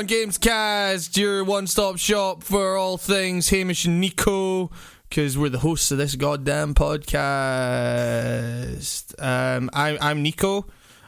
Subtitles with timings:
[0.00, 4.70] on Games cast, your one stop shop for all things Hamish and Nico,
[5.10, 7.04] because we're the hosts of this goddamn podcast.
[9.22, 10.62] Um, I, I'm Nico.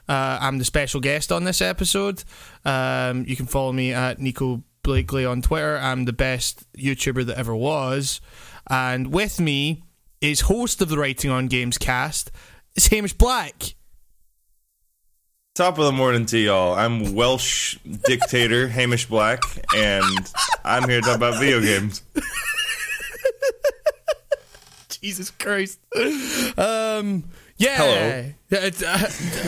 [0.06, 2.23] Uh, I'm the special guest on this episode.
[2.66, 5.79] Um, you can follow me at Nico Blakely on Twitter.
[5.79, 8.20] I'm the best YouTuber that ever was.
[8.68, 9.84] And with me
[10.20, 12.30] is host of the Writing on Games cast,
[12.77, 13.74] it's Hamish Black.
[15.55, 16.73] Top of the morning to y'all.
[16.73, 19.43] I'm Welsh dictator Hamish Black,
[19.77, 20.02] and
[20.65, 22.01] I'm here to talk about video games.
[24.88, 25.79] Jesus Christ.
[26.57, 27.24] Um.
[27.59, 27.77] Yeah.
[27.77, 28.33] Hello.
[28.48, 28.96] Yeah, it's, uh,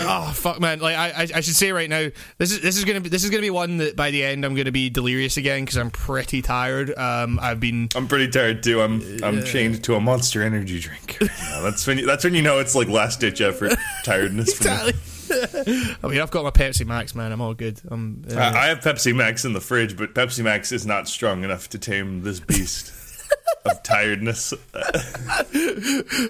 [0.03, 0.81] oh fuck, man!
[0.81, 3.25] Like I, I, I should say right now, this is this is gonna be this
[3.25, 5.91] is gonna be one that by the end I'm gonna be delirious again because I'm
[5.91, 6.93] pretty tired.
[6.98, 8.83] Um, I've been I'm pretty tired too.
[8.83, 11.17] I'm I'm chained to a Monster Energy drink.
[11.23, 11.31] right
[11.62, 13.73] that's when you, that's when you know it's like last ditch effort
[14.05, 14.53] tiredness.
[14.53, 14.71] For me.
[14.71, 15.14] exactly.
[15.30, 17.33] I mean, I've got my Pepsi Max, man.
[17.33, 17.80] I'm all good.
[17.91, 18.25] I'm.
[18.30, 21.44] Uh, I I have Pepsi Max in the fridge, but Pepsi Max is not strong
[21.44, 22.92] enough to tame this beast
[23.64, 24.53] of tiredness.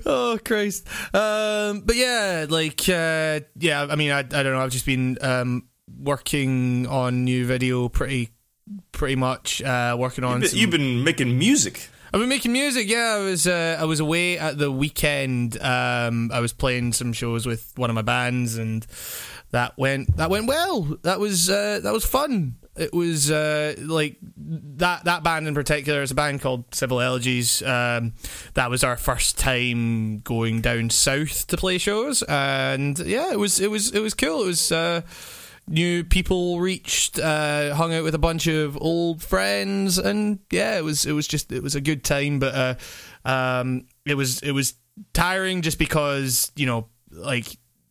[0.06, 0.86] oh Christ.
[1.14, 3.86] Um, but yeah, like uh, yeah.
[3.88, 4.60] I mean, I I don't know.
[4.60, 8.30] I've just been um working on new video pretty
[8.92, 9.62] pretty much.
[9.62, 10.42] Uh, working on.
[10.44, 11.88] some- You've been making music.
[12.14, 12.88] I've been making music.
[12.88, 15.60] Yeah, I was uh, I was away at the weekend.
[15.60, 18.86] Um, I was playing some shows with one of my bands, and
[19.50, 20.96] that went that went well.
[21.02, 22.54] That was uh, that was fun.
[22.76, 27.62] It was uh, like that that band in particular is a band called Civil Elegies.
[27.62, 28.12] Um,
[28.54, 33.58] that was our first time going down south to play shows, and yeah, it was
[33.58, 34.44] it was it was cool.
[34.44, 34.72] It was.
[35.66, 40.76] Uh, new people reached uh hung out with a bunch of old friends and yeah
[40.76, 42.74] it was it was just it was a good time but uh
[43.28, 44.74] um it was it was
[45.12, 47.46] tiring just because you know like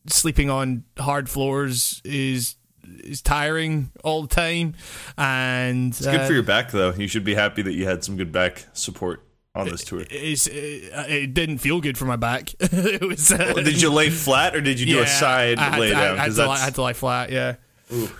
[0.06, 2.56] sleeping on hard floors is
[3.02, 4.74] is tiring all the time
[5.18, 6.92] and It's good for your back, though.
[6.92, 9.22] You should be happy that you had some good back support
[9.54, 10.04] on this tour.
[10.10, 12.52] it's, uh, it didn't feel good for my back.
[12.60, 13.32] it was.
[13.32, 15.96] Uh, Did you lay flat or did you do yeah, a side I lay to-
[15.96, 16.16] I down?
[16.18, 17.30] had, I had to lie flat.
[17.30, 17.54] Yeah.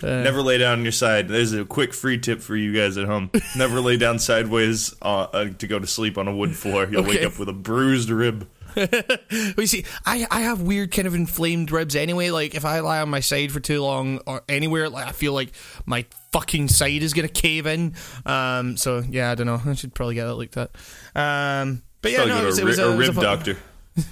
[0.02, 1.28] Never lay down on your side.
[1.28, 3.30] There's a quick free tip for you guys at home.
[3.56, 6.86] Never lay down sideways uh, uh, to go to sleep on a wood floor.
[6.90, 8.48] You'll wake up with a bruised rib.
[8.76, 12.30] Well, you see, I, I have weird kind of inflamed ribs anyway.
[12.30, 15.32] Like if I lie on my side for too long or anywhere, like I feel
[15.32, 15.50] like
[15.86, 17.94] my fucking side is gonna cave in.
[18.26, 19.60] Um, so yeah, I don't know.
[19.66, 20.70] I should probably get that looked at.
[21.14, 23.12] Um, but yeah, no, it was, to it a, was a, a it was a
[23.12, 23.56] rib fun- doctor.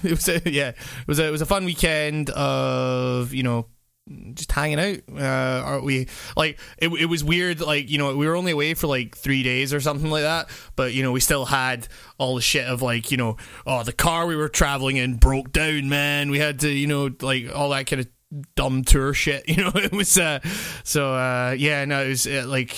[0.03, 3.65] it was a, yeah, it was a, it was a fun weekend of you know
[4.33, 4.97] just hanging out.
[5.17, 6.89] Uh, are we like it?
[6.89, 7.61] It was weird.
[7.61, 10.49] Like you know, we were only away for like three days or something like that.
[10.75, 11.87] But you know, we still had
[12.17, 15.51] all the shit of like you know, oh, the car we were traveling in broke
[15.51, 15.89] down.
[15.89, 18.07] Man, we had to you know like all that kind of
[18.55, 19.43] dumb tour shit.
[19.53, 20.39] You know, it was uh,
[20.83, 21.85] so uh, yeah.
[21.85, 22.75] No, it was uh, like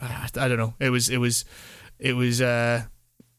[0.00, 0.74] I don't know.
[0.78, 1.44] It was it was
[1.98, 2.84] it was uh,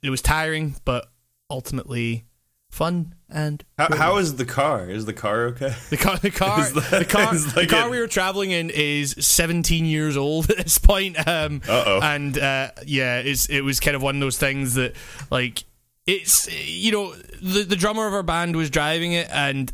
[0.02, 1.08] it was tiring, but
[1.50, 2.26] ultimately
[2.74, 4.90] fun and How, how is the car?
[4.90, 5.74] Is the car okay?
[5.90, 9.16] the car, the car, that- the car, is the car we were traveling in is
[9.20, 11.16] 17 years old at this point.
[11.28, 12.00] Um, Uh-oh.
[12.02, 14.96] and uh, yeah, it's it was kind of one of those things that
[15.32, 15.64] like
[16.06, 19.72] it's you know the the drummer of our band was driving it and.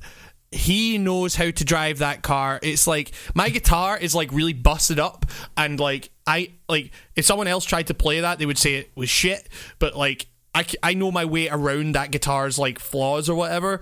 [0.52, 2.60] He knows how to drive that car.
[2.64, 7.46] It's like my guitar is like really busted up, and like I like if someone
[7.48, 9.48] else tried to play that, they would say it was shit.
[9.78, 13.82] But like I, I know my way around that guitar's like flaws or whatever.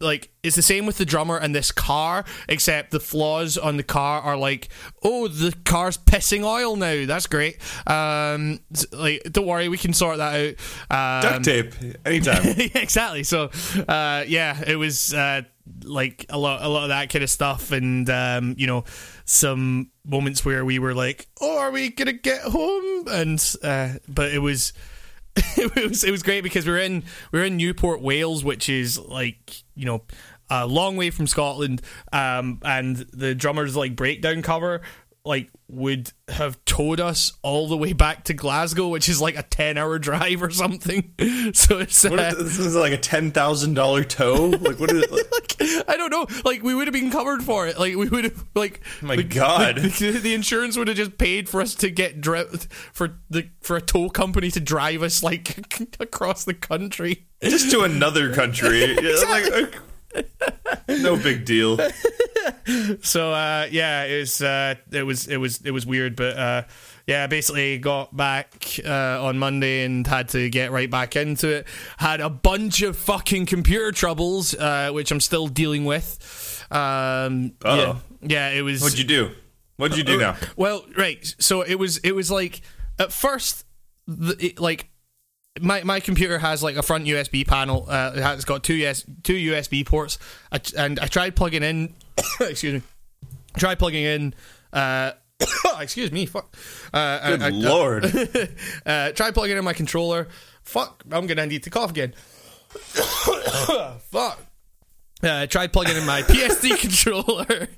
[0.00, 3.82] Like it's the same with the drummer and this car, except the flaws on the
[3.82, 4.68] car are like,
[5.02, 7.06] oh, the car's pissing oil now.
[7.06, 7.58] That's great.
[7.86, 8.60] Um,
[8.92, 10.56] like don't worry, we can sort that
[10.90, 11.24] out.
[11.24, 11.74] Um, Duct tape.
[12.04, 12.44] Anytime.
[12.58, 13.22] yeah, exactly.
[13.22, 13.50] So,
[13.88, 15.42] uh, yeah, it was uh,
[15.84, 18.84] like a lot, a lot of that kind of stuff, and um, you know,
[19.24, 24.32] some moments where we were like, "Oh, are we gonna get home?" And uh, but
[24.32, 24.72] it was.
[25.56, 27.02] it was it was great because we we're in
[27.32, 30.02] we we're in Newport, Wales, which is like you know
[30.50, 31.82] a long way from Scotland.
[32.12, 34.82] Um, and the drummer's like breakdown cover
[35.26, 39.42] like would have towed us all the way back to Glasgow, which is like a
[39.42, 41.12] ten hour drive or something.
[41.54, 44.46] So it's uh, is, this is like a ten thousand dollar tow.
[44.46, 45.10] Like what is it?
[45.12, 46.26] Like, like I don't know.
[46.44, 47.78] Like we would have been covered for it.
[47.78, 48.80] Like we would have like.
[49.02, 49.76] My the- God.
[49.76, 52.44] the, the insurance would have just paid for us to get dri-
[52.92, 55.58] for the for a tow company to drive us like
[56.00, 57.26] across the country.
[57.42, 58.94] just to another country.
[59.00, 59.74] Yeah, like,
[60.14, 60.22] uh,
[60.88, 61.78] no big deal.
[63.02, 66.62] So uh, yeah, it was uh, it was it was it was weird, but uh,
[67.06, 71.66] yeah, basically got back uh, on Monday and had to get right back into it.
[71.98, 76.66] Had a bunch of fucking computer troubles, uh, which I'm still dealing with.
[76.70, 78.82] Um, yeah, yeah, it was.
[78.82, 79.30] What'd you do?
[79.76, 80.36] What'd you do now?
[80.56, 81.34] Well, right.
[81.38, 82.62] So it was it was like
[82.98, 83.64] at first,
[84.06, 84.88] the, it, like
[85.60, 87.86] my my computer has like a front USB panel.
[87.88, 90.18] Uh, it has got two US, two USB ports,
[90.50, 91.94] I, and I tried plugging in.
[92.40, 92.82] excuse me.
[93.56, 94.34] Tried plugging in.
[94.72, 95.12] Uh,
[95.78, 96.26] excuse me.
[96.26, 96.56] Fuck.
[96.92, 98.04] Uh, Good I, I, lord.
[98.86, 100.28] uh, tried plugging in my controller.
[100.62, 101.04] Fuck.
[101.10, 102.14] I'm gonna need to cough again.
[102.74, 104.40] Fuck.
[105.22, 107.68] Uh, tried plugging in my PSD controller,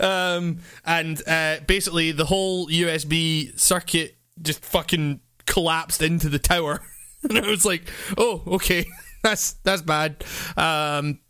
[0.00, 6.82] um, and uh, basically the whole USB circuit just fucking collapsed into the tower,
[7.28, 8.86] and I was like, "Oh, okay,
[9.22, 10.24] that's that's bad."
[10.56, 11.20] Um,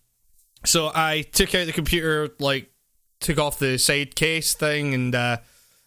[0.65, 2.71] so I took out the computer, like
[3.21, 5.39] took off the side case thing, and uh,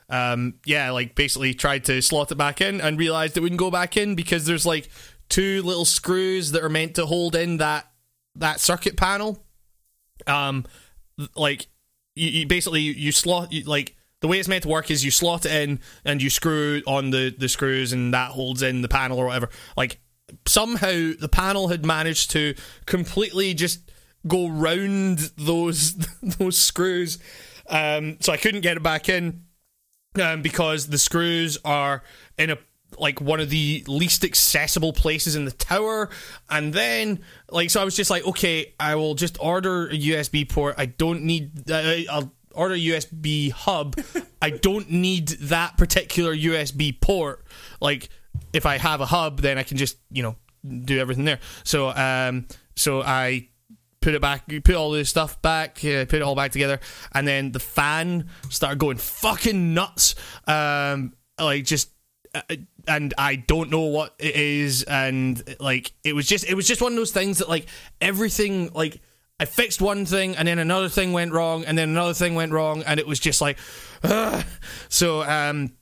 [0.10, 3.72] um, yeah, like basically tried to slot it back in, and realized it wouldn't go
[3.72, 4.90] back in because there's like
[5.30, 7.92] two little screws that are meant to hold in that
[8.36, 9.42] that circuit panel
[10.28, 10.66] um
[11.36, 11.68] like
[12.16, 15.12] you, you basically you, slot you, like the way it's meant to work is you
[15.12, 18.88] slot it in and you screw on the the screws and that holds in the
[18.88, 19.52] panel or whatever.
[19.78, 20.00] Like
[20.48, 22.56] somehow the panel had managed to
[22.88, 23.82] completely just
[24.26, 25.94] go round those
[26.24, 27.20] those screws.
[27.70, 29.44] Um so i couldn't get it back in
[30.20, 32.02] um, because the screws are
[32.36, 32.58] in a
[32.98, 36.10] like one of the least accessible places in the tower.
[36.50, 37.20] And then
[37.52, 40.74] like so i was just like okay i will just order a usb port.
[40.80, 43.96] I don't need uh, i'll order usb hub
[44.42, 47.44] i don't need that particular usb port
[47.82, 48.10] like
[48.54, 50.36] if i have a hub then i can just you know
[50.84, 53.48] do everything there so um so i
[54.06, 56.80] put it back, put all this stuff back, uh, put it all back together,
[57.14, 60.14] and then the fan started going fucking nuts.
[60.46, 61.90] Um, like just,
[62.36, 62.42] uh,
[62.88, 66.84] and I don't know what it is, and like it was just, it was just
[66.84, 67.66] one of those things that like
[68.00, 69.02] everything like.
[69.40, 72.52] I fixed one thing and then another thing went wrong and then another thing went
[72.54, 73.58] wrong and it was just like,
[74.04, 74.46] Ugh.
[74.88, 75.74] so um,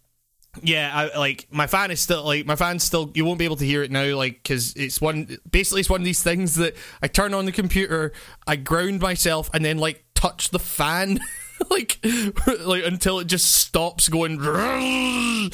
[0.61, 3.11] yeah, I, like my fan is still like my fan's still.
[3.15, 5.37] You won't be able to hear it now, like because it's one.
[5.49, 8.13] Basically, it's one of these things that I turn on the computer,
[8.45, 11.19] I ground myself, and then like touch the fan.
[11.71, 11.99] like,
[12.65, 14.39] like until it just stops going.
[14.43, 15.49] Uh,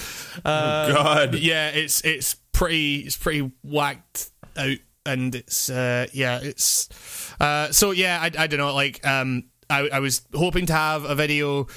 [0.45, 1.35] Oh, God.
[1.35, 7.91] yeah, it's it's pretty it's pretty whacked out, and it's uh, yeah, it's uh, so
[7.91, 11.67] yeah, I, I don't know, like um, I I was hoping to have a video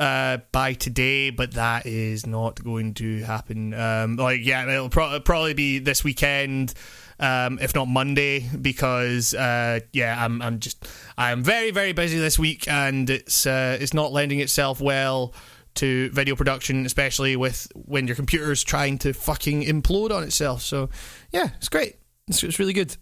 [0.00, 3.72] uh by today but that is not going to happen.
[3.74, 6.74] Um like yeah it'll pro- probably be this weekend
[7.20, 10.84] um if not monday because uh yeah i'm i'm just
[11.16, 15.32] i'm very very busy this week and it's uh it's not lending itself well
[15.74, 20.62] to video production especially with when your computer's trying to fucking implode on itself.
[20.62, 20.90] So
[21.30, 21.96] yeah it's great.
[22.26, 22.96] It's, it's really good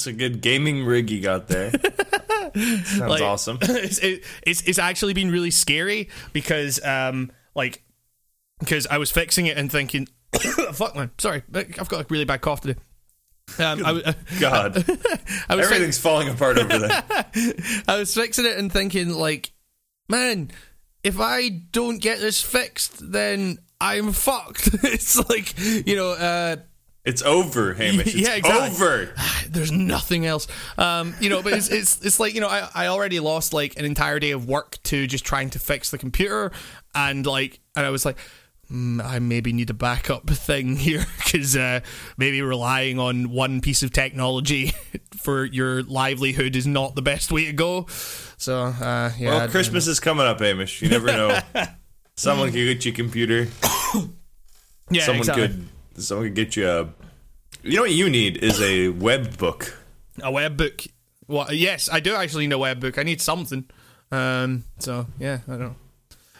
[0.00, 1.70] It's a good gaming rig you got there.
[2.56, 3.58] Sounds Like- awesome.
[3.62, 7.82] it's, it, it's it's actually been really scary because um like
[8.60, 10.08] because I was fixing it and thinking
[10.72, 12.80] fuck man sorry I've got a really bad cough today
[13.58, 14.02] um I, was-
[14.40, 17.04] God, I was fi- everything's falling apart over there.
[17.86, 19.52] I was fixing it and thinking like
[20.08, 20.50] man
[21.04, 25.54] if I don't get this fixed then I'm fucked it's like
[25.86, 26.56] you know uh
[27.04, 28.06] It's over, Hamish.
[28.14, 28.68] It's Yeah, exactly.
[28.76, 29.14] over.
[29.48, 30.46] there's nothing else.
[30.76, 33.78] Um, you know, but it's it's it's like you know, I, I already lost like
[33.78, 36.52] an entire day of work to just trying to fix the computer,
[36.94, 38.16] and like, and I was like.
[38.68, 41.80] "Hmm, I maybe need a backup thing here because uh,
[42.16, 44.72] maybe relying on one piece of technology
[45.16, 47.86] for your livelihood is not the best way to go.
[48.36, 49.28] So, uh, yeah.
[49.30, 50.82] Well, Christmas is coming up, Hamish.
[50.82, 51.40] You never know.
[52.14, 53.48] Someone could get your computer.
[54.90, 55.48] yeah, someone exactly.
[55.48, 55.68] could.
[56.06, 56.88] Someone could get you a.
[57.62, 59.76] You know what you need is a web book.
[60.22, 60.84] a web book.
[61.26, 61.54] What?
[61.54, 62.98] Yes, I do actually need a web book.
[62.98, 63.64] I need something.
[64.10, 64.64] Um.
[64.78, 65.76] So yeah, I don't know.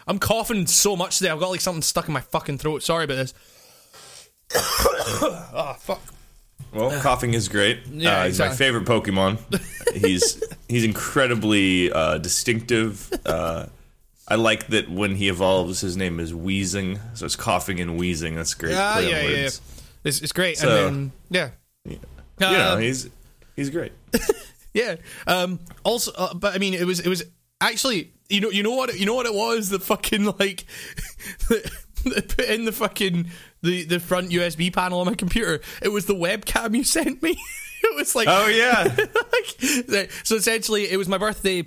[0.06, 1.30] I'm coughing so much today.
[1.30, 2.82] I've got like something stuck in my fucking throat.
[2.82, 3.34] Sorry about this.
[4.54, 6.02] oh fuck.
[6.72, 7.86] Well, coughing is great.
[7.86, 9.38] Yeah, uh, he's my favorite Pokemon.
[9.94, 13.10] he's he's incredibly uh, distinctive.
[13.24, 13.66] Uh,
[14.30, 18.36] I like that when he evolves, his name is Wheezing, so it's coughing and wheezing.
[18.36, 18.74] That's great.
[18.76, 19.50] Ah, yeah, yeah, yeah.
[20.04, 20.56] It's, it's great.
[20.58, 21.50] So- and then yeah,
[21.84, 21.98] You
[22.38, 23.10] know, Um, he's
[23.56, 23.92] he's great.
[24.74, 24.96] yeah.
[25.26, 25.58] Um.
[25.84, 27.24] Also, uh, but I mean, it was it was
[27.60, 30.64] actually you know you know what you know what it was the fucking like
[31.48, 31.66] put
[32.48, 33.28] in the fucking
[33.62, 35.60] the the front USB panel on my computer.
[35.82, 37.30] It was the webcam you sent me.
[37.82, 38.94] it was like Oh yeah,
[39.88, 41.64] like, so essentially, it was my birthday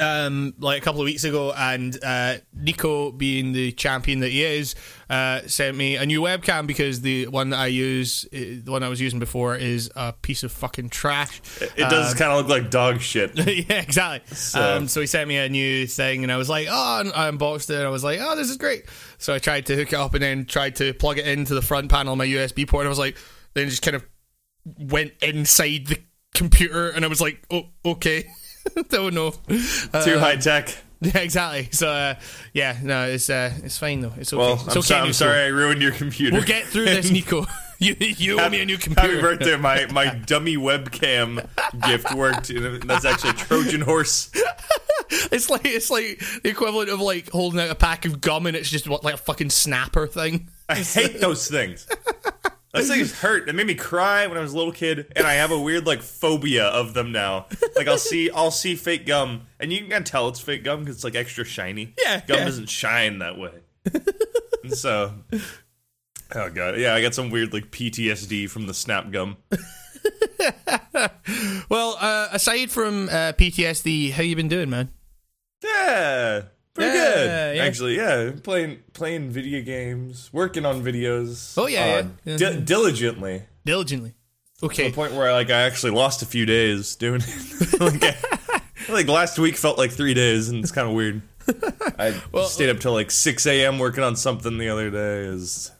[0.00, 4.42] um, like a couple of weeks ago, and uh, Nico, being the champion that he
[4.44, 4.74] is,
[5.10, 8.82] uh, sent me a new webcam because the one that I use, uh, the one
[8.82, 11.40] I was using before, is a piece of fucking trash.
[11.60, 13.36] It does kind of look like dog shit.
[13.36, 14.34] yeah, exactly.
[14.36, 14.58] So.
[14.58, 17.28] So- Um, so he sent me a new thing, and I was like, oh, I
[17.28, 18.84] unboxed it, and I was like, oh, this is great.
[19.18, 21.62] So I tried to hook it up, and then tried to plug it into the
[21.62, 23.16] front panel of my USB port, and I was like,
[23.54, 24.04] then just kind of
[24.78, 25.98] went inside the
[26.34, 28.26] computer, and I was like, oh, okay.
[28.88, 29.32] Don't know.
[29.92, 30.76] Uh, Too high tech.
[31.00, 31.68] yeah, exactly.
[31.72, 32.14] So uh,
[32.52, 34.12] yeah, no, it's uh, it's fine though.
[34.16, 34.38] It's okay.
[34.38, 34.80] Well, it's I'm, okay.
[34.80, 36.36] so- I'm sorry I ruined your computer.
[36.36, 37.46] We'll get through this, Nico.
[37.78, 39.08] you you owe me a new computer.
[39.08, 39.56] Happy birthday!
[39.56, 41.46] My my dummy webcam
[41.86, 42.50] gift worked,
[42.86, 44.30] that's actually a Trojan horse.
[45.10, 48.56] It's like it's like the equivalent of like holding out a pack of gum and
[48.56, 50.48] it's just what like a fucking snapper thing.
[50.68, 51.86] I hate those things.
[52.76, 53.48] Those things hurt.
[53.48, 55.86] It made me cry when I was a little kid, and I have a weird
[55.86, 57.46] like phobia of them now.
[57.74, 60.96] Like I'll see, I'll see fake gum, and you can tell it's fake gum because
[60.96, 61.94] it's like extra shiny.
[62.02, 62.44] Yeah, gum yeah.
[62.44, 63.52] doesn't shine that way.
[64.62, 65.12] and so,
[66.34, 69.36] oh god, yeah, I got some weird like PTSD from the snap gum.
[71.68, 74.90] Well, uh, aside from uh, PTSD, how you been doing, man?
[75.64, 76.42] Yeah,
[76.76, 77.56] pretty Yeah, good.
[77.56, 77.64] yeah.
[77.64, 81.54] Actually, yeah, playing playing video games, working on videos.
[81.58, 82.36] Oh, yeah, uh, yeah.
[82.36, 83.42] di- diligently.
[83.64, 84.14] Diligently.
[84.60, 84.88] to Okay.
[84.88, 87.80] the point where like I actually lost a few days doing it.
[87.80, 91.20] like, I- like last week felt like three days, and it's kind of weird.
[91.98, 92.14] I
[92.46, 93.78] stayed up till like six a.m.
[93.78, 95.20] working on something the other day.
[95.20, 95.70] Is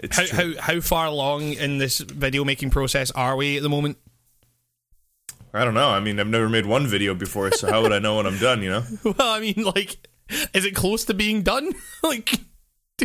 [0.00, 3.68] it's How, how how far along in this video making process are we at the
[3.68, 3.98] moment?
[5.54, 5.90] I don't know.
[5.90, 8.38] I mean, I've never made one video before, so how would I know when I'm
[8.38, 8.62] done?
[8.62, 8.84] You know.
[9.04, 9.96] Well, I mean, like,
[10.54, 11.72] is it close to being done?
[12.02, 12.32] like,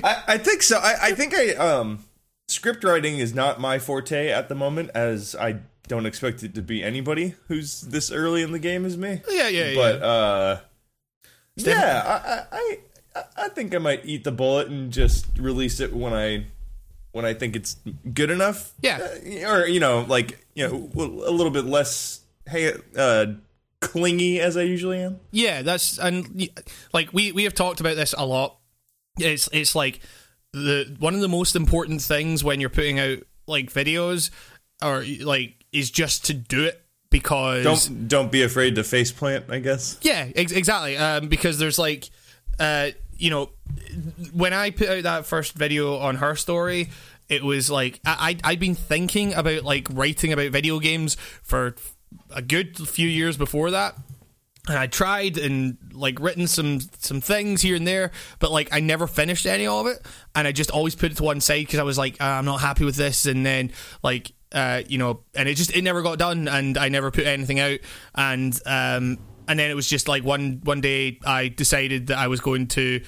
[0.03, 0.77] I, I think so.
[0.77, 2.05] I, I think I um
[2.47, 6.61] script writing is not my forte at the moment, as I don't expect it to
[6.61, 9.21] be anybody who's this early in the game as me.
[9.29, 9.75] yeah, yeah, yeah.
[9.75, 10.59] But uh,
[11.55, 12.77] yeah, I, I
[13.15, 16.45] I I think I might eat the bullet and just release it when I
[17.11, 17.77] when I think it's
[18.13, 18.73] good enough.
[18.81, 18.99] Yeah.
[19.01, 23.25] Uh, or you know, like you know, a little bit less hey uh
[23.81, 25.19] clingy as I usually am.
[25.31, 26.49] Yeah, that's and
[26.93, 28.57] like we we have talked about this a lot.
[29.19, 29.99] It's it's like
[30.53, 34.29] the one of the most important things when you're putting out like videos
[34.83, 39.45] or like is just to do it because Don't don't be afraid to face plant.
[39.49, 39.97] I guess.
[40.01, 40.97] yeah, ex- exactly.
[40.97, 42.09] Um, because there's like,
[42.59, 43.49] uh, you know,
[44.33, 46.89] when I put out that first video on her story,
[47.29, 51.75] it was like I I- I'd been thinking about like writing about video games for
[52.29, 53.95] a good few years before that.
[54.69, 58.81] And I tried and like written some some things here and there, but like I
[58.81, 61.79] never finished any of it, and I just always put it to one side because
[61.79, 63.71] I was like, "Ah, I'm not happy with this, and then
[64.03, 67.25] like uh, you know, and it just it never got done, and I never put
[67.25, 67.79] anything out,
[68.15, 72.27] and um, and then it was just like one one day I decided that I
[72.27, 73.01] was going to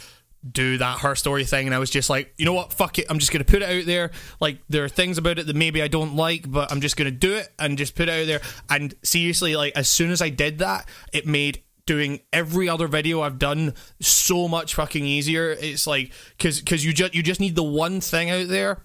[0.50, 3.06] do that her story thing and I was just like you know what fuck it
[3.10, 4.12] I'm just gonna put it out there.
[4.40, 7.12] Like there are things about it that maybe I don't like but I'm just gonna
[7.12, 8.42] do it and just put it out there.
[8.70, 13.22] And seriously like as soon as I did that it made doing every other video
[13.22, 15.52] I've done so much fucking easier.
[15.52, 18.84] It's like cause, cause you just you just need the one thing out there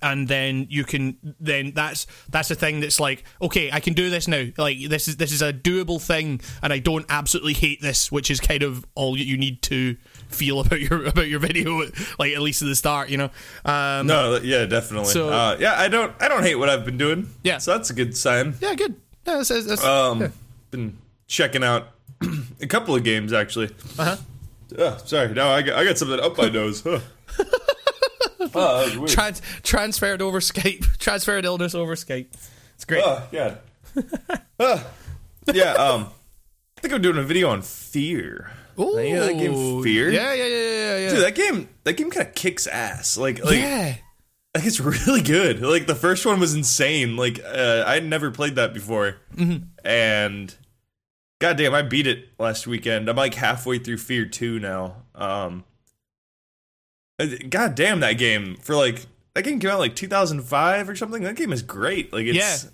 [0.00, 4.08] and then you can then that's that's the thing that's like okay i can do
[4.10, 4.46] this now.
[4.56, 8.30] Like this is this is a doable thing and i don't absolutely hate this which
[8.30, 9.96] is kind of all you need to
[10.34, 11.78] feel about your about your video
[12.18, 13.30] like at least at the start you know
[13.64, 15.12] um No, yeah, definitely.
[15.12, 17.28] So- uh, yeah, I don't I don't hate what I've been doing.
[17.42, 17.58] Yeah.
[17.58, 18.54] so that's a good sign.
[18.60, 18.94] yeah good
[19.26, 20.28] yeah, that's, that's, Um, yeah.
[20.70, 20.98] been
[21.28, 21.88] checking out
[22.60, 23.70] a couple of games actually.
[23.98, 24.16] uh-huh
[24.78, 26.80] Oh, sorry, no, I got, I got something up my nose.
[26.82, 26.98] Huh.
[28.54, 29.10] oh, weird.
[29.10, 32.26] Trans- transferred over skype transferred illness over skype
[32.74, 33.58] it's great Oh, God.
[34.60, 34.86] Ah,
[35.52, 36.06] yeah, um,
[36.78, 38.50] I think I'm doing a video on Fear.
[38.78, 38.96] Ooh.
[38.96, 40.10] know that game, Fear?
[40.10, 43.16] yeah yeah yeah yeah yeah Dude, that game, that game kind of kicks ass.
[43.16, 43.96] Like, like, yeah
[44.54, 45.60] like, it's really good.
[45.62, 47.16] Like the first one was insane.
[47.16, 49.64] Like uh, I'd never played that before, Mm-hmm.
[49.86, 50.54] and
[51.40, 53.08] goddamn, I beat it last weekend.
[53.08, 54.96] I'm like halfway through Fear Two now.
[55.14, 55.64] Um,
[57.18, 61.22] uh, goddamn, that game for like that game came out like 2005 or something.
[61.22, 62.12] That game is great.
[62.12, 62.36] Like it's.
[62.64, 62.70] Yeah.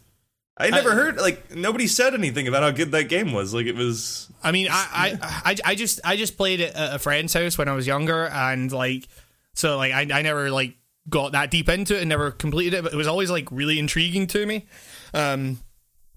[0.59, 3.55] I never I- heard like nobody said anything about how good that game was.
[3.55, 4.31] Like it was.
[4.43, 7.57] I mean, I, I, I, I just I just played it at a friend's house
[7.59, 9.09] when I was younger, and like,
[9.55, 10.75] so like I, I never like
[11.09, 13.79] got that deep into it and never completed it, but it was always like really
[13.79, 14.67] intriguing to me.
[15.15, 15.59] Um,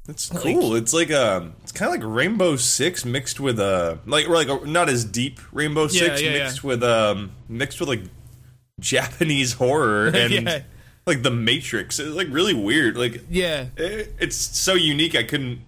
[0.09, 0.75] It's cool.
[0.75, 4.49] it's like um, it's kind of like Rainbow Six mixed with uh, like or like
[4.49, 8.01] a, not as deep Rainbow Six yeah, mixed with um, mixed with like
[8.79, 10.61] Japanese horror and Yeah.
[11.05, 11.99] Like the Matrix.
[11.99, 12.97] It's like really weird.
[12.97, 15.15] Like yeah, it, it's so unique.
[15.15, 15.61] I couldn't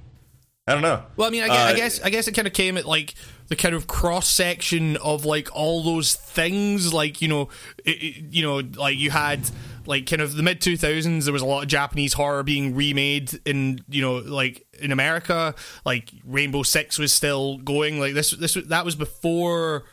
[0.66, 1.04] I don't know.
[1.18, 2.86] Well, I mean, I guess, I Uh, guess, I guess it kind of came at
[2.86, 3.16] like
[3.50, 7.50] the kind of cross section of like all those things, like you know,
[7.84, 9.42] it, it- you know, like you had
[9.86, 11.26] like kind of the mid two thousands.
[11.26, 15.54] There was a lot of Japanese horror being remade in you know like in America.
[15.84, 18.00] Like Rainbow Six was still going.
[18.00, 19.84] Like this, this that was before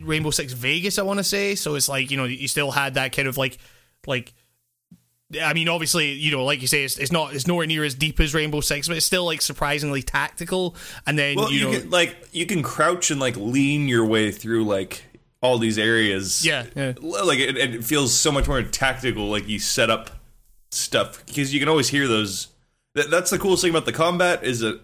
[0.00, 1.54] Rainbow Six Vegas, I want to say.
[1.56, 3.58] So it's like you know you still had that kind of like
[4.06, 4.32] like.
[5.42, 7.94] I mean, obviously, you know, like you say, it's, it's not, it's nowhere near as
[7.94, 10.76] deep as Rainbow Six, but it's still like surprisingly tactical.
[11.04, 14.04] And then Well, you, you, know, can like you can crouch and like lean your
[14.06, 15.02] way through like
[15.40, 16.46] all these areas.
[16.46, 16.92] Yeah, yeah.
[17.00, 19.28] Like it, it feels so much more tactical.
[19.28, 20.10] Like you set up
[20.70, 22.48] stuff because you can always hear those.
[22.94, 24.80] That, that's the coolest thing about the combat is that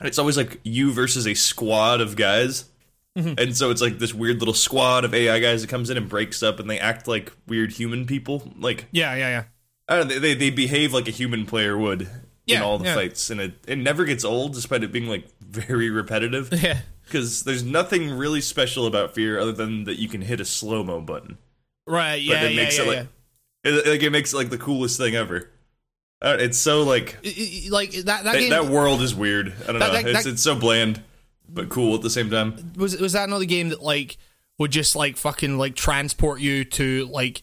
[0.00, 2.64] it's always like you versus a squad of guys.
[3.16, 3.34] Mm-hmm.
[3.38, 6.08] And so it's like this weird little squad of AI guys that comes in and
[6.08, 8.52] breaks up, and they act like weird human people.
[8.58, 9.44] Like yeah, yeah, yeah.
[9.88, 12.08] I don't know, they they behave like a human player would
[12.46, 12.94] in all the yeah.
[12.94, 16.50] fights, and it it never gets old, despite it being like very repetitive.
[16.62, 16.80] Yeah.
[17.04, 20.82] Because there's nothing really special about Fear other than that you can hit a slow
[20.82, 21.36] mo button.
[21.86, 22.92] Right, yeah, it yeah, makes yeah, it yeah.
[22.98, 23.08] like
[23.62, 25.50] it, like it makes it like the coolest thing ever.
[26.22, 27.28] Uh, It's so like I-
[27.66, 29.52] I- Like that, that that, game that world is weird.
[29.64, 30.02] I don't That- know.
[30.02, 31.02] that- it's it's so bland
[31.48, 32.72] but cool at the same time.
[32.76, 34.16] was was that another game that like
[34.58, 37.42] would just like fucking like transport you to like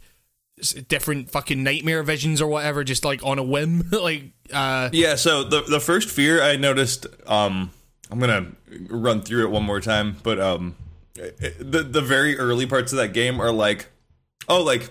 [0.87, 5.43] different fucking nightmare visions or whatever, just like on a whim, like uh, Yeah, so
[5.43, 7.71] the the first fear I noticed um
[8.09, 10.75] I'm going to run through it one more time, but um
[11.15, 13.87] the the very early parts of that game are like
[14.47, 14.89] oh like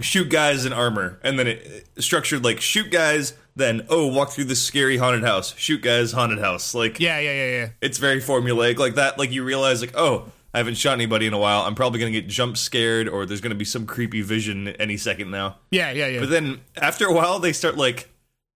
[0.00, 4.30] shoot guys in armor and then it it structured like shoot guys then oh walk
[4.30, 7.68] through this scary haunted house shoot guys haunted house like yeah, yeah, yeah, yeah.
[7.80, 11.34] it's very formulaic like that like you realize like oh I haven't shot anybody in
[11.34, 13.84] a while I'm probably going to get jump scared or there's going to be some
[13.86, 16.20] creepy vision any second now Yeah, yeah, yeah.
[16.20, 18.08] but then after a while, they start like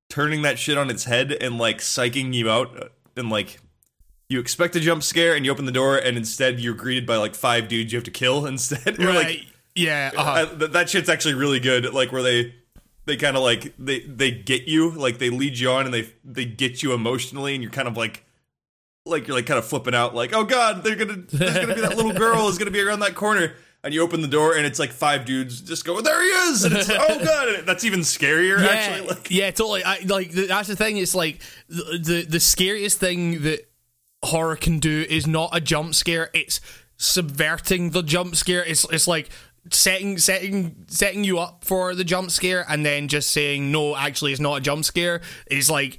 [0.08, 2.92] turning that shit on its head and like psyching you out.
[3.16, 3.60] And like
[4.28, 7.16] you expect a jump scare and you open the door and instead you're greeted by
[7.16, 8.98] like five dudes you have to kill instead.
[8.98, 9.14] Right.
[9.14, 10.10] like yeah.
[10.16, 10.32] Uh-huh.
[10.32, 11.92] I, th- that shit's actually really good.
[11.92, 12.54] Like where they
[13.04, 16.12] they kind of like they they get you like they lead you on and they
[16.24, 18.24] they get you emotionally and you're kind of like
[19.04, 21.80] like you're like kind of flipping out like oh god they're gonna there's gonna be
[21.80, 24.64] that little girl is gonna be around that corner and you open the door and
[24.64, 27.66] it's like five dudes just go there he is and it's like, oh god and
[27.66, 29.82] that's even scarier yeah, actually like yeah, totally.
[29.84, 30.98] I like that's the thing.
[30.98, 33.68] It's like the, the the scariest thing that
[34.22, 36.30] horror can do is not a jump scare.
[36.34, 36.60] It's
[36.96, 38.64] subverting the jump scare.
[38.64, 39.30] It's it's like
[39.70, 43.96] setting setting setting you up for the jump scare and then just saying no.
[43.96, 45.20] Actually, it's not a jump scare.
[45.46, 45.98] It's like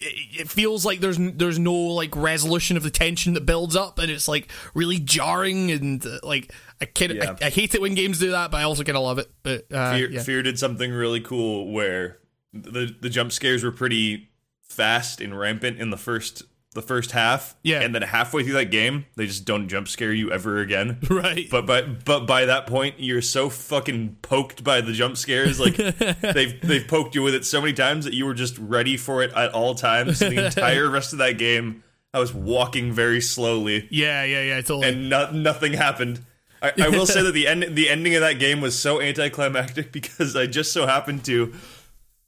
[0.00, 4.10] it feels like there's there's no like resolution of the tension that builds up and
[4.10, 7.36] it's like really jarring and uh, like I kind Yeah.
[7.40, 9.30] I, I hate it when games do that but I also kind of love it
[9.42, 10.22] but uh, Fear, yeah.
[10.22, 12.18] Fear did something really cool where
[12.52, 14.30] the the jump scares were pretty
[14.62, 17.56] fast and rampant in the first the first half.
[17.62, 17.80] Yeah.
[17.80, 20.98] And then halfway through that game, they just don't jump scare you ever again.
[21.10, 25.58] right But by but by that point, you're so fucking poked by the jump scares.
[25.58, 28.96] Like they've they've poked you with it so many times that you were just ready
[28.96, 30.20] for it at all times.
[30.20, 31.82] The entire rest of that game,
[32.14, 36.20] I was walking very slowly yeah yeah yeah totally and no, nothing happened.
[36.62, 39.92] I, I will say that the end the ending of that game was so anticlimactic
[39.92, 41.54] because I just so happened to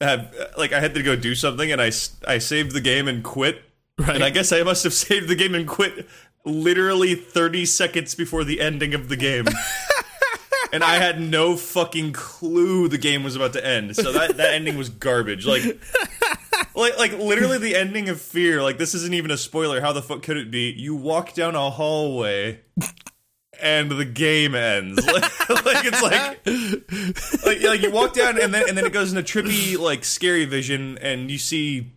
[0.00, 1.92] have like I had to go do something and I
[2.26, 3.62] I saved the game and quit.
[3.98, 4.16] Right.
[4.16, 6.08] And I guess I must have saved the game and quit
[6.44, 9.46] literally 30 seconds before the ending of the game.
[10.72, 13.94] and I had no fucking clue the game was about to end.
[13.96, 15.46] So that that ending was garbage.
[15.46, 15.78] Like
[16.74, 18.62] like like literally the ending of Fear.
[18.62, 19.80] Like this isn't even a spoiler.
[19.80, 20.70] How the fuck could it be?
[20.70, 22.60] You walk down a hallway
[23.60, 25.06] and the game ends.
[25.06, 29.12] like, like, it's like like like you walk down and then and then it goes
[29.12, 31.92] into a trippy like scary vision and you see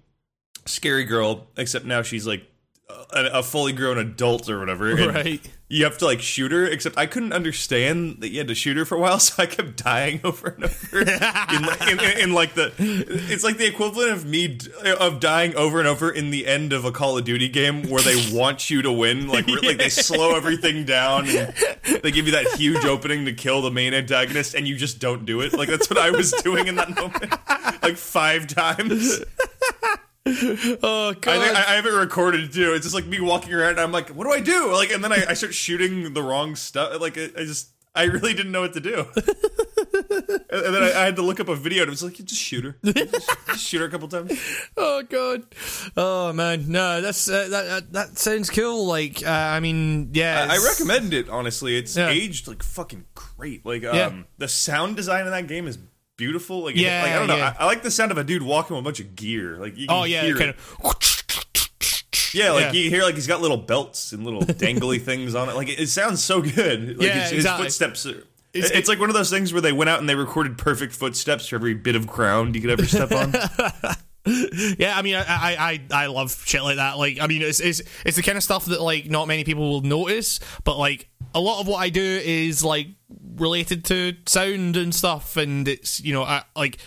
[0.66, 2.44] scary girl except now she's like
[2.90, 4.96] a, a fully grown adult or whatever.
[4.96, 5.42] Right.
[5.68, 8.78] You have to like shoot her, except I couldn't understand that you had to shoot
[8.78, 11.02] her for a while, so I kept dying over and over.
[11.02, 15.56] in, in, in, in like the, it's like the equivalent of me d- of dying
[15.56, 18.70] over and over in the end of a Call of Duty game where they want
[18.70, 21.54] you to win, like re- like they slow everything down, and
[22.04, 25.26] they give you that huge opening to kill the main antagonist, and you just don't
[25.26, 25.54] do it.
[25.54, 27.32] Like that's what I was doing in that moment,
[27.82, 29.24] like five times.
[30.82, 31.28] Oh god.
[31.28, 32.74] I, think, I, I have it recorded too.
[32.74, 33.72] It's just like me walking around.
[33.72, 34.72] And I'm like, what do I do?
[34.74, 37.00] Like, and then I, I start shooting the wrong stuff.
[37.00, 39.06] Like, I, I just, I really didn't know what to do.
[39.16, 42.42] and, then I, I had to look up a video, and it was like, just
[42.42, 44.34] shoot her, just, just shoot her a couple times.
[44.76, 45.44] oh god.
[45.96, 46.66] Oh man.
[46.70, 48.86] No, that's uh, that, that that sounds cool.
[48.88, 50.48] Like uh, I mean, yeah.
[50.50, 51.30] I, I recommend it.
[51.30, 52.10] Honestly, it's Yeah.
[52.10, 53.66] aged like fucking great.
[53.66, 54.14] Like, um, Yeah.
[54.40, 55.78] the sound design in that game is
[56.18, 56.64] beautiful.
[56.64, 57.38] Like, Yeah, like I don't know.
[57.38, 57.54] yeah.
[57.60, 59.58] I, I like the sound of a dude walking with a bunch of gear.
[59.58, 60.56] Like, you Oh yeah, hear kind it.
[60.84, 60.96] of
[62.34, 65.56] Yeah, like you hear like he's got little belts and little dangly things on it.
[65.56, 66.98] Like it, it sounds so good.
[66.98, 67.66] Like Yeah, his, exactly.
[67.66, 68.24] his footsteps are.
[68.54, 70.94] It's- It's, like one of those things where they went out and they recorded perfect
[70.94, 73.34] footsteps for every bit of ground you could ever step on.
[74.28, 75.56] Yeah, I mean, I, I,
[75.92, 76.98] I, I love shit like that.
[76.98, 79.70] Like, I mean, it's, it's it's the kind of stuff that like not many people
[79.70, 82.88] will notice, but like a lot of what I do is like
[83.36, 86.78] related to sound and stuff, and it's you know, I, like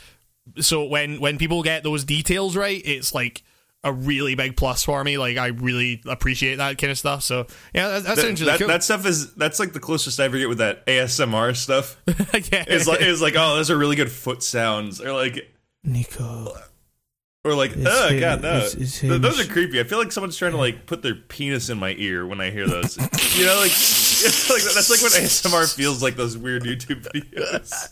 [0.60, 3.42] so when when people get those details right, it's like
[3.84, 5.18] a really big plus for me.
[5.18, 7.22] Like, I really appreciate that kind of stuff.
[7.22, 8.68] So yeah, that, that sounds really that, cool.
[8.68, 11.96] that stuff is that's like the closest I ever get with that ASMR stuff.
[12.06, 12.64] yeah.
[12.66, 16.54] It's like it's like oh, those are really good foot sounds, or like Nico.
[17.44, 19.78] or like It's oh him- god no, it's- it's those are creepy.
[19.78, 22.50] I feel like someone's trying to like put their penis in my ear when I
[22.50, 22.96] hear those.
[23.38, 23.70] you know, like,
[24.50, 26.16] like that's like what ASMR feels like.
[26.16, 27.88] Those weird YouTube videos.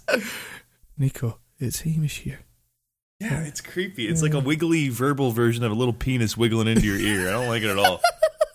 [0.98, 2.40] Nico, it's Hamish here.
[3.20, 4.08] Yeah, it's creepy.
[4.08, 7.28] It's like a wiggly verbal version of a little penis wiggling into your ear.
[7.28, 8.00] I don't like it at all.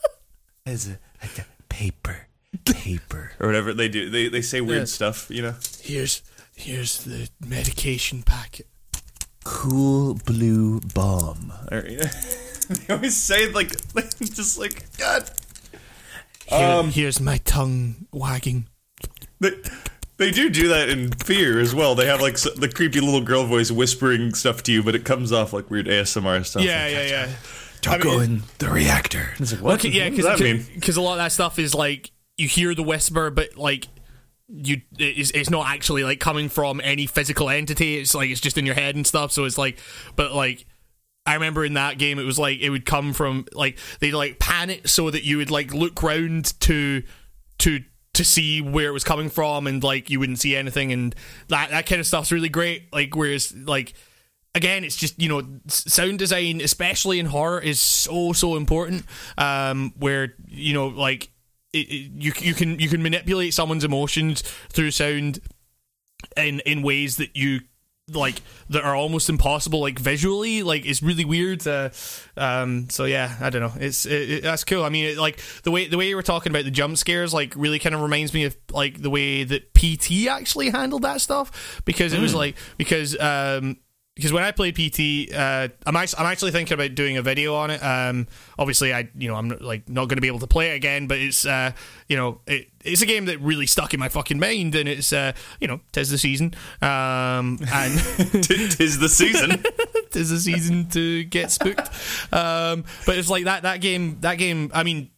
[0.68, 2.28] As a, like a paper,
[2.66, 4.10] paper, or whatever they do.
[4.12, 4.86] They they say weird Yeah.
[4.86, 5.30] stuff.
[5.32, 6.22] You know, Here's
[6.56, 8.68] here's the medication packet.
[9.44, 11.52] cool blue bomb.
[11.72, 12.06] Or, you know,
[12.70, 13.72] they always say like
[14.20, 15.30] just like God.
[16.52, 18.68] Here, Um, here's my tongue wagging.
[19.40, 19.52] They,
[20.18, 21.96] they do do that in Fear as well.
[21.96, 25.04] They have like s- the creepy little girl voice whispering stuff to you, but it
[25.06, 26.64] comes off like weird ASMR stuff.
[26.64, 27.30] Yeah, Like, yeah, yeah.
[27.82, 29.32] Don't I go mean- in the reactor.
[29.40, 29.80] It's like, what?
[29.80, 30.66] Okay, yeah, what does that mean?
[30.76, 33.88] because a lot of that stuff is like you hear the whisper, but like
[34.48, 37.98] you, it's, it's not actually like coming from any physical entity.
[37.98, 39.32] It's like it's just in your head and stuff.
[39.32, 39.80] So it's like,
[40.16, 40.66] but like.
[41.26, 44.40] I remember in that game, it was like it would come from like they'd like
[44.40, 47.04] pan it so that you would like look round to
[47.60, 47.80] to
[48.14, 51.16] to see where it was coming from, and like you wouldn't see anything, and
[51.50, 52.92] that that kind of stuff's really great.
[52.92, 53.94] Like whereas like
[54.56, 59.06] again, it's just you know sound design, especially in horror, is so so important.
[59.38, 61.32] Um, where you know like
[61.74, 65.40] it, it, you you can you can manipulate someone's emotions through sound
[66.36, 67.62] in in ways that you
[68.16, 71.90] like that are almost impossible like visually like it's really weird uh,
[72.38, 73.74] um so yeah i don't know.
[73.80, 74.84] It's it, it- that's cool.
[74.84, 77.34] I mean it, like the way the way you were talking about the jump scares
[77.34, 81.22] like really kind of reminds me of like the way that pt actually handled that
[81.22, 81.82] stuff.
[81.86, 83.78] Because it was like because um
[84.16, 87.56] because when I played PT, uh, I'm actually, I'm actually thinking about doing a video
[87.56, 87.82] on it.
[87.82, 88.28] Um,
[88.60, 91.08] obviously, I you know I'm like not going to be able to play it again,
[91.08, 91.72] but it's uh,
[92.10, 95.14] you know it, it's a game that really stuck in my fucking mind, and it's
[95.14, 97.94] uh, you know tis the season, um, and
[98.44, 99.64] Tis the season.
[100.12, 101.90] tis the season to get spooked.
[102.34, 104.72] Um, but it's like that that game that game.
[104.74, 105.10] I mean,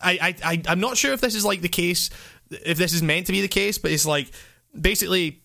[0.00, 2.10] I, I I I'm not sure if this is like the case,
[2.50, 4.30] if this is meant to be the case, but it's like
[4.80, 5.42] basically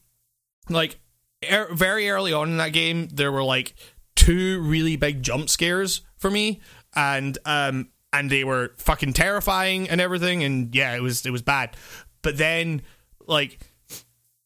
[0.69, 0.99] like
[1.49, 3.73] er, very early on in that game there were like
[4.15, 6.59] two really big jump scares for me
[6.95, 11.41] and um and they were fucking terrifying and everything and yeah it was it was
[11.41, 11.75] bad.
[12.21, 12.81] But then
[13.27, 13.59] like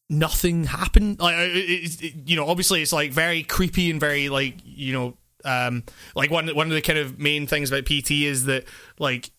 [0.09, 1.19] nothing happened.
[1.19, 5.17] Like it, it, you know obviously it's like very creepy and very like you know
[5.45, 5.83] um
[6.15, 8.65] like one one of the kind of main things about PT is that
[8.99, 9.31] like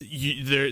[0.00, 0.70] you there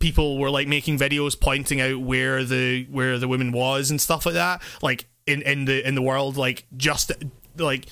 [0.00, 4.26] people were like making videos pointing out where the where the woman was and stuff
[4.26, 4.62] like that.
[4.82, 7.12] Like in in the in the world like just
[7.56, 7.86] like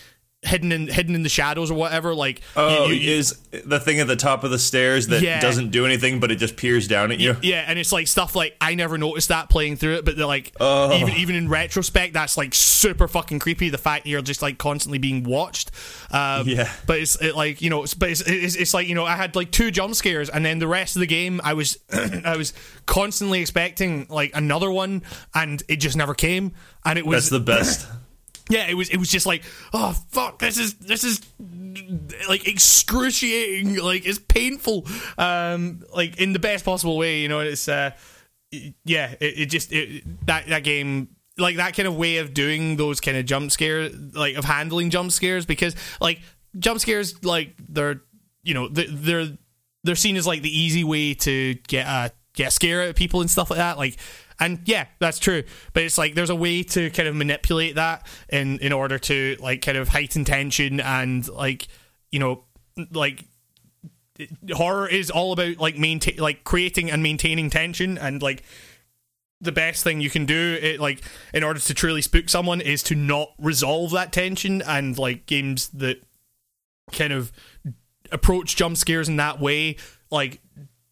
[0.45, 4.01] hidden in hidden in the shadows or whatever like Oh, you- you- is the thing
[4.01, 5.41] at the top of the stairs that Yeah.
[5.41, 7.37] doesn't do anything, but it just peers down at you?
[7.43, 10.27] yeah and it's like stuff like i never noticed that playing through it but they're
[10.27, 10.93] like Oh.
[10.97, 14.99] even even in retrospect that's like super fucking creepy the fact you're just like constantly
[14.99, 15.71] being watched
[16.11, 16.69] um Yeah.
[16.87, 19.15] but it's it, like you know it's, but it's, it's it's like you know i
[19.15, 21.79] had like two jump scares and then the rest of the game i was
[22.25, 22.53] i was
[22.87, 25.03] constantly expecting like another one
[25.37, 26.51] and it just never came
[26.85, 27.87] and it was That's the best.
[28.53, 31.21] Yeah, it was it was just like, oh fuck, this is this is
[32.29, 34.87] like excruciating, like it's painful,
[35.17, 37.41] um, like in the best possible way, you know.
[37.41, 37.93] It's uh,
[38.51, 41.09] yeah, it, it just it, that that game.
[41.39, 44.91] Like that kind of way of doing those kind of jump scares, like of handling
[44.91, 46.21] jump scares, because like
[46.59, 48.03] jump scares, like they're
[48.43, 49.29] you know they're
[49.83, 53.23] they're, seen as like the easy way to get a get a scare out people
[53.23, 53.79] and stuff like that.
[53.79, 53.97] Like
[54.41, 55.43] and yeah, that's true.
[55.73, 59.37] But it's like there's a way to kind of manipulate that in in order to
[59.41, 61.69] like kind of heighten tension and like
[62.11, 62.45] you know
[62.93, 63.25] like
[64.53, 68.43] horror is all about like maintain like creating and maintaining tension and like
[69.41, 71.03] the best thing you can do it like
[71.35, 75.69] in order to truly spook someone is to not resolve that tension and like games
[75.71, 76.01] that
[76.93, 77.33] kind of
[78.13, 79.77] approach jump scares in that way
[80.11, 80.41] like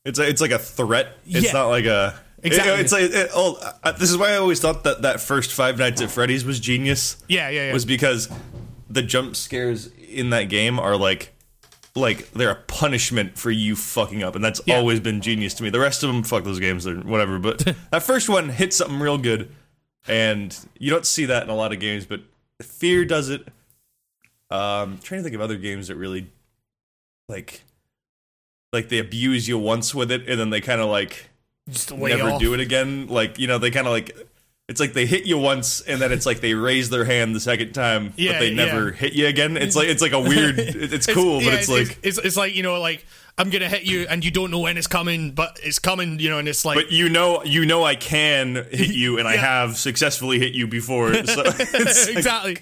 [0.04, 1.16] It's a, it's like a threat.
[1.26, 1.52] It's Yeah.
[1.52, 2.18] not like a.
[2.42, 2.72] Exactly.
[2.72, 5.52] It, it's like it, oh, uh, this is why I always thought that that first
[5.52, 7.16] Five Nights at Freddy's was genius.
[7.28, 8.28] yeah yeah yeah Was because
[8.88, 11.32] the jump scares in that game are like
[11.94, 14.76] like they're a punishment for you fucking up, and that's Yeah.
[14.76, 15.70] always been genius to me.
[15.70, 17.38] The rest of them, fuck those games or whatever.
[17.38, 17.58] But
[17.90, 19.52] that first one hit something real good,
[20.08, 22.06] and you don't see that in a lot of games.
[22.06, 22.20] But
[22.62, 23.46] Fear does it.
[24.50, 26.26] Um, trying to think of other games that really
[27.28, 27.62] like
[28.72, 31.29] like they abuse you once with it, and then they kind of like
[31.70, 32.40] Just never off.
[32.40, 33.06] do it again.
[33.08, 34.16] Like you know, they kind of like
[34.68, 37.40] it's like they hit you once, and then it's like they raise their hand the
[37.40, 38.94] second time, Yeah, but they never yeah.
[38.96, 39.56] hit you again.
[39.56, 40.58] It's like it's like a weird.
[40.58, 41.98] it- It's cool, yeah, but it's, like.
[42.02, 43.04] it's, it's like you know like
[43.38, 46.28] I'm gonna hit you and you don't know when it's coming, but it's coming, you
[46.28, 49.36] know, and it's like but you know, you know, I can hit you, and I
[49.36, 51.14] have successfully hit you before.
[51.14, 52.58] So it's exactly.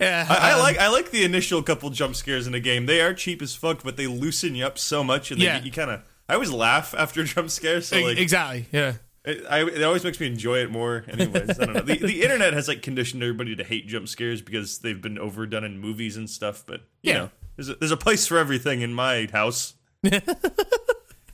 [0.00, 2.86] yeah, I, I um, like I like the initial couple jump scares in a game.
[2.86, 5.62] They are cheap as fuck, but they loosen you up so much, and they Yeah.
[5.62, 6.02] you kind of.
[6.30, 7.88] I always laugh after jump scares.
[7.88, 8.66] So like, exactly.
[8.72, 8.94] Yeah.
[9.24, 11.04] It, I, it always makes me enjoy it more.
[11.08, 11.80] Anyways, I don't know.
[11.82, 15.64] The, the internet has like conditioned everybody to hate jump scares because they've been overdone
[15.64, 16.64] in movies and stuff.
[16.66, 17.18] But you Yeah.
[17.18, 19.74] know, there's a, there's a place for everything in my house.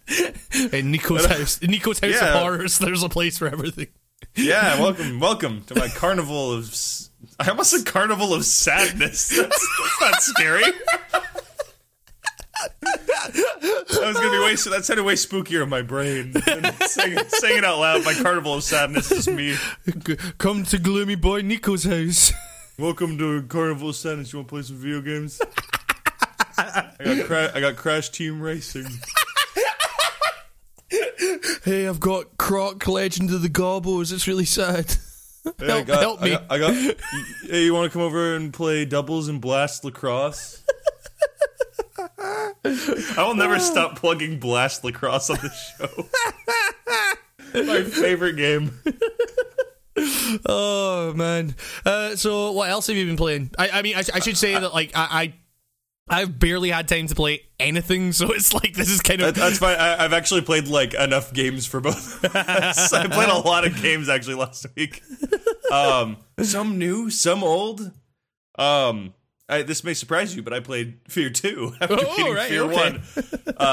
[0.09, 2.35] In uh, Nico's house, in Nico's house Yeah.
[2.37, 3.89] of horrors, there's a place for everything.
[4.37, 6.75] Yeah, welcome, welcome to my carnival of.
[7.41, 9.29] I almost said carnival of sadness.
[9.29, 10.63] That's, that's not scary.
[12.61, 14.55] That was gonna be way.
[14.55, 16.33] That sounded way spookier in my brain.
[16.87, 19.57] saying it out loud, my carnival of sadness is me.
[20.39, 22.33] Come to gloomy boy Nico's house.
[22.79, 24.33] Welcome to Carnival of Sadness.
[24.33, 25.41] You want to play some video games?
[26.59, 28.87] I got, cra- I got Crash Team Racing.
[31.65, 34.13] Hey, I've got Croc Legend of the Gobbos.
[34.13, 34.95] It's really sad.
[35.59, 36.35] Hey, Help- got, help me.
[36.35, 36.97] I got, I got-
[37.49, 40.63] hey, you want to come over and play doubles and blast lacrosse?
[42.65, 46.07] I will never stop plugging blast lacrosse on the show.
[47.65, 48.79] My favorite game.
[50.45, 51.55] Oh man.
[51.85, 53.51] Uh, so what else have you been playing?
[53.59, 55.33] I, I mean, I, I should say that like I,
[56.11, 59.35] I, I've barely had time to play anything, so it's like this is kind of
[59.35, 59.79] That- That's fine.
[59.79, 62.23] I, I've actually played like enough games for both.
[62.35, 62.75] I
[63.11, 65.03] played a lot of games actually last week.
[65.73, 67.91] Um, some new, some old.
[68.59, 69.15] Um,
[69.49, 72.63] I, this may surprise you, but I played Fear Two after Oh, beating right, Fear
[72.65, 72.75] okay.
[72.75, 73.03] One.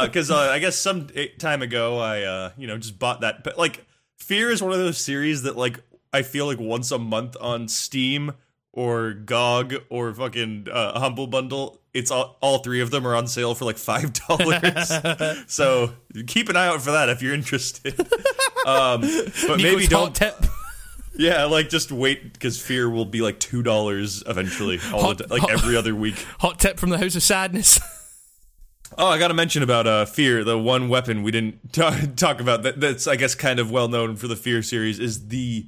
[0.06, 1.08] Because uh, I guess some
[1.40, 3.44] time ago, I uh, you know just bought that.
[3.44, 3.86] But like,
[4.18, 5.80] Fear is one of those series that like
[6.12, 8.34] I feel like once a month on Steam
[8.72, 11.80] or GOG or fucking uh, Humble Bundle.
[11.94, 14.92] It's all, all three of them are on sale for like five dollars.
[15.48, 15.94] so
[16.26, 17.96] keep an eye out for that if you're interested.
[18.66, 19.02] Um,
[19.46, 20.38] but maybe don't tip.
[21.16, 25.18] Yeah, like just wait because Fear will be like two dollars eventually, all the Hot-
[25.20, 26.16] t- like every other week.
[26.40, 27.80] Hot tip from the House of Sadness.
[28.96, 30.44] Oh, I got to mention about uh, Fear.
[30.44, 33.88] The one weapon we didn't ta- talk about that, that's I guess kind of well
[33.88, 35.68] known for the Fear series is the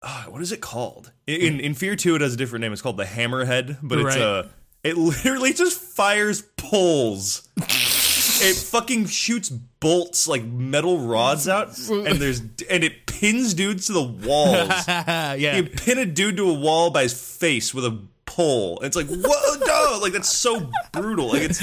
[0.00, 1.10] uh, what is it called?
[1.26, 2.72] In in Fear Two, it has a different name.
[2.72, 4.48] It's called the Hammerhead, but it's a uh,
[4.84, 7.48] it literally just fires poles.
[8.42, 13.92] It fucking shoots bolts like metal rods out, and there's and it pins dudes to
[13.92, 14.68] the walls.
[14.88, 15.56] yeah.
[15.56, 18.80] You pin a dude to a wall by his face with a pole.
[18.82, 19.98] It's like whoa, no!
[20.02, 21.28] Like that's so brutal.
[21.28, 21.62] Like it's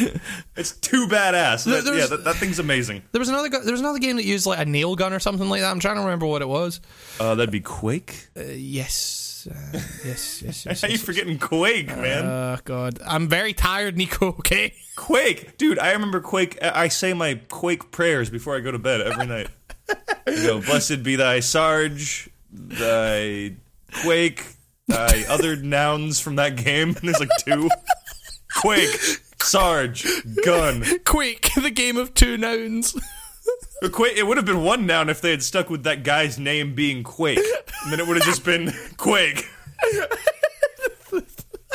[0.55, 1.65] it's too badass.
[1.65, 3.03] That- yeah, that, that thing's amazing.
[3.11, 5.19] There was another gu- there was another game that used like a nail gun or
[5.19, 5.71] something like that.
[5.71, 6.81] I'm trying to remember what it was.
[7.19, 8.27] Uh, that'd be Quake.
[8.37, 9.19] Uh, yes.
[9.47, 10.81] Uh, yes, yes, yes.
[10.81, 12.25] How you yes, forgetting Quake, man?
[12.25, 14.29] Oh god, I'm very tired, Nico.
[14.29, 14.73] Okay.
[14.95, 15.79] Quake, dude.
[15.79, 16.57] I remember Quake.
[16.61, 19.47] I I say my Quake prayers before I go to bed every night.
[20.25, 23.55] You know, blessed be thy Sarge, thy
[24.01, 24.45] Quake,
[24.87, 26.89] thy other nouns from that game.
[26.89, 27.69] And there's like two.
[28.61, 28.97] Quake,
[29.41, 30.07] Sarge,
[30.45, 30.85] gun.
[31.03, 32.95] Quake, the game of two nouns.
[33.89, 36.73] Quake, it would have been one noun if they had stuck with that guy's name
[36.75, 37.39] being Quake.
[37.83, 39.45] And then it would have just been Quake.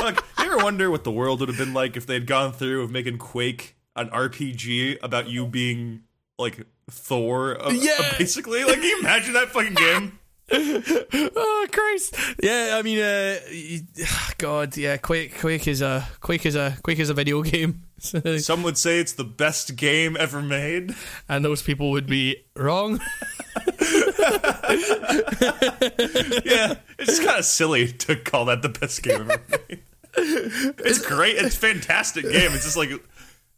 [0.00, 2.52] Look, you ever wonder what the world would have been like if they had gone
[2.52, 6.02] through of making Quake an RPG about you being
[6.38, 7.60] like Thor?
[7.60, 8.14] uh, Yeah.
[8.16, 8.62] basically.
[8.64, 10.17] Like, can you imagine that fucking game?
[10.50, 12.14] Oh Christ!
[12.42, 13.38] Yeah, I mean, uh,
[14.38, 17.82] God, yeah, Quake, Quake is a Quake is a Quake is a video game,
[18.38, 20.94] Some would say it's the best game ever made.
[21.28, 23.00] and those people would be wrong.
[26.44, 29.82] Yeah, it's kind of silly to call that the best game ever made.
[30.16, 31.36] It's great.
[31.36, 32.52] It's a fantastic game.
[32.52, 32.90] It's just like,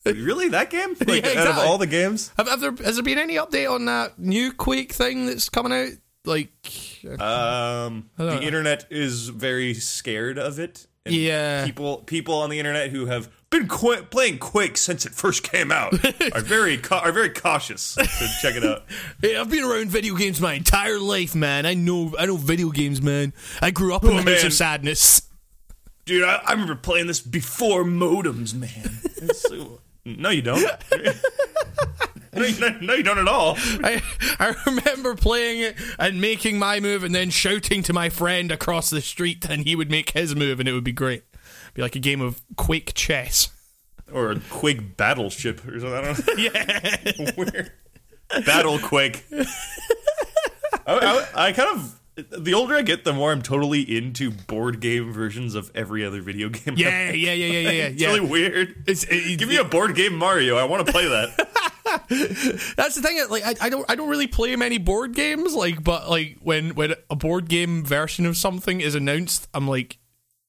[0.05, 0.95] really that game?
[1.07, 2.33] Like Yeah, out of all the games.
[2.37, 5.73] Have, have there has there been any update on that new Quake thing that's coming
[5.73, 5.93] out?
[6.25, 6.51] Like,
[7.19, 8.41] Um, the know.
[8.41, 10.87] internet is very scared of it.
[11.07, 11.65] And Yeah.
[11.65, 15.73] people people on the internet who have been qu- playing Quake since it first came
[15.73, 15.95] out
[16.35, 18.07] are very ca- are very cautious to
[18.43, 18.85] check it out.
[19.23, 21.65] hey, I've been around video games my entire life, man.
[21.65, 23.33] I know, I know video games, man.
[23.63, 24.47] I grew up in Oh, the house man.
[24.47, 25.23] of sadness.
[26.05, 29.01] dude, I, I remember playing this before modems, man.
[30.07, 30.65] No, you don't.
[32.33, 33.57] No, you, no, you don't at all.
[33.59, 34.03] I,
[34.39, 38.91] I remember playing it and making my move and then shouting to my friend across
[38.91, 41.25] the street and he would make his move and it would be great.
[41.75, 43.51] Be like a game of Quake chess.
[44.13, 45.93] Or a Quake battleship or something.
[45.93, 46.35] I don't know.
[46.39, 47.33] Yeah.
[47.37, 47.73] Weird.
[48.47, 49.25] Battle Quake.
[50.87, 51.97] I, I, I kind of.
[52.17, 56.21] The older I get, the more I'm totally into board game versions of every other
[56.21, 56.75] video game.
[56.77, 57.85] Yeah, yeah, yeah, yeah, yeah, yeah.
[57.87, 58.85] It's really weird.
[58.87, 60.57] It's, it, Give me a board game Mario.
[60.57, 61.49] I want to play that.
[62.77, 63.21] That's the thing.
[63.29, 65.55] Like, I, I don't, I don't really play many board games.
[65.55, 69.99] Like, but like when when a board game version of something is announced, I'm like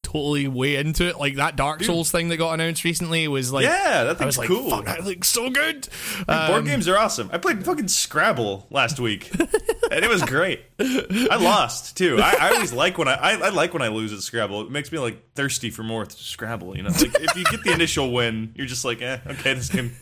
[0.04, 1.18] totally way into it.
[1.18, 4.36] Like that Dark Souls thing that got announced recently was like, Yeah, that I was
[4.36, 4.70] thing's like, cool.
[4.70, 5.88] fuck, that looks so good.
[6.28, 7.30] board Um, games are awesome.
[7.32, 9.32] I played fucking Scrabble last week,
[9.92, 10.62] and it was great.
[10.80, 12.20] I lost too.
[12.20, 14.62] I, I always like when I, I I like when I lose at Scrabble.
[14.62, 16.76] It makes me like thirsty for more Scrabble.
[16.76, 19.70] You know, like if you get the initial win, you're just like, eh, okay, this
[19.70, 19.96] game.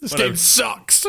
[0.00, 0.30] This whatever.
[0.30, 1.06] game sucks.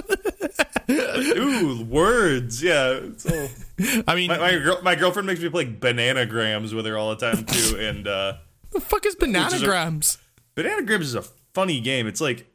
[0.90, 2.64] Ooh, words.
[2.64, 3.02] Yeah.
[3.18, 3.48] So
[4.08, 7.18] I mean, my my, girl, my girlfriend makes me play bananagrams with her all the
[7.18, 8.34] time too, and uh,
[8.72, 10.18] the fuck is is a- bananagrams?
[10.56, 11.24] bananagrams is a
[11.54, 12.08] funny game.
[12.08, 12.48] It's like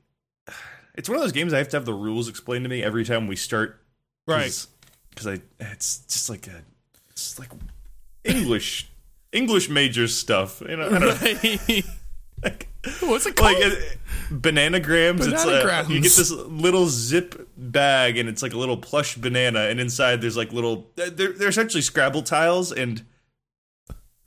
[0.95, 3.05] it's one of those games I have to have the rules explained to me every
[3.05, 3.81] time we start.
[4.27, 4.66] Right.
[5.11, 6.62] Because I it's just like a
[7.11, 7.51] it's like
[8.25, 8.90] English
[9.33, 10.62] English major stuff.
[10.66, 11.81] You know, I don't know.
[12.42, 12.68] Like,
[13.01, 13.55] What's it called?
[13.55, 13.77] like uh,
[14.31, 15.29] bananagrams.
[15.29, 15.88] It's uh, Bananagrams.
[15.88, 20.21] you get this little zip bag, and it's like a little plush banana, and inside
[20.21, 20.90] there's like little.
[20.97, 23.05] They're, they're essentially Scrabble tiles, and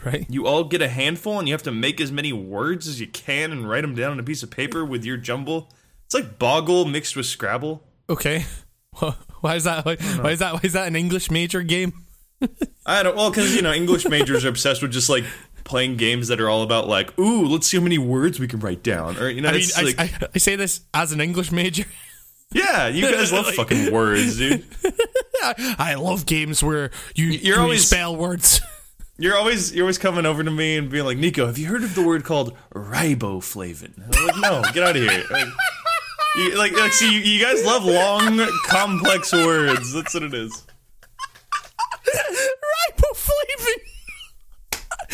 [0.06, 0.26] right.
[0.30, 3.08] you all get a handful, and you have to make as many words as you
[3.08, 5.70] can and write them down on a piece of paper with your jumble.
[6.06, 7.84] It's like Boggle mixed with Scrabble.
[8.10, 8.46] Okay.
[9.41, 9.86] Why is that?
[9.86, 10.54] Why, why is that?
[10.54, 12.06] Why is that an English major game?
[12.86, 15.24] I don't well because you know English majors are obsessed with just like
[15.65, 18.60] playing games that are all about like ooh let's see how many words we can
[18.60, 21.19] write down or you know I mean, I, like I, I say this as an
[21.19, 21.84] English major.
[22.54, 24.63] yeah you guys love fucking words dude
[25.43, 28.62] I love games where you You're always- spell words.
[29.17, 31.84] you're always you're always coming over to me and being like Nico have you heard
[31.84, 35.47] of the word called riboflavin I'm like no get out of here like,
[36.36, 40.63] you, like, like see you, you guys love long complex words that's what it is
[42.91, 43.80] Riboflavin.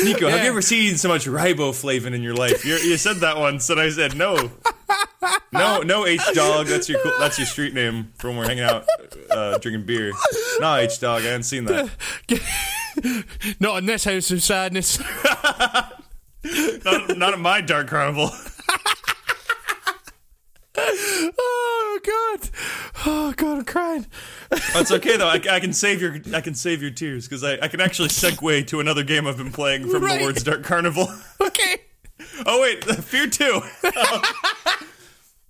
[0.04, 2.66] Nico have you ever seen so much riboflavin in your life?
[2.66, 4.52] You're, you said that once and I said no.
[5.52, 8.64] No no H dog that's your cool, that's your street name from when we're hanging
[8.64, 8.86] out
[9.30, 10.12] uh, drinking beer.
[10.60, 11.90] No H dog I haven't seen that.
[13.60, 15.00] Not in this house of sadness.
[16.84, 18.32] not, not in my dark carnival
[21.94, 22.00] oh
[22.40, 22.50] god.
[23.06, 24.06] Oh god, I'm crying.
[24.74, 25.28] That's okay though.
[25.28, 28.10] I, I can save your I can save your tears because I, I can actually
[28.10, 30.18] segue to another game I've been playing from Right.
[30.20, 31.08] the Lord's Dark Carnival.
[31.42, 31.82] Okay.
[32.46, 33.62] oh wait, Fear Two.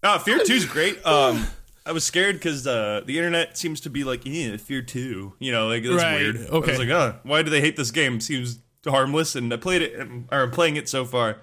[0.04, 1.06] no, Fear Two's great.
[1.06, 1.46] Um,
[1.86, 5.34] I was scared because uh, the internet seems to be like, yeah, Fear Two.
[5.40, 6.48] You know, like that's Right, weird.
[6.50, 8.20] I was like, oh, why do they hate this game?
[8.22, 10.00] Seems harmless, and I played it
[10.32, 11.38] or I'm playing it so far.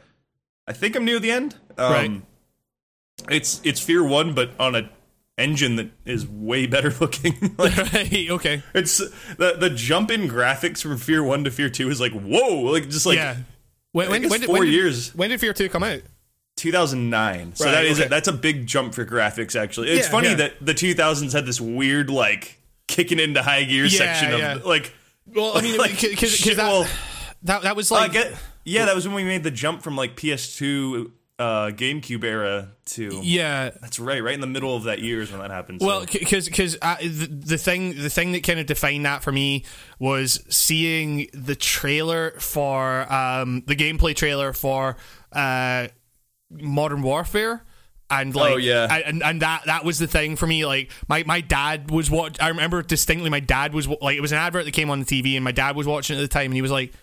[0.67, 1.57] I think I'm near the end.
[1.77, 2.23] Um, Right.
[3.31, 4.91] It's it's Fear One, but on a
[5.37, 7.55] engine that is way better looking.
[7.59, 8.63] like Right, okay.
[8.75, 12.61] it's the the jump in graphics from Fear One to Fear Two is like whoa,
[12.73, 13.37] like just like yeah.
[13.93, 15.15] When, when, when, did- four when did- years.
[15.15, 16.03] When did Fear 2 come out?
[16.57, 17.55] 2009.
[17.55, 18.07] So Right, that is okay.
[18.07, 19.59] a, that's a big jump for graphics.
[19.59, 20.35] Actually, it's Yeah, funny yeah.
[20.37, 24.59] that the 2000s had this weird like kicking into high gear Yeah, section of yeah.
[24.65, 24.93] like.
[25.27, 26.87] Well, I mean, like, because that, well,
[27.45, 28.13] that, that was like.
[28.13, 32.71] get, yeah, that was when we made the jump from like PS2, uh, GameCube era
[32.87, 33.21] to.
[33.23, 33.71] yeah.
[33.81, 35.81] That's right, right in the middle of that year is when that happened.
[35.81, 36.19] Well, so.
[36.19, 39.65] because because uh, the, the thing the thing that kind of defined that for me
[39.99, 44.97] was seeing the trailer for um, the gameplay trailer for
[45.33, 45.89] uh,
[46.51, 47.63] Modern Warfare.
[48.11, 49.03] And like, Oh, yeah.
[49.05, 50.65] and, and that that was the thing for me.
[50.65, 53.29] Like, my, my dad was what I remember distinctly.
[53.29, 55.53] My dad was like, it was an advert that came on the TV, and my
[55.53, 56.95] dad was watching it at the time, and he was like,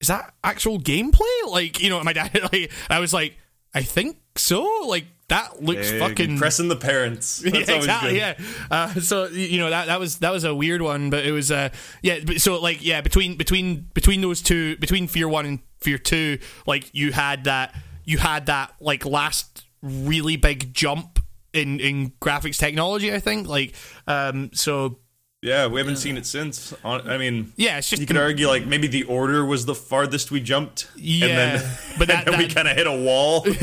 [0.00, 2.32] "Is that actual gameplay?" Like, you know, my dad.
[2.52, 3.36] Like, I was like,
[3.74, 7.38] "I think so." Like, that looks fucking pressing the parents.
[7.44, 8.16] That's yeah, always exactly.
[8.18, 8.34] Yeah.
[8.70, 11.50] Uh, so you know that that was that was a weird one, but it was
[11.50, 11.68] uh
[12.02, 12.18] yeah.
[12.24, 16.38] but- So like yeah, between between between those two, between Fear One and Fear Two,
[16.66, 21.20] like you had that you had that like last really big jump
[21.52, 23.14] in in graphics technology.
[23.14, 23.74] I think like
[24.08, 24.98] um so
[25.42, 26.74] Yeah, we haven't seen it since.
[26.84, 30.30] I mean, yeah, it's just you could argue like maybe the order was the farthest
[30.30, 30.90] we jumped.
[30.96, 33.40] Yeah, and then, but that- then we kind of hit a wall.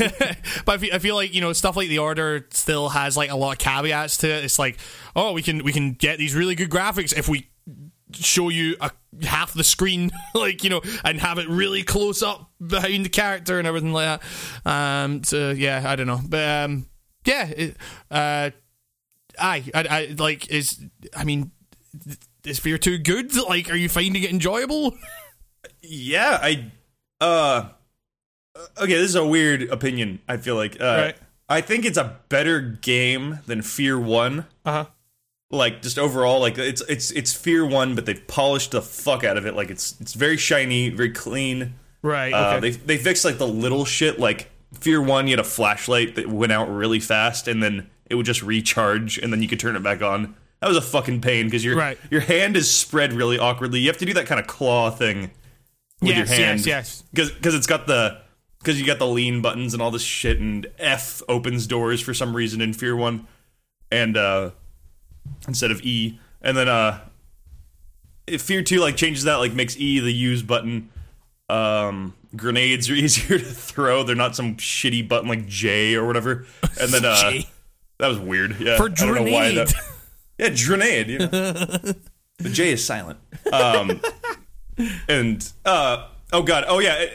[0.64, 3.30] but I feel, I feel like you know stuff like the order still has like
[3.30, 4.44] a lot of caveats to it.
[4.44, 4.78] It's like,
[5.14, 7.48] oh, we can we can get these really good graphics if we
[8.12, 8.90] show you a
[9.22, 13.56] half the screen, like you know, and have it really close up behind the character
[13.56, 14.68] and everything like that.
[14.68, 16.86] Um, so yeah, I don't know, but um,
[17.24, 17.76] yeah, it,
[18.10, 18.50] uh,
[19.38, 20.84] aye, I, I like is.
[21.16, 21.52] I mean,
[22.44, 23.34] is Fear too good?
[23.36, 24.94] Like, are you finding it enjoyable?
[25.82, 26.70] Yeah, I.
[27.20, 27.68] Uh.
[28.76, 30.20] Okay, this is a weird opinion.
[30.28, 30.80] I feel like.
[30.80, 31.16] Uh, Right.
[31.50, 34.40] I think it's a better game than Fear One.
[34.64, 34.84] Uh huh.
[35.50, 39.36] Like just overall, like it's it's it's Fear One, but they've polished the fuck out
[39.38, 39.54] of it.
[39.54, 41.74] Like it's it's very shiny, very clean.
[42.02, 42.32] Right.
[42.34, 42.70] Uh, Okay.
[42.70, 44.18] they they fixed like the little shit.
[44.20, 48.14] Like Fear One, you had a flashlight that went out really fast, and then it
[48.16, 50.34] would just recharge, and then you could turn it back on.
[50.60, 51.98] That was a fucking pain because your Right.
[52.10, 53.80] your hand is spread really awkwardly.
[53.80, 55.30] You have to do that kind of claw thing
[56.00, 56.36] with your yes.
[56.36, 56.66] hand.
[56.66, 57.02] Yes.
[57.12, 58.20] because because it's got the
[58.58, 62.12] because you got the lean buttons and all this shit, and F opens doors for
[62.12, 63.26] some reason in Fear One,
[63.92, 64.50] and uh
[65.46, 67.00] instead of E, and then uh
[68.26, 70.90] if Fear Two like changes that like makes E the use button.
[71.50, 74.02] Um, grenades are easier to throw.
[74.02, 76.44] They're not some shitty button like J or whatever.
[76.78, 77.32] And then uh,
[77.98, 78.60] that was weird.
[78.60, 79.64] Yeah, For I
[80.38, 81.08] don't know why grenade.
[81.08, 81.08] that.
[81.08, 81.08] Yeah, grenade.
[81.08, 81.94] You know.
[82.38, 83.18] the J is silent.
[83.52, 84.00] Um,
[85.08, 87.06] and uh, oh god, oh yeah,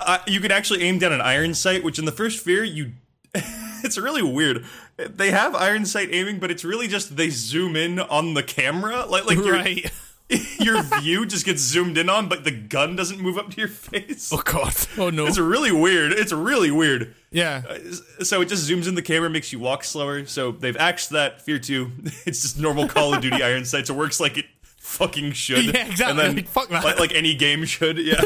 [0.00, 2.92] uh, you could actually aim down an iron sight, which in the first Fear you.
[3.34, 4.64] it's really weird.
[4.96, 9.06] They have iron sight aiming, but it's really just they zoom in on the camera,
[9.06, 9.90] like like Right.
[10.58, 13.68] your view just gets zoomed in on, but the gun doesn't move up to your
[13.68, 14.30] face.
[14.32, 14.74] Oh god.
[14.98, 15.26] Oh no.
[15.26, 16.12] It's really weird.
[16.12, 17.14] It's really weird.
[17.30, 17.62] yeah.
[17.68, 20.26] Uh, so it just zooms in the camera, makes you walk slower.
[20.26, 21.42] So they've axed that.
[21.42, 21.90] Fear two.
[22.26, 23.88] It's just normal Call of Duty iron sights.
[23.90, 24.46] It works like it
[24.78, 25.64] fucking should.
[25.74, 26.04] Yeah, exactly.
[26.10, 26.84] And then, Like, fuck that.
[26.84, 27.98] Like, like any game should.
[27.98, 28.22] Yeah.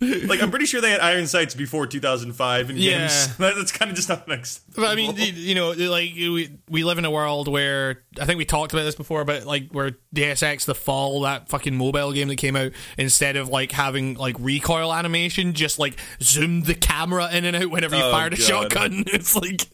[0.26, 2.98] like I'm pretty sure they had iron sights before 2005 in Yeah.
[2.98, 3.36] games.
[3.38, 4.62] That- That's kind of just not next.
[4.76, 8.38] But I mean, you know, like we we live in a world where I think
[8.38, 12.12] we talked about this before, but like where Deus Ex: The Fall, that fucking mobile
[12.12, 16.74] game that came out, instead of like having like recoil animation, just like zoomed the
[16.76, 18.44] camera in and out whenever you Oh, fired a God.
[18.44, 19.04] shotgun.
[19.08, 19.66] It's like,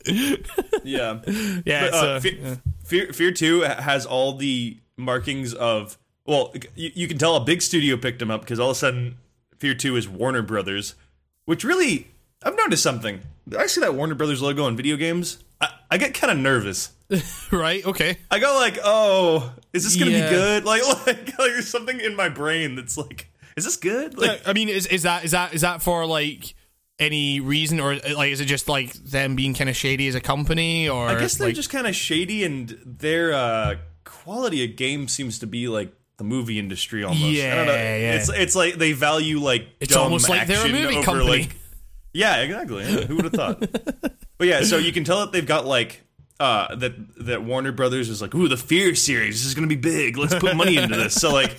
[0.85, 1.21] yeah.
[1.65, 5.99] yeah, But, uh, it's, uh, Fear, Fear, Fear 2 has all the markings of.
[6.27, 8.79] Well, you, you can tell a big studio picked them up because all of a
[8.79, 9.19] sudden
[9.65, 10.95] Fear 2 is Warner Brothers,
[11.47, 12.09] which really.
[12.43, 13.21] I've noticed something.
[13.59, 15.43] I see that Warner Brothers logo in video games.
[15.59, 16.91] I, I get kind of nervous.
[17.51, 20.29] right, okay, I go like, "Oh, is this gonna Yeah.
[20.29, 24.19] be good?" Like, like, like, there's something in my brain that's like, "Is this good?"
[24.19, 26.55] Like, I mean, is is that is that is that for like
[26.99, 30.21] any reason, or like is it just like them being kind of shady as a
[30.21, 34.77] company, or I guess they're like, just kind of shady, and their uh, quality of
[34.77, 35.91] game seems to be like
[36.29, 37.23] the movie industry almost.
[37.23, 37.73] Yeah, I don't know.
[37.75, 38.15] Yeah.
[38.15, 41.29] It's it's like they value like It's dumb almost like they're a movie over, company.
[41.43, 41.57] Like,
[42.13, 42.85] yeah, exactly.
[42.85, 43.61] Yeah, who would have thought?
[44.39, 46.01] but yeah, so you can tell that they've got like.
[46.41, 46.93] Uh, that
[47.25, 50.17] that Warner Brothers is like, ooh, the Fear series this is gonna be big.
[50.19, 51.15] Let's put money into this.
[51.15, 51.57] So like,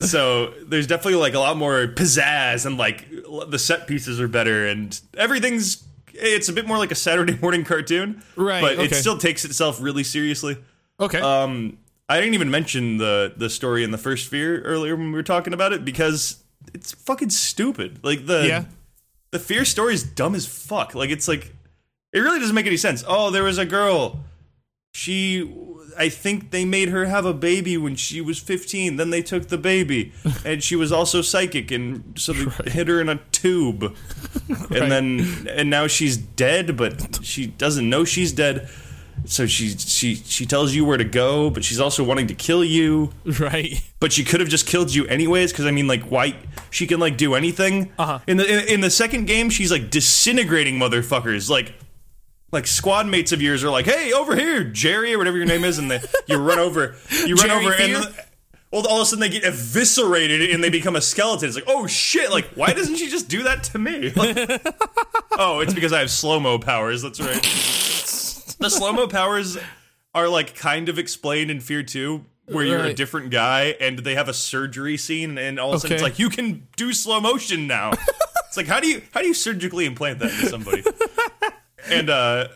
[0.00, 3.08] so there's definitely like a lot more pizzazz and like
[3.48, 7.64] the set pieces are better and everything's it's a bit more like a Saturday morning
[7.64, 10.58] cartoon, Right, But it still takes itself really seriously.
[11.00, 11.78] okay, Um,
[12.08, 15.22] I didn't even mention the the story in the first Fear earlier when we were
[15.22, 16.42] talking about it because
[16.72, 18.00] it's fucking stupid.
[18.02, 18.64] Like the yeah,
[19.30, 20.94] the Fear story is dumb as fuck.
[20.94, 21.52] Like it's like
[22.12, 23.02] it really doesn't make any sense.
[23.06, 24.20] Oh, there was a girl.
[24.92, 25.52] She
[25.96, 28.96] I think they made her have a baby when she was 15.
[28.96, 30.12] Then they took the baby
[30.44, 33.94] and she was also psychic and so they hit her in a tube.
[34.70, 38.68] And then and now she's dead, but she doesn't know she's dead.
[39.26, 42.64] So she she she tells you where to go, but she's also wanting to kill
[42.64, 43.10] you.
[43.40, 46.36] Right, but she could have just killed you anyways because i mean like why
[46.70, 47.90] she can like do anything.
[47.98, 48.20] Uh-huh.
[48.26, 51.50] in the in, in the second game she's like disintegrating motherfuckers.
[51.50, 51.74] Like
[52.52, 55.64] like squad mates of yours are like hey over here jerry or whatever your name
[55.64, 56.94] is and they, you run over
[57.26, 57.96] you run Jerry over Fear?
[57.96, 58.14] and
[58.70, 61.48] well all of a sudden they get eviscerated and they become a skeleton.
[61.48, 64.12] It's like oh shit like why doesn't she just do that to me?
[64.16, 64.36] Like,
[65.36, 67.44] oh it's because i have slow-mo powers that's right
[68.64, 69.58] the slow-mo powers
[70.14, 74.14] are like kind of explained in fear 2 where you're a different guy and they
[74.14, 77.20] have a surgery scene and all of a sudden it's like you can do slow
[77.20, 77.90] motion now.
[78.46, 80.82] It's like how do you how do you surgically implant that into somebody?
[81.86, 82.48] And uh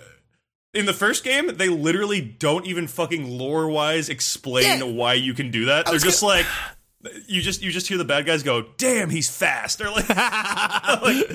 [0.72, 4.84] in the first game they literally don't even fucking lore wise explain Yeah.
[4.84, 5.84] why you can do that.
[5.86, 6.46] They're just like
[7.26, 10.08] you just you just hear the bad guys go damn he's fast or like,
[11.02, 11.26] like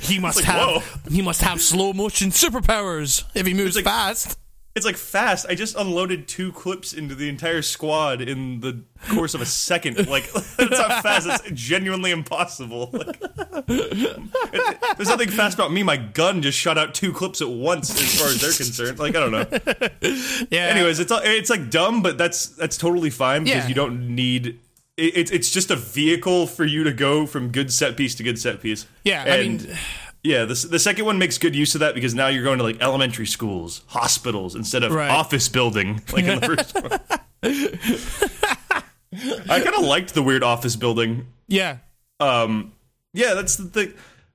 [0.00, 0.82] he must like, have whoa.
[1.10, 4.38] he must have slow motion superpowers if he moves like- fast.
[4.74, 5.46] it's like fast.
[5.48, 10.06] I just unloaded two clips into the entire squad in the course of a second.
[10.08, 11.26] Like that's not fast.
[11.46, 12.92] It's genuinely impossible.
[13.66, 13.72] Like,
[14.52, 15.82] it- there's nothing fast about me.
[15.82, 18.98] My gun just shot out two clips at once, as far as they're concerned.
[18.98, 19.46] Like I don't know.
[20.50, 20.66] Yeah.
[20.66, 23.68] Anyways, it's it's like dumb, but that's that's totally fine because Yeah.
[23.68, 24.60] you don't need.
[24.96, 28.22] It, it's it's just a vehicle for you to go from good set piece to
[28.22, 28.86] good set piece.
[29.04, 29.76] Yeah, I And- mean,
[30.24, 32.64] yeah, the, the second one makes good use of that because now you're going to
[32.64, 35.10] like elementary schools, hospitals instead of Right.
[35.10, 37.00] office building like in the first one.
[39.48, 41.26] I kind of liked the weird office building.
[41.48, 41.78] yeah.
[42.18, 42.72] Um,
[43.12, 43.92] yeah, that's the thing.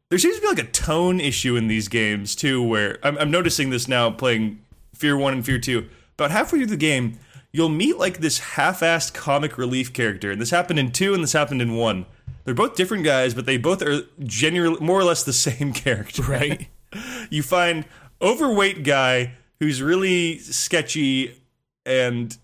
[0.10, 3.32] There seems to be like a tone issue in these games too, where I'm, I'm
[3.32, 4.60] noticing this now playing
[4.94, 5.90] Fear One and Fear Two.
[6.18, 7.18] About halfway through the game,
[7.52, 11.34] you'll meet like this half-assed comic relief character, and this happened in two, and this
[11.34, 12.06] happened in one.
[12.44, 16.24] They're both different guys, but they both are genuinely more or less the same character.
[16.24, 16.68] Right.
[17.30, 17.86] you find
[18.22, 21.40] overweight guy who's really sketchy
[21.86, 22.36] and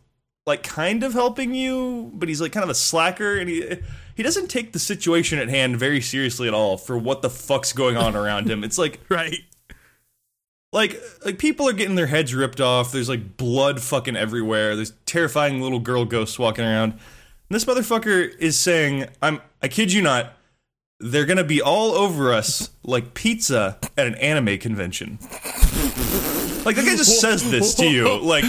[0.46, 3.78] like kind of helping you, but he's like kind of a slacker and he
[4.16, 7.74] he doesn't take the situation at hand very seriously at all for what the fuck's
[7.74, 8.64] going on around him.
[8.64, 9.40] It's like Right.
[10.74, 12.92] Like like people are getting their heads ripped off.
[12.92, 14.76] There's like blood fucking everywhere.
[14.76, 16.92] There's terrifying little girl ghosts walking around.
[16.94, 17.00] And
[17.50, 20.34] this motherfucker is saying, "I'm I kid you not,
[21.00, 25.20] they're gonna be all over us like pizza at an anime convention."
[26.66, 28.44] like that guy just says this to you, like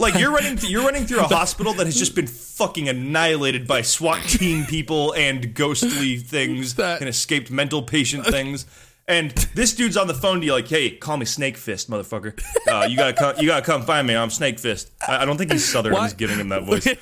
[0.00, 3.66] like you're running th- you're running through a hospital that has just been fucking annihilated
[3.66, 8.64] by SWAT team people and ghostly things That- and escaped mental patient things.
[9.10, 12.40] And this dude's on the phone to you like, "Hey, call me Snake Fist, motherfucker.
[12.70, 14.14] Uh, you gotta come, you gotta come find me.
[14.14, 15.94] I'm Snake Fist." I, I don't think he's Southern.
[15.94, 16.04] What?
[16.04, 16.84] He's giving him that voice.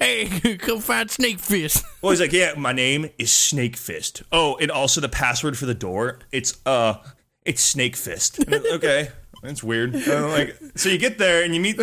[0.00, 1.84] hey, come find Snake Fist.
[2.02, 4.22] Well, he's like, "Yeah, my name is Snake Fist.
[4.32, 6.18] Oh, and also the password for the door.
[6.32, 6.96] It's uh,
[7.44, 8.44] it's Snake Fist.
[8.48, 9.10] Okay,
[9.42, 9.94] that's weird.
[9.94, 11.80] Like, so you get there and you meet.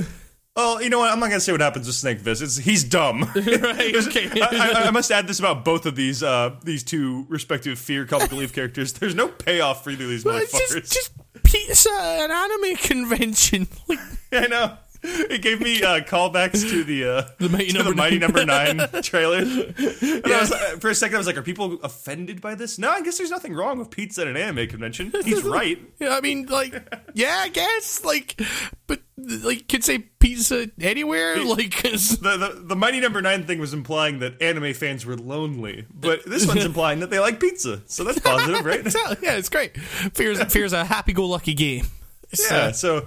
[0.55, 1.11] Oh, you know what?
[1.11, 2.41] I'm not gonna say what happens with Snake Fist.
[2.43, 3.21] It's he's dumb.
[3.35, 3.95] right.
[4.07, 4.29] Okay.
[4.39, 8.05] I, I, I must add this about both of these uh, these two respective fear
[8.05, 8.93] comic relief characters.
[8.93, 10.81] There's no payoff for either of these It's motherfuckers.
[10.81, 13.67] just, just pizza an anime convention.
[14.31, 14.77] I know.
[15.03, 18.31] It gave me uh, callbacks to the uh, The Mighty to Number the Mighty Nine.
[18.33, 19.39] Number Nine trailer.
[19.39, 22.77] And I was, like- for a second, I was like, "Are people offended by this?"
[22.79, 25.11] No, I guess there's nothing wrong with pizza at an anime convention.
[25.23, 25.77] He's right.
[25.99, 26.73] yeah, I mean, like,
[27.13, 28.39] yeah, I guess, like,
[28.87, 32.17] but like, could say pizza anywhere, like, The,
[32.55, 36.47] the the Mighty Number Nine thing was implying that anime fans were lonely, but this
[36.47, 37.81] one's implying that they like pizza.
[37.87, 38.83] So that's positive, right?
[39.21, 39.77] yeah, it's great.
[39.77, 41.87] Fear's Fear's a happy-go-lucky game.
[42.33, 43.05] So- Yeah, so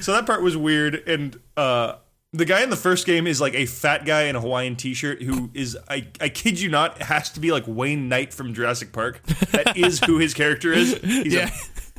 [0.00, 1.94] so that part was weird, and uh,
[2.32, 5.22] the guy in the first game is like a fat guy in a Hawaiian T-shirt
[5.22, 8.92] who is I I kid you not has to be like Wayne Knight from Jurassic
[8.92, 9.22] Park.
[9.52, 10.98] That is who his character is.
[11.02, 11.48] He's Yeah.
[11.48, 11.50] a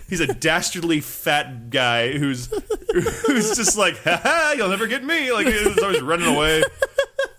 [0.10, 2.48] he's a dastardly fat guy who's
[2.94, 6.64] who's just like ha ha you'll never get me like he's always running away.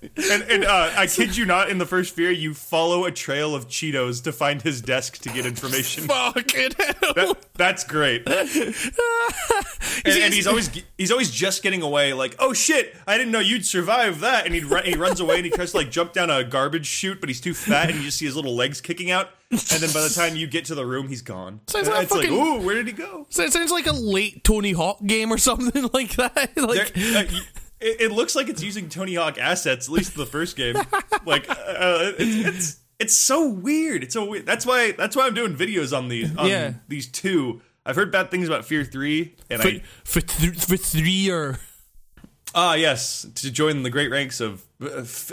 [0.02, 3.54] And, and uh, I kid you not, in the first fear, you follow a trail
[3.54, 6.04] of Cheetos to find his desk to get information.
[6.04, 7.14] Fucking hell.
[7.14, 8.26] That, that's great.
[8.28, 8.74] and,
[10.06, 12.12] and he's always he's always just getting away.
[12.12, 14.46] Like, oh shit, I didn't know you'd survive that.
[14.46, 16.86] And he run, he runs away and he tries to like jump down a garbage
[16.86, 19.28] chute, but he's too fat, and you just see his little legs kicking out.
[19.50, 21.60] And then by the time you get to the room, he's gone.
[21.66, 23.26] Sounds like it's like, fucking- ooh, where did he go?
[23.36, 26.50] It sounds like a late Tony Hawk game or something like that.
[26.54, 27.40] There- Like, uh, y-
[27.80, 30.76] it, it looks like it's using Tony Hawk assets, at least the first game.
[31.26, 34.02] Like, uh, it's, it's it's so weird.
[34.02, 34.46] It's so weird.
[34.46, 36.72] That's why that's why I'm doing videos on these on Yeah.
[36.88, 37.60] these two.
[37.84, 41.58] I've heard bad things about Fear Three, and for, I for, th- for three or
[42.54, 45.32] Ah, yes, to join the great ranks of uh, f-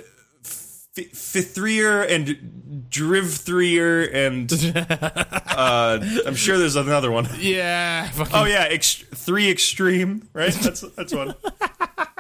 [0.94, 4.52] Fithrier and Drivthrier and
[5.58, 7.28] uh, I'm sure there's another one.
[7.40, 10.54] yeah, fucking, Oh yeah, ex- three extreme, right?
[10.54, 11.34] That's that's one.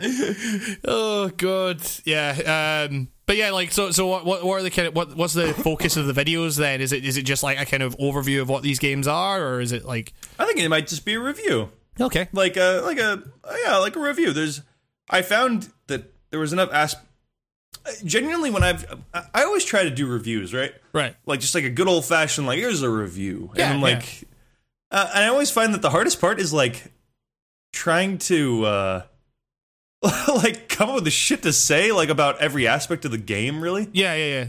[0.84, 2.86] oh god, yeah.
[2.88, 3.90] Um, but yeah, like so.
[3.90, 4.24] So what?
[4.24, 5.16] What, what are the kind of what?
[5.16, 6.80] What's the focus of the videos then?
[6.80, 9.42] Is it is it just like a kind of overview of what these games are,
[9.42, 11.70] or is it like I think it might just be a review,
[12.00, 12.28] okay?
[12.32, 13.22] like a like a
[13.64, 14.32] yeah, like a review.
[14.32, 14.62] There's
[15.08, 16.98] I found that there was enough asp.
[18.04, 18.84] Genuinely, when I've
[19.14, 20.72] I always try to do reviews, right?
[20.92, 21.14] Right.
[21.24, 24.24] like just like a good old fashioned like here's a review Yeah, and I'm like
[24.90, 26.92] uh, and i always find that the hardest part is like
[27.72, 29.02] trying to uh
[30.28, 33.60] like come up with the shit to say like about every aspect of the game
[33.60, 34.46] really Yeah, yeah, yeah.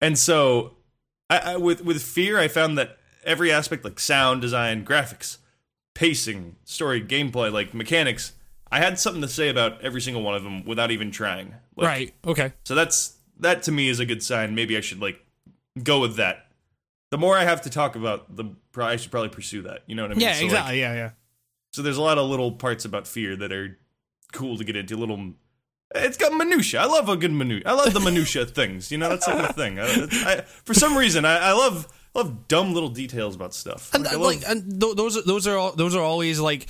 [0.00, 0.74] and so
[1.28, 5.38] I, I with with fear i found that every aspect like sound design graphics
[5.94, 8.32] pacing story gameplay like mechanics
[8.70, 11.86] i had something to say about every single one of them without even trying like,
[11.88, 12.14] right.
[12.26, 12.52] Okay.
[12.64, 14.54] so that's that to me is a good sign.
[14.54, 15.20] Maybe I should like
[15.82, 16.46] go with that.
[17.10, 18.46] The more I have to talk about, the
[18.78, 19.82] I should probably pursue that.
[19.86, 20.20] You know what I mean?
[20.22, 20.80] Yeah, So, like, exactly.
[20.80, 21.10] yeah, yeah.
[21.74, 23.78] So there's a lot of little parts about fear that are
[24.32, 24.96] cool to get into.
[24.96, 25.32] Little,
[25.94, 26.80] it's got minutia.
[26.80, 27.68] I love a good minutia.
[27.68, 28.90] I love the minutia things.
[28.90, 29.78] You know, that's like my thing.
[29.78, 33.92] I, I, for some reason, I, I love love dumb little details about stuff.
[33.94, 36.02] and Like, I uh, love- like and th- those are those are all, those are
[36.02, 36.66] always like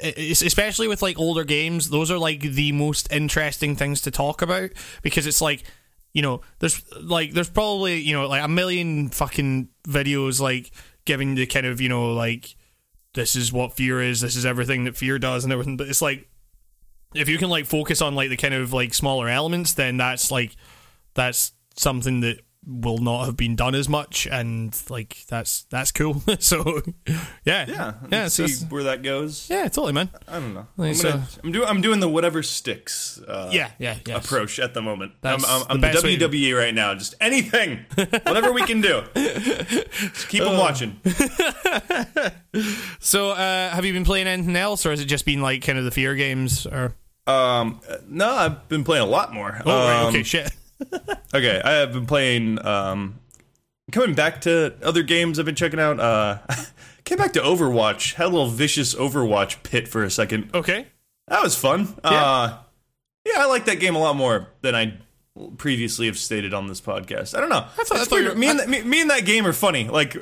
[0.00, 4.70] especially with like older games those are like the most interesting things to talk about
[5.02, 5.64] because it's like
[6.14, 10.70] you know there's like there's probably you know like a million fucking videos like
[11.04, 12.54] giving the kind of you know like
[13.14, 16.00] this is what fear is this is everything that fear does and everything but it's
[16.00, 16.28] like
[17.14, 20.30] if you can like focus on like the kind of like smaller elements then that's
[20.30, 20.54] like
[21.14, 22.40] that's something that
[22.70, 26.82] will not have been done as much and like that's that's cool so
[27.46, 29.48] yeah yeah, yeah see so where that goes.
[29.48, 30.66] yeah totally man I don't know.
[30.76, 33.18] Like, I'm, so- gonna, I'm doing I'm doing the whatever sticks.
[33.26, 35.12] Uh, yeah yeah yeah approach at the moment.
[35.22, 36.94] I'm, I'm, the I'm the, best way to- WWE right now.
[36.94, 39.02] Just anything, whatever we can do.
[39.14, 40.58] Just keep them Uh.
[40.60, 41.00] watching.
[43.00, 45.78] so uh have you been playing anything else or has it just been like kind
[45.78, 46.94] of the fear games or
[47.26, 49.60] Um, no, I've been playing a lot more.
[49.64, 50.50] oh right, Um, okay shit
[51.34, 52.64] Okay, I have been playing.
[52.64, 53.18] Um,
[53.92, 56.00] coming back to other games I've been checking out.
[56.00, 56.38] Uh,
[57.04, 58.14] came back to Overwatch.
[58.14, 60.50] Had a little vicious Overwatch pit for a second.
[60.54, 60.86] okay
[61.26, 61.88] That was fun.
[62.02, 62.58] Uh,
[63.26, 64.94] yeah, I like that game a lot more than I
[65.58, 67.36] previously have stated on this podcast.
[67.36, 67.66] I don't know.
[67.78, 69.86] I thought- I thought you me, and that, me, me and that game are funny.
[69.88, 70.16] Like,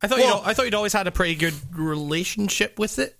[0.00, 3.16] I thought Well- you'd, I thought you'd always had a pretty good relationship with it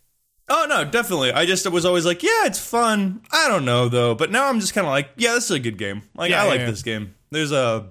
[0.49, 1.33] oh no, definitely.
[1.33, 3.23] I just was always like, yeah, it's fun.
[3.33, 5.61] I don't know though, but now I'm just kind of like, yeah, this is a
[5.61, 6.03] good game.
[6.15, 6.67] Like, Yeah, I yeah, like yeah.
[6.71, 7.15] this game.
[7.31, 7.91] There's a.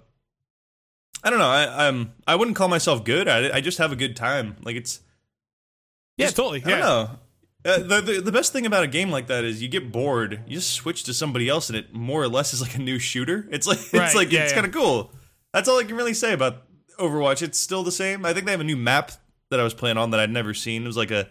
[1.23, 1.49] I don't know.
[1.49, 2.13] I, I'm.
[2.27, 3.51] I wouldn't call myself good at it.
[3.53, 4.57] I just have a good time.
[4.63, 4.99] Like it's.
[6.17, 7.09] yeah Just- totally I yeah don't know.
[7.65, 10.41] Uh, the, the the best thing about a game like that is you get bored,
[10.47, 12.99] you just switch to somebody else, and it more or less is like a new
[12.99, 13.47] shooter.
[13.51, 15.13] It's like Right, it's like it's kind of cool.
[15.53, 16.63] That's all I can really say about
[16.99, 17.41] Overwatch.
[17.41, 18.25] It's still the same.
[18.25, 19.13] I think they have a new map
[19.49, 20.83] that I was playing on that I'd never seen.
[20.83, 21.29] It was like a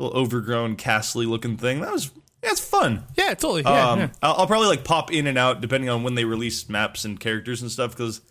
[0.00, 1.80] little overgrown, castly looking thing.
[1.80, 2.10] That was
[2.42, 3.04] yeah, it's fun.
[3.16, 4.08] yeah totally yeah, um, yeah.
[4.22, 7.20] I'll, I'll probably like pop in and out depending on when they release maps and
[7.20, 8.22] characters and stuff because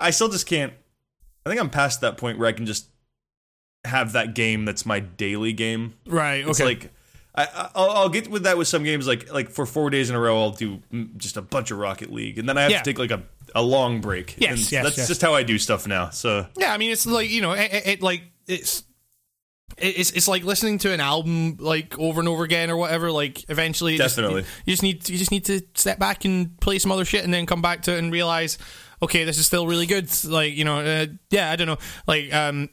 [0.00, 0.72] I still just can't.
[1.44, 2.86] I think I'm past that point where I can just
[3.84, 5.94] have that game that's my daily game.
[6.06, 6.90] right okay It's like
[7.36, 10.16] I, I'll, I'll get with that with some games like like for four days in
[10.16, 10.80] a row I'll do
[11.18, 12.78] just a bunch of Rocket League and then I have Yeah.
[12.78, 13.22] to take like a,
[13.54, 14.36] a long break.
[14.38, 15.08] Yes, and yes, that's yes.
[15.08, 16.08] just how I do stuff now.
[16.10, 18.82] So Yeah, I mean, it's like you know, it, it like it's.
[19.78, 23.10] It- It's it's like listening to an album like over and over again or whatever.
[23.10, 24.44] Like eventually, it just- Definitely.
[24.64, 27.32] you just need you just need to step back and play some other shit, and
[27.34, 28.58] then come back to it and realize,
[29.02, 30.08] okay, this is still really good.
[30.24, 31.78] Like you know, uh, yeah, I don't know.
[32.06, 32.68] Like um,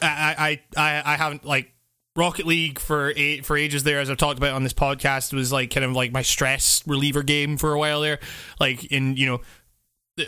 [0.00, 1.72] I I I, I haven't like
[2.16, 5.50] Rocket League for eight, for ages there, as I've talked about on this podcast, was
[5.50, 8.20] like kind of like my stress reliever game for a while there.
[8.60, 9.40] Like in you know,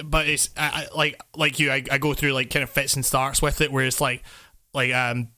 [0.04, 2.94] but it's I, I, like like you, I, I go through like kind of fits
[2.94, 4.24] and starts with it, where it's like
[4.74, 5.28] like um,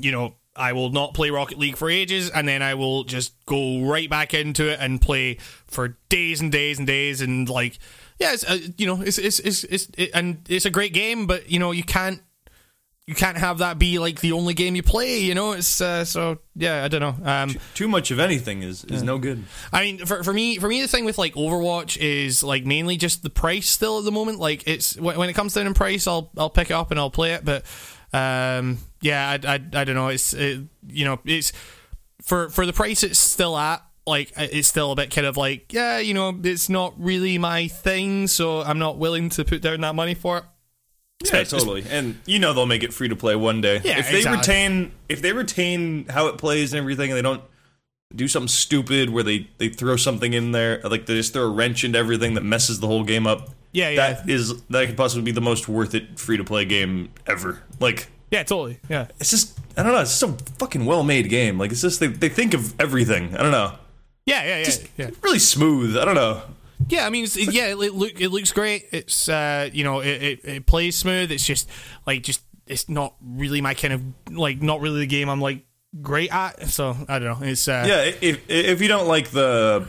[0.00, 0.34] you know.
[0.58, 4.08] I will not play Rocket League for ages, and then I will just go right
[4.08, 5.36] back into it and play
[5.66, 7.78] for days and days and days, and like,
[8.18, 11.26] yeah, it's, uh, you know, it's it's it's, it's it, and it's a great game,
[11.26, 12.22] but you know, you can't
[13.06, 15.18] you can't have that be like the only game you play.
[15.18, 16.82] You know, it's uh, so yeah.
[16.84, 17.16] I don't know.
[17.30, 19.44] Um, too much of anything is is no good.
[19.72, 22.96] I mean, for, for me, for me, the thing with like Overwatch is like mainly
[22.96, 24.40] just the price still at the moment.
[24.40, 26.98] Like it's when, when it comes down in price, I'll I'll pick it up and
[26.98, 27.44] I'll play it.
[27.44, 27.64] But
[28.12, 30.08] um, yeah, I, I, I don't know.
[30.08, 31.52] It's it, you know it's
[32.22, 33.82] for for the price it's still at.
[34.06, 37.38] Like uh, it's still a bit kind of like yeah, you know, it's not really
[37.38, 40.44] my thing, so I'm not willing to put down that money for it.
[41.24, 41.84] Yeah, totally.
[41.88, 43.80] And you know they'll make it free to play one day.
[43.82, 44.38] Yeah, if they exactly.
[44.38, 47.42] retain if they retain how it plays and everything and they don't
[48.14, 51.50] do something stupid where they, they throw something in there, like they just throw a
[51.50, 53.50] wrench into everything that messes the whole game up.
[53.72, 54.12] Yeah, yeah.
[54.12, 57.62] That is that could possibly be the most worth it free to play game ever.
[57.80, 58.80] Like Yeah, totally.
[58.88, 59.08] Yeah.
[59.20, 61.58] it's just I don't know, it's just a fucking well made game.
[61.58, 63.34] Like it's just they, they think of everything.
[63.36, 63.74] I don't know.
[64.24, 65.10] Yeah, yeah, yeah, yeah.
[65.22, 65.96] Really smooth.
[65.96, 66.42] I don't know.
[66.88, 68.86] Yeah, I mean, it's, yeah, it, look, it looks great.
[68.92, 71.30] It's, uh, you know, it, it, it plays smooth.
[71.30, 71.68] It's just
[72.06, 74.02] like, just it's not really my kind of
[74.36, 75.64] like, not really the game I'm like
[76.02, 76.68] great at.
[76.68, 77.46] So I don't know.
[77.46, 79.86] It's uh, Yeah, if if you don't like the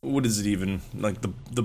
[0.00, 1.64] what is it even like the the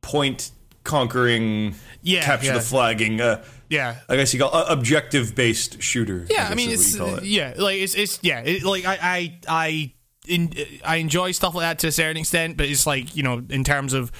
[0.00, 0.52] point
[0.84, 2.52] conquering Yeah, capture yeah.
[2.54, 3.96] the flagging uh, yeah.
[4.08, 6.26] I guess you call uh, objective based shooter.
[6.28, 7.24] Yeah, I, guess mean, it's what you call it.
[7.24, 9.92] yeah, like it's it's yeah, it, like I I I
[10.28, 10.52] in,
[10.84, 13.64] I enjoy stuff like that to a certain extent, but it's like you know, in
[13.64, 14.12] terms of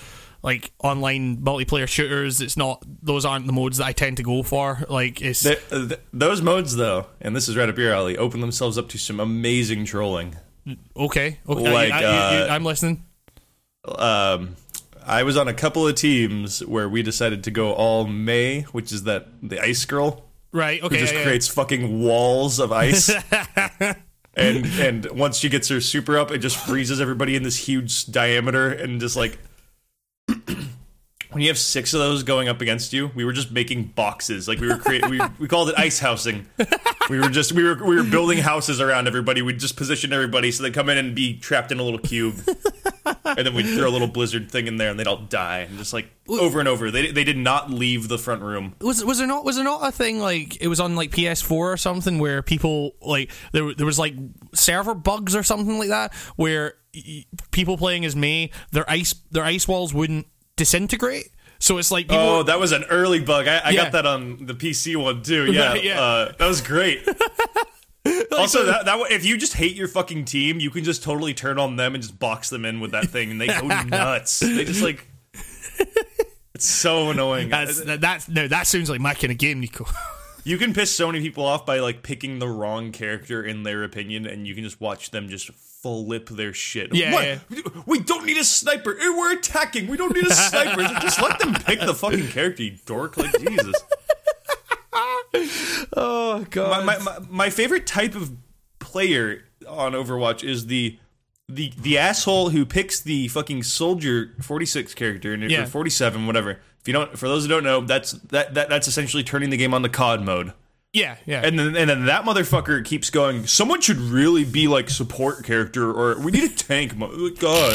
[0.43, 4.43] like online multiplayer shooters, it's not those aren't the modes that I tend to go
[4.43, 4.85] for.
[4.89, 8.41] Like it's Th- th- those modes though, and this is right up your alley, open
[8.41, 10.37] themselves up to some amazing trolling.
[10.97, 13.05] okay, okay, Like, I, I, uh, I'm listening.
[13.85, 14.57] Um,
[15.07, 18.93] I was on a couple of teams where we decided to go all Mei, which
[18.93, 21.25] is that the ice girl Right, Okay, who just yeah, yeah.
[21.25, 23.11] creates fucking walls of ice.
[24.35, 28.07] and and once she gets her super up, it just freezes everybody in this huge
[28.07, 29.39] diameter and just like
[31.33, 34.47] when you have six of those going up against you, we were just making boxes.
[34.47, 36.47] Like we were creating, we, we called it ice housing.
[37.09, 39.43] We were just we were we were building houses around everybody.
[39.43, 42.37] We'd just position everybody so they'd come in and be trapped in a little cube,
[43.25, 45.61] and then we'd throw a little blizzard thing in there, and they'd all die.
[45.61, 48.75] And just like over and over, they they did not leave the front room.
[48.81, 51.51] Was was there not was there not a thing like it was on like PS4
[51.51, 54.15] or something where people like there there was like
[54.55, 56.75] server bugs or something like that where
[57.51, 60.27] people playing as me, their ice their ice walls wouldn't
[60.63, 61.31] disintegrate.
[61.59, 63.47] So it's like people Oh, that was an early bug.
[63.49, 63.83] I, I Yeah.
[63.85, 65.53] got that on the PC one too.
[65.53, 66.01] Yeah, Yeah.
[66.01, 67.07] Uh, that was great.
[68.33, 71.59] also, that, that if you just hate your fucking team, you can just totally turn
[71.59, 74.41] on them and just box them in with that thing, and they go nuts.
[74.41, 75.07] They just like
[76.55, 77.49] it's so annoying.
[77.49, 79.87] that's that's no that sounds like my kind of game, Nico.
[80.45, 83.85] You can piss so many people off by like picking the wrong character in their
[83.85, 85.51] opinion, and you can just watch them just
[85.83, 86.95] flip their shit.
[86.95, 87.87] Yeah, what?
[87.87, 88.97] We don't need a sniper.
[88.99, 89.89] Eh, We're attacking.
[89.89, 90.83] We don't need a sniper.
[91.01, 93.17] Just let them pick the fucking character, you dork.
[93.17, 93.75] Like Jesus.
[95.97, 96.85] oh god.
[96.87, 98.33] my, my, my, my favorite type of
[98.79, 100.99] player on Overwatch is the
[101.49, 105.67] the the asshole who picks the fucking soldier 46 character and Yeah.
[105.67, 106.61] 47 whatever.
[106.81, 109.57] If you don't for those who don't know, that's that, that that's essentially turning the
[109.57, 110.53] game on the COD mode.
[110.93, 111.41] Yeah, yeah.
[111.45, 115.91] And then and then that motherfucker keeps going, someone should really be like support character
[115.91, 116.93] or we need a tank.
[116.99, 117.73] Like, God.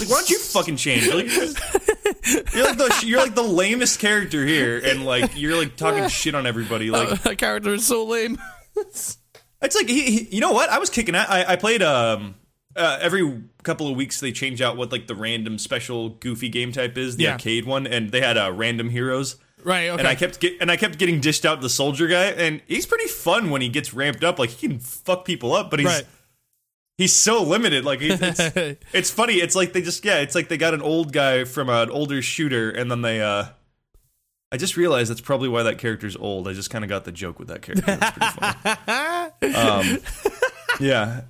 [0.00, 1.06] Like why don't you fucking change?
[1.08, 5.56] Like, you're, just- you're like the you're like the lamest character here and like you're
[5.56, 8.38] like talking shit on everybody like that character is so lame.
[8.76, 9.16] it's
[9.62, 10.68] like he, he- you know what?
[10.70, 11.28] I was kicking out.
[11.28, 12.34] I, I played um
[12.76, 16.70] uh, every couple of weeks they change out what like the random special goofy game
[16.72, 17.32] type is the Yeah.
[17.32, 19.36] arcade one, and they had uh, random heroes.
[19.64, 19.98] Right, okay.
[19.98, 22.86] And I kept get, and I kept getting dished out the soldier guy, and he's
[22.86, 24.38] pretty fun when he gets ramped up.
[24.38, 26.04] Like he can fuck people up, but he's Right.
[26.98, 27.84] he's so limited.
[27.84, 29.34] Like it's, it's funny.
[29.34, 30.18] It's like they just yeah.
[30.18, 33.46] It's like they got an old guy from an older shooter, and then they uh.
[34.52, 36.48] I just realized that's probably why that character's old.
[36.48, 37.86] I just kind of got the joke with that character.
[37.86, 38.18] That's
[39.40, 39.54] pretty funny.
[39.54, 39.98] um,
[40.80, 41.20] yeah,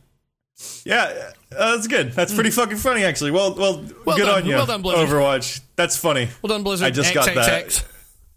[0.85, 2.13] yeah, uh, that's good.
[2.13, 3.31] That's pretty fucking funny, actually.
[3.33, 4.43] Well, well, Well good done.
[4.43, 5.07] on you, Well done, Blizzard.
[5.07, 5.61] Overwatch.
[5.77, 6.29] That's funny.
[6.41, 6.87] well done, Blizzard.
[6.87, 7.67] I just got that.
[7.67, 7.85] XXX.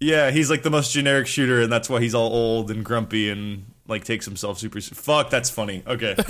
[0.03, 3.29] Yeah, he's like the most generic shooter, and that's why he's all old and grumpy
[3.29, 4.81] and like takes himself super.
[4.81, 5.83] Fuck, that's funny.
[5.87, 6.15] Okay.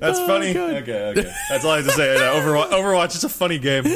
[0.00, 0.50] That's funny.
[0.50, 1.32] Okay, okay.
[1.50, 2.14] That's all I have to say.
[2.14, 3.84] Yeah, Overwatch, Overwatch is a funny game.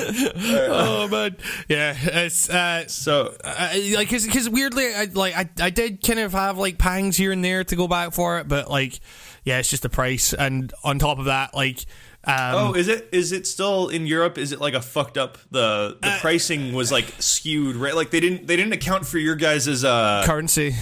[0.70, 1.36] Oh man,
[1.68, 1.96] yeah.
[1.98, 6.58] It's uh, So, I, like because weirdly, I like I, I did kind of have
[6.58, 9.00] like pangs here and there to go back for it, but like
[9.44, 11.86] yeah, it's just the price, and on top of that, like
[12.24, 14.38] um, oh, is it is it still in Europe?
[14.38, 15.38] Is it like a fucked up?
[15.50, 17.94] The the Uh, pricing was like skewed, right?
[17.94, 20.74] Like they didn't they didn't account for your guys' uh currency.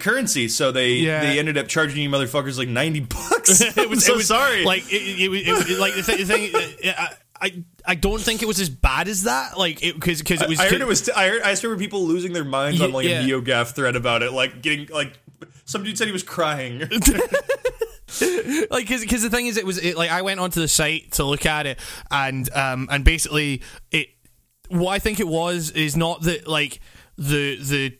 [0.00, 1.20] currency, so they Yeah.
[1.22, 3.60] they ended up charging you motherfuckers like ninety bucks.
[3.76, 4.64] It was so it was, sorry.
[4.64, 6.54] Like it, it, it, it, it- like the, th- the thing.
[6.54, 9.58] uh, I, I I don't think it was as bad as that.
[9.58, 10.58] Like because because it was.
[10.58, 11.08] I heard it was.
[11.10, 11.42] I heard.
[11.42, 13.20] I just remember people losing their minds on like yeah.
[13.20, 15.12] a NeoGaf thread about it, like getting like
[15.66, 16.82] some dude said he was crying.
[18.70, 21.24] like because the thing is it was it, like I went onto the site to
[21.24, 21.78] look at it
[22.10, 24.08] and um and basically it
[24.68, 26.80] what I think it was is not that like
[27.16, 27.98] the the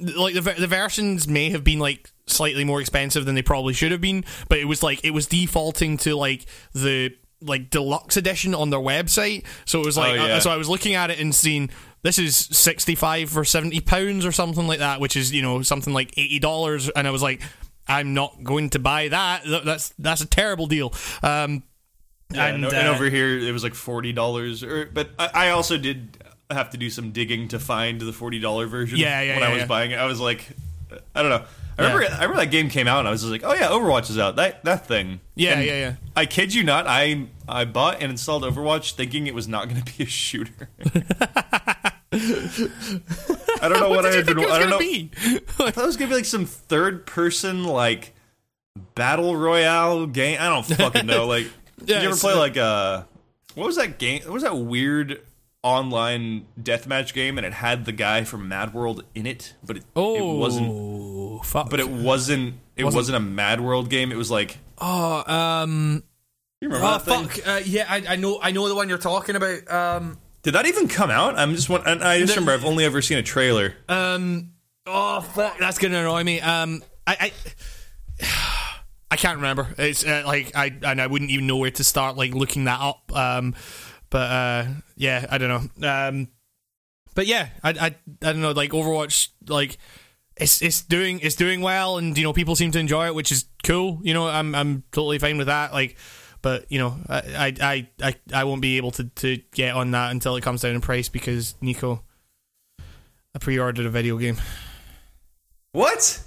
[0.00, 3.92] like the the versions may have been like slightly more expensive than they probably should
[3.92, 8.54] have been but it was like it was defaulting to like the like deluxe edition
[8.54, 10.34] on their website so it was like Oh, yeah.
[10.36, 11.68] uh, so I was looking at it and seeing
[12.02, 15.92] this is 65 or 70 pounds or something like that which is you know something
[15.92, 17.42] like 80 dollars and I was like
[17.88, 21.62] I'm not going to buy that that's that's a terrible deal um
[22.32, 24.64] Yeah, and, and, and uh, over here it was like forty dollars.
[24.92, 28.66] But I, I also did have to do some digging to find the forty dollar
[28.66, 28.98] version.
[28.98, 29.66] Yeah, yeah, When yeah, I was yeah.
[29.66, 30.46] buying it, I was like,
[31.14, 31.44] I don't know.
[31.78, 32.04] I remember.
[32.04, 34.18] I remember that game came out, and I was just like, oh yeah, Overwatch is
[34.18, 34.36] out.
[34.36, 35.20] That that thing.
[35.34, 35.94] Yeah, And yeah, yeah.
[36.14, 36.86] I kid you not.
[36.86, 40.68] I I bought and installed Overwatch thinking it was not going to be a shooter.
[42.12, 44.38] I don't know what, I did you had been.
[44.38, 44.78] it was I don't know.
[44.78, 45.10] be?
[45.58, 48.14] I thought it was gonna be like some third person like
[48.94, 50.38] battle royale game.
[50.40, 51.26] I don't fucking know.
[51.26, 51.46] Like,
[51.86, 53.02] Yeah, did you ever play like uh,
[53.56, 54.22] what was that game?
[54.22, 55.20] What was that weird
[55.62, 57.36] online deathmatch game?
[57.36, 60.68] And it had the guy from Mad World in it, but it, oh it wasn't.
[61.40, 62.54] Fuck But it wasn't.
[62.76, 64.10] It Wasn't- wasn't, a Mad World game.
[64.12, 64.58] It was like.
[64.78, 66.02] oh um
[66.60, 67.28] You remember oh that thing?
[67.28, 70.54] fuck uh, yeah I, I know I know the one you're talking about um Did
[70.54, 71.38] that even come out?
[71.38, 71.68] I'm just.
[71.68, 73.74] one- and I just The- remember I've only ever seen a trailer.
[73.88, 74.50] Um.
[74.86, 75.58] Oh fuck!
[75.58, 76.40] That's gonna annoy me.
[76.40, 76.82] Um.
[77.06, 77.32] I.
[78.20, 78.20] I
[79.10, 79.68] I can't remember.
[79.78, 82.80] It's uh, like I and I wouldn't even know where to start like looking that
[82.80, 83.14] up.
[83.16, 83.54] Um,
[84.10, 84.64] but uh,
[84.96, 85.88] yeah, I don't know.
[85.88, 86.28] Um,
[87.14, 88.50] but yeah, I I, I don't know.
[88.50, 89.78] Like Overwatch, like
[90.36, 93.30] it's it's doing it's doing well, and you know people seem to enjoy it, which
[93.30, 94.00] is cool.
[94.02, 95.72] You know, I'm I'm totally fine with that.
[95.72, 95.96] Like,
[96.42, 100.10] but you know, I I I, I won't be able to to get on that
[100.10, 102.02] until it comes down in price because Nico,
[103.34, 104.36] I pre-ordered a video game.
[105.72, 106.22] What?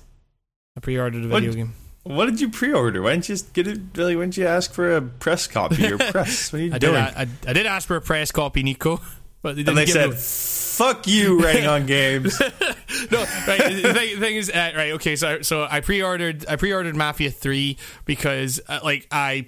[0.75, 1.55] I pre-ordered a video What?
[1.55, 1.73] game.
[2.03, 3.01] What did you pre-order?
[3.01, 3.79] Why didn't you get it?
[3.95, 4.15] Really?
[4.15, 6.53] Why didn't you ask for a press copy or press?
[6.53, 6.95] What are you I doing?
[6.95, 9.01] I, I, I did ask for a press copy, Nico,
[9.41, 13.57] but they didn't and they give said, "Fuck you, writing on games." no, right.
[13.59, 14.91] The thing, the thing is, uh, right?
[14.93, 19.47] Okay, so so I pre-ordered I pre-ordered Mafia Three because uh, like I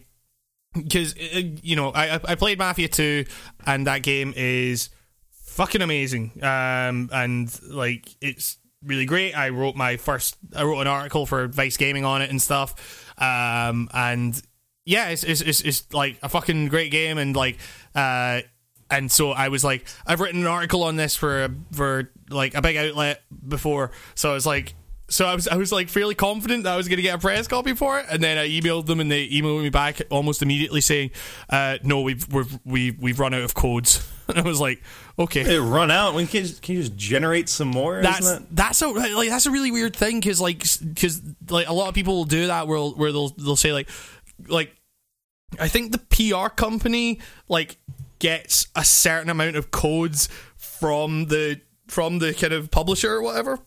[0.74, 3.26] because uh, you know I I- I played Mafia Two
[3.66, 4.90] and that game is
[5.32, 6.32] fucking amazing.
[6.44, 9.34] Um, and like it's really great.
[9.38, 13.14] I wrote my first I wrote an article for Vice Gaming on it and stuff.
[13.22, 14.42] Um, and
[14.86, 17.58] yeah, it's it's it's, it's like a fucking great game and like
[17.94, 18.42] uh
[18.92, 22.62] and so I was like, I've written an article on this for for like a
[22.62, 24.76] big outlet before, so I was like,
[25.10, 27.18] so I was I was like fairly confident that I was going to get a
[27.18, 30.42] press copy for it, and then I emailed them and they emailed me back almost
[30.42, 31.12] immediately saying,
[31.50, 34.82] uh, no, we've we've we've, we've run out of codes, and I was like,
[35.18, 36.14] okay, It run out.
[36.14, 38.02] When can you, just, can you just generate some more?
[38.02, 41.90] that's that's a like that's a really weird thing because like because like a lot
[41.90, 43.90] of people will do that where where they'll they'll say like
[44.48, 44.76] like
[45.60, 47.78] I think the PR company like
[48.20, 53.60] gets a certain amount of codes from the from the kind of publisher or whatever,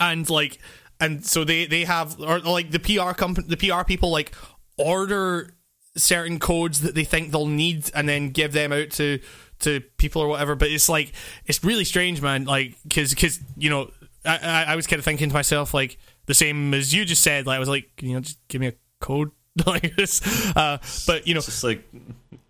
[0.00, 0.58] and like
[1.00, 4.32] and so they they have or like the PR company the PR people like
[4.78, 5.54] order
[5.96, 9.18] certain codes that they think they'll need and then give them out to
[9.60, 10.54] to people or whatever.
[10.54, 11.12] But it's like
[11.46, 12.44] it's really strange man.
[12.44, 13.90] Like because because you know
[14.24, 17.46] I, I was kind of thinking to myself like the same as you just said
[17.46, 19.30] like I was like you know just give me a code.
[19.66, 20.22] Like this
[20.56, 21.84] uh but you know It's like,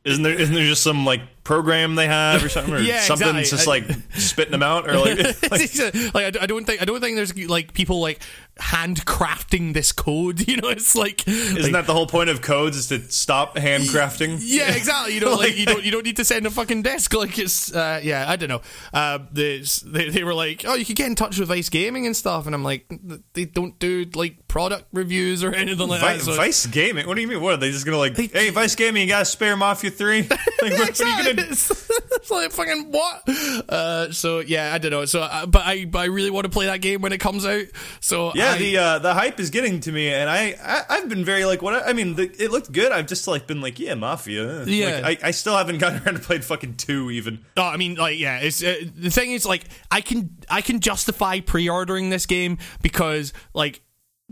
[0.05, 0.33] isn't there?
[0.33, 3.51] Isn't there just some like program they have or something, or Yeah, something exactly.
[3.51, 3.85] just like
[4.21, 5.19] spitting them out, or like,
[5.51, 8.21] like like I, I don't think I don't think there's like people like
[8.63, 10.43] handcrafting this code.
[10.53, 14.39] You know, it's like isn't that the whole point of codes is to stop handcrafting?
[14.43, 15.15] yeah, exactly.
[15.15, 17.15] You know, like you don't you don't need to send a fucking desk.
[17.15, 18.61] Like it's uh, yeah, I don't know.
[18.93, 22.07] Uh, this, they they were like, oh, you could get in touch with Vice Gaming
[22.07, 22.91] and stuff, and I'm like,
[23.33, 26.23] they don't do like product reviews or anything like Vi- that.
[26.23, 27.07] so- Vice Gaming.
[27.07, 27.41] What do you mean?
[27.41, 28.17] What are they just gonna like?
[28.17, 30.23] hey, Vice Gaming, you got a spare Mafia Three?
[30.29, 31.49] Like, what, what are you gonna?
[31.51, 33.23] it's, it's like fucking what?
[33.69, 35.05] Uh, so yeah, I don't know.
[35.07, 37.47] So, uh, but I, but I really want to play that game when it comes
[37.47, 37.65] out.
[38.01, 41.09] So Yeah, I, the uh, the hype is getting to me, and I, I I've
[41.09, 42.15] been very like what I, I mean.
[42.15, 42.93] The, it looked good.
[42.93, 44.65] I've just like been like yeah, Mafia.
[44.65, 45.01] Yeah.
[45.03, 47.45] Like, I, I still haven't gotten around to playing fucking two even.
[47.57, 48.39] No, I mean, like, yeah.
[48.39, 53.33] It's uh, the thing is, like, I can I can justify pre-ordering this game because,
[53.55, 53.83] like,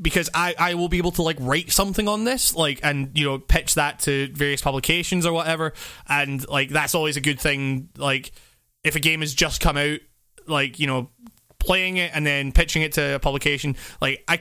[0.01, 3.25] because I I will be able to like write something on this, like, and you
[3.27, 5.73] know, pitch that to various publications or whatever,
[6.09, 7.89] and like that's always a good thing.
[7.97, 8.33] Like,
[8.85, 10.01] if a game has just come out,
[10.47, 11.11] like, you know,
[11.61, 14.41] playing it and then pitching it to a publication, like, I.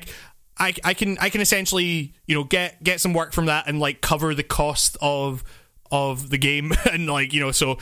[0.61, 3.79] I, I can I can essentially you know get get some work from that and
[3.79, 5.41] like cover the cost of
[5.89, 7.77] of the game and like you know so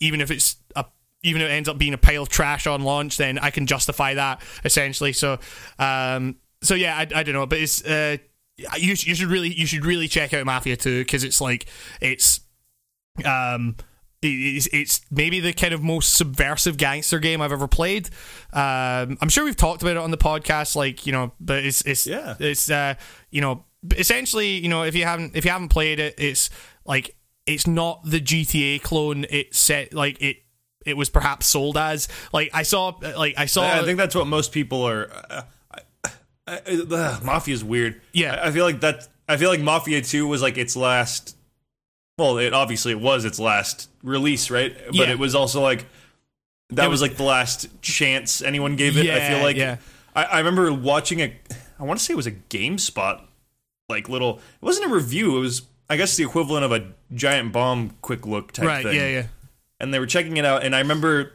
[0.00, 0.86] even if it's a
[1.22, 3.66] even if it ends up being a pile of trash on launch then I can
[3.66, 5.40] justify that essentially so
[5.78, 8.16] um so yeah I, I don't know but it's uh
[8.56, 11.66] you, you should really you should really check out Mafia 2 because it's like
[12.00, 12.40] it's
[13.24, 13.76] um
[14.22, 18.08] it's, it's maybe the kind of most subversive gangster game I've ever played.
[18.52, 21.82] Um, I'm sure we've talked about it on the podcast, like you know, but it's
[21.82, 22.36] it's Yeah.
[22.38, 22.94] it's uh,
[23.30, 23.64] you know
[23.96, 26.50] essentially you know if you haven't if you haven't played it, it's
[26.84, 27.16] like
[27.46, 29.26] it's not the GTA clone.
[29.28, 30.36] It set like it
[30.86, 34.26] it was perhaps sold as like I saw like I saw I think that's what
[34.26, 35.10] most people are.
[35.30, 35.42] Uh,
[35.74, 35.80] I,
[36.46, 38.00] I, uh, Mafia's weird.
[38.12, 38.34] Yeah.
[38.34, 39.08] I, I feel like that.
[39.28, 41.36] I feel like Mafia Two was like its last.
[42.22, 44.74] Well, it obviously it was its last release, right?
[44.86, 45.10] But Yeah.
[45.10, 45.86] it was also like
[46.70, 49.10] that was was- like the last chance anyone gave it.
[49.10, 49.76] I feel like yeah.
[50.14, 51.34] I, I remember watching a.
[51.78, 53.22] I want to say it was a GameSpot,
[53.88, 54.36] like little.
[54.38, 55.36] It wasn't a review.
[55.38, 58.96] It was, I guess, the equivalent of a giant bomb quick look type right thing
[58.96, 59.26] yeah yeah
[59.78, 61.34] and they were checking it out and i remember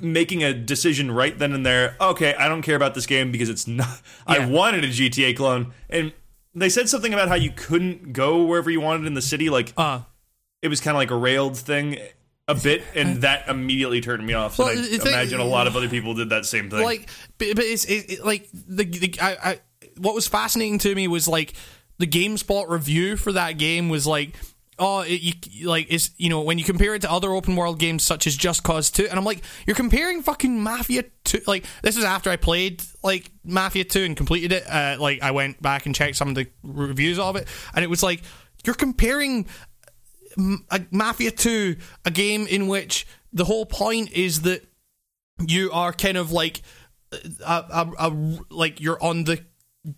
[0.00, 3.50] making a decision right then and there okay i don't care about this game because
[3.50, 6.14] it's not i wanted a gta clone and
[6.54, 9.74] they said something about how you couldn't go wherever you wanted in the city like
[9.76, 10.00] uh
[10.62, 11.98] it was kind of like a railed thing
[12.48, 14.58] a bit and that immediately turned me off.
[14.58, 16.82] Well, and i imagine a lot of other people did that same thing.
[16.82, 17.08] Like
[17.38, 19.60] but, but it's it, it- like the, the I, I
[19.98, 21.54] what was fascinating to me was like
[21.98, 24.34] the GameSpot review for that game was like
[24.78, 27.78] oh it, you like is you know when you compare it to other open world
[27.78, 31.64] games such as Just Cause 2 and I'm like you're comparing fucking Mafia 2 like
[31.82, 35.60] this is after I played like Mafia 2 and completed it uh, like I went
[35.60, 38.22] back and checked some of the reviews of it and it was like
[38.64, 39.46] you're comparing
[40.90, 44.64] Mafia 2, a game in which the whole point is that
[45.46, 46.62] you are kind of like
[47.12, 49.40] uh, a, a, a like you're on the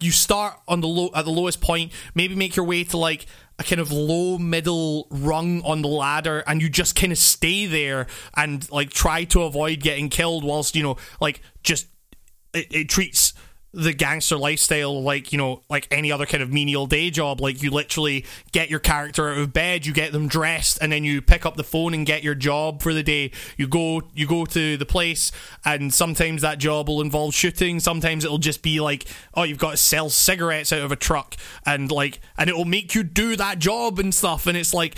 [0.00, 3.26] you start on the low at the lowest point maybe make your way to like
[3.58, 7.66] a kind of low middle rung on the ladder and you just kind of stay
[7.66, 11.86] there and like try to avoid getting killed whilst you know like just
[12.54, 13.34] it, it treats
[13.74, 17.62] the gangster lifestyle like you know like any other kind of menial day job like
[17.62, 21.20] you literally get your character out of bed you get them dressed and then you
[21.20, 23.30] pick up the phone and get your job for the day.
[23.56, 25.32] You go you go to the place
[25.64, 27.80] and sometimes that job will involve shooting.
[27.80, 31.36] Sometimes it'll just be like oh you've got to sell cigarettes out of a truck
[31.66, 34.96] and like and it will make you do that job and stuff and it's like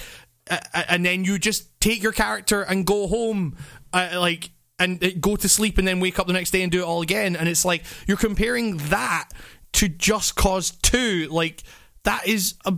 [0.89, 3.57] and then you just take your character and go home.
[3.93, 6.81] Uh, like and go to sleep and then wake up the next day and do
[6.81, 7.37] it all again.
[7.37, 9.31] And it's like you're comparing that
[9.75, 11.29] to Just Cause Two.
[11.31, 11.63] Like
[12.05, 12.75] that is a,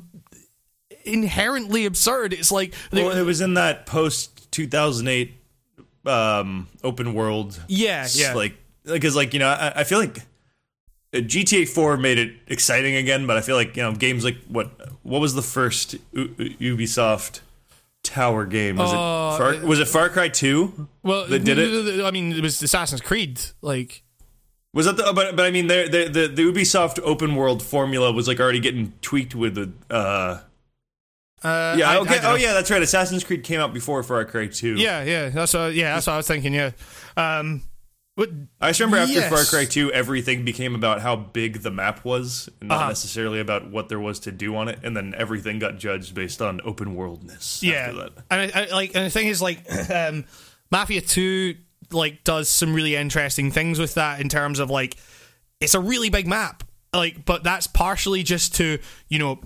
[1.04, 2.32] inherently absurd.
[2.32, 5.34] It's like well, it was in that post 2008
[6.06, 7.60] um, open world.
[7.68, 8.34] Yeah, yeah.
[8.34, 10.22] Like because like you know I, I feel like.
[11.10, 14.70] GTA 4 made it exciting again, but I feel like you know games like what
[15.02, 16.28] what was the first U-
[16.60, 17.40] Ubisoft
[18.08, 18.76] tower game?
[18.76, 20.88] Was Uh, it Far, was it Far Cry 2?
[21.02, 22.04] well, that did it?
[22.04, 23.40] I mean, it was Assassin's Creed.
[23.62, 24.02] Like,
[24.74, 28.26] Was that the but but I mean the the the, Ubisoft open world formula was
[28.28, 30.40] like already getting tweaked with the uh
[31.42, 34.02] uh, yeah I- I okay don't oh yeah that's right Assassin's Creed came out before
[34.02, 34.74] Far Cry 2.
[34.74, 35.28] yeah, yeah.
[35.28, 36.52] That's what, yeah, that's what I was thinking.
[36.52, 36.72] Yeah.
[37.16, 37.62] Um,
[38.18, 38.30] what?
[38.60, 39.30] I just remember after Yes.
[39.30, 42.88] Far Cry 2 everything became about how big the map was and not Uh-huh.
[42.88, 46.42] necessarily about what there was to do on it and then everything got judged based
[46.42, 47.90] on open worldness Yeah,
[48.30, 49.60] and I, I, like, and the thing is, like,
[49.90, 50.24] um,
[50.72, 51.54] Mafia Two
[51.92, 54.96] like does some really interesting things with that in terms of like,
[55.60, 59.40] it's a really big map, like, but that's partially just to you know,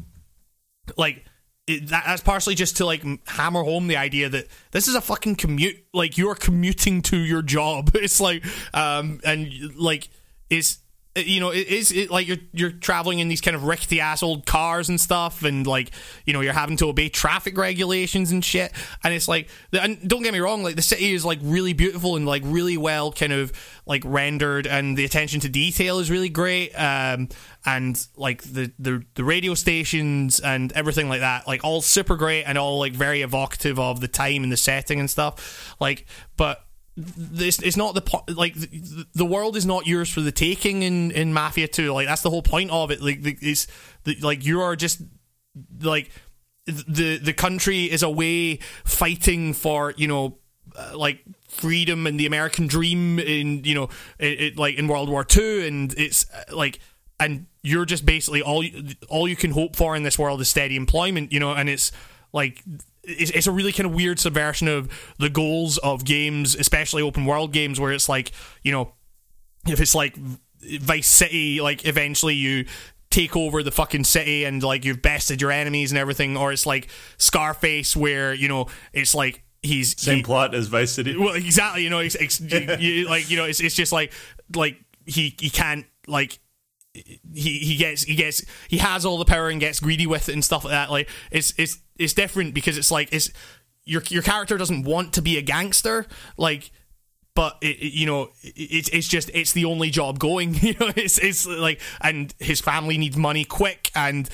[0.96, 1.24] like.
[1.68, 5.00] It, that, that's partially just to like hammer home the idea that this is a
[5.00, 7.92] fucking commute like you're commuting to your job.
[7.94, 8.44] It's like
[8.74, 10.08] um and like
[10.50, 10.78] it's
[11.14, 14.22] you know it is it, like you're you're traveling in these kind of rickety ass
[14.22, 15.90] old cars and stuff and like
[16.24, 18.72] you know you're having to obey traffic regulations and shit.
[19.04, 22.16] And it's like and don't get me wrong like the city is like really beautiful
[22.16, 23.52] and like really well kind of
[23.86, 26.72] like rendered and the attention to detail is really great.
[26.72, 27.28] Um
[27.64, 32.44] and like the the, the radio stations and everything like that like all super great
[32.44, 35.74] and all like very evocative of the time and the setting and stuff.
[35.80, 36.06] Like
[36.36, 36.64] but
[36.96, 41.10] this it's not the like the, the world is not yours for the taking in
[41.12, 43.02] in Mafia 2 like that's the whole point of it.
[43.02, 43.66] Like the, it's
[44.04, 45.00] the, like you are just
[45.80, 46.10] like
[46.66, 50.38] the the country is away fighting for you know
[50.76, 53.88] uh, like freedom and the American dream in you know
[54.18, 55.64] it, it like in World War Two.
[55.66, 56.78] And it's uh, like
[57.24, 60.48] and you're just basically all you, all you can hope for in this world is
[60.48, 61.92] steady employment you know and it's
[62.32, 62.62] like
[63.04, 67.24] it's, it's a really kind of weird subversion of the goals of games especially open
[67.24, 68.92] world games where it's like you know
[69.66, 70.16] if it's like
[70.80, 72.66] Vice City, like eventually you
[73.10, 76.66] take over the fucking city and like you've bested your enemies and everything, or it's
[76.66, 81.16] like Scarface where you know it's like he's Same he- plot as Vice City.
[81.16, 81.82] well, exactly.
[81.84, 84.12] You know, it's, it's you, you- like you know, it's it's just like
[84.54, 86.38] like he he can't like
[86.94, 90.32] he he gets he gets he has all the power and gets greedy with it
[90.32, 90.90] and stuff like that.
[90.90, 93.30] Like it's it's it's different because it's like it's
[93.84, 96.70] your your character doesn't want to be a gangster like
[97.34, 100.90] but it, it- you know it's it's just it's the only job going you know
[100.94, 104.28] it's it's like and his family needs money quick and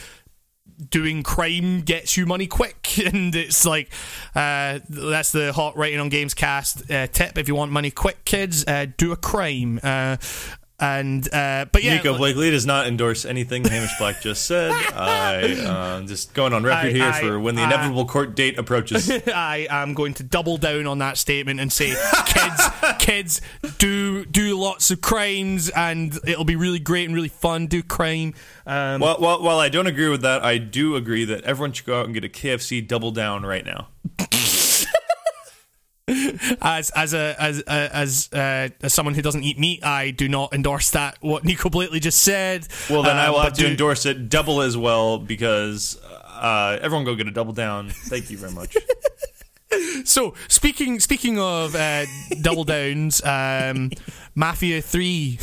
[0.90, 2.74] doing crime gets you money quick.
[2.98, 3.90] And it's like
[4.34, 7.38] uh, that's the hot writing on games cast uh, tip.
[7.38, 9.78] If you want money quick kids uh, do a crime.
[9.82, 10.16] Uh,
[10.80, 14.70] and uh, but yeah Nico Blakely does not endorse anything Hamish Black just said.
[14.94, 18.34] I uh, just going on record I- here I- for when the I- inevitable court
[18.36, 19.10] date approaches.
[19.34, 21.94] I am going to double down on that statement and say,
[22.26, 22.62] kids,
[22.98, 23.40] kids,
[23.78, 27.66] do do lots of crimes, and it'll be really great and really fun.
[27.66, 28.34] Do crime.
[28.66, 31.86] Um, While, while, while I don't agree with that, I do agree that everyone should
[31.86, 33.88] go out and get a KFC double down right now.
[36.60, 40.52] As as a as as uh, as someone who doesn't eat meat, I do not
[40.52, 41.18] endorse that.
[41.20, 42.66] What Nico Blakely just said.
[42.90, 45.98] Well, then I Um, will have to do- endorse it double as well because
[46.34, 47.90] uh, everyone go get a double down.
[47.90, 48.76] Thank you very much.
[50.04, 52.06] So speaking speaking of uh,
[52.40, 53.90] double downs, um,
[54.34, 55.38] Mafia Three.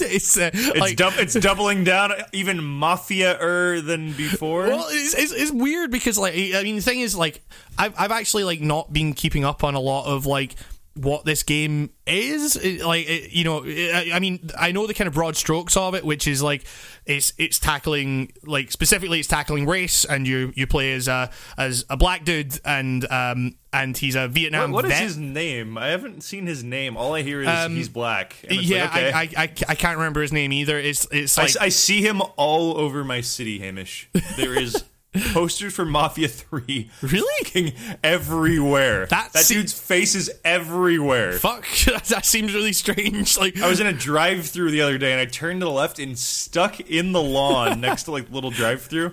[0.00, 4.66] It's, uh, It's, like, dou- it's doubling down even mafia-er than before.
[4.68, 7.42] Well, it's, it's, it's weird because like I mean the thing is like
[7.76, 10.54] I've I've actually like not been keeping up on a lot of like
[10.98, 12.56] what this game is.
[12.56, 15.76] It- like it, you know, I I mean, I know the kind of broad strokes
[15.76, 16.64] of it, which is like
[17.06, 21.84] it's it's tackling like specifically it's tackling race, and you you play as a as
[21.88, 25.02] a black dude, and um and he's a Vietnam what is vet.
[25.02, 25.76] his name?
[25.78, 26.96] I haven't seen his name.
[26.96, 28.34] All I hear is he's black.
[28.48, 29.12] And it's Um, yeah, like, okay.
[29.12, 30.78] I, I, I I can't remember his name either.
[30.78, 34.08] It's it's I, like I see him all over my city, Hamish.
[34.36, 34.82] There is
[35.32, 39.06] posters for Mafia 3 really everywhere.
[39.06, 41.32] That that se- dude's face is everywhere.
[41.32, 41.66] fuck.
[42.08, 43.36] that seems really strange.
[43.38, 45.98] Like I was in a drive-through the other day and I turned to the left
[45.98, 49.12] and stuck in the lawn next to like the little drive-through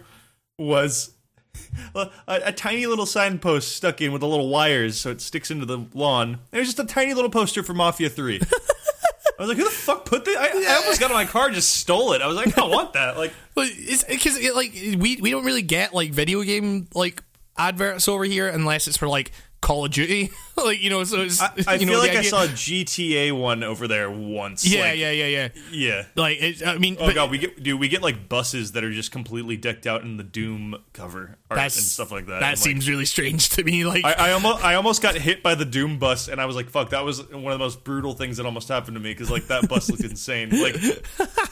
[0.58, 1.12] was
[1.94, 5.66] a, a tiny little signpost stuck in with the little wires so it sticks into
[5.66, 6.40] the lawn.
[6.52, 8.42] There's just a tiny little poster for Mafia 3.
[9.38, 10.38] I was like, who the fuck put this?
[10.38, 12.22] I, I almost got in my car, and just stole it.
[12.22, 13.18] I was like, I don't want that.
[13.18, 17.22] Like, because like we we don't really get like video game like
[17.58, 19.32] adverts over here unless it's for like
[19.62, 20.32] Call of Duty,
[20.64, 21.04] like you know.
[21.04, 23.88] So it's I, I you know, feel the like I saw a GTA one over
[23.88, 24.66] there once.
[24.66, 25.48] Yeah, Like, yeah, yeah, yeah.
[25.72, 26.06] yeah.
[26.16, 28.84] Like it, I mean, Oh but god, we get dude, we get like buses that
[28.84, 32.40] are just completely decked out in the Doom cover art and stuff like that.
[32.40, 33.86] That I'm like- seems really strange to me.
[33.86, 36.56] Like I, I almost I almost got hit by the Doom bus, and I was
[36.56, 39.12] like, "Fuck!" That was one of the most brutal things that almost happened to me
[39.12, 40.50] because like that bus looked insane.
[40.50, 40.76] Like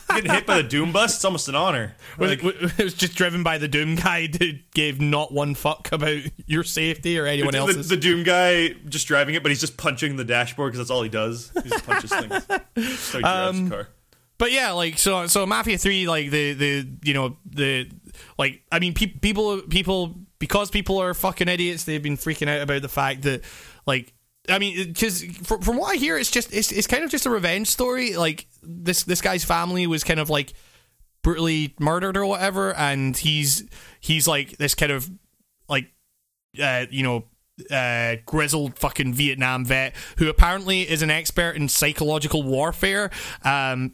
[0.09, 1.95] getting hit by the Doom bus, it's almost an honor.
[2.17, 5.55] was Like, it, it was just driven by the Doom guy who gave not one
[5.55, 7.89] fuck about your safety or anyone the, else's.
[7.89, 11.03] the Doom guy just driving it, but he's just punching the dashboard because that's all
[11.03, 11.51] he does.
[11.63, 12.47] He just punches things.
[12.99, 13.87] So he drives Um, the car.
[14.37, 17.89] But yeah, like so so Mafia 3 like the the you know the
[18.37, 22.61] like I mean pe- people people because people are fucking idiots they've been freaking out
[22.61, 23.41] about the fact that
[23.85, 24.11] like
[24.49, 27.25] I mean cuz from, from what I hear it's just it's it's kind of just
[27.25, 30.53] a revenge story like this this guy's family was kind of like
[31.21, 33.63] brutally murdered or whatever and he's
[34.01, 35.09] he's like this kind of
[35.69, 35.91] like
[36.61, 37.25] uh, you know,
[37.69, 43.11] uh, grizzled fucking Vietnam vet who apparently is an expert in psychological warfare.
[43.43, 43.93] Um,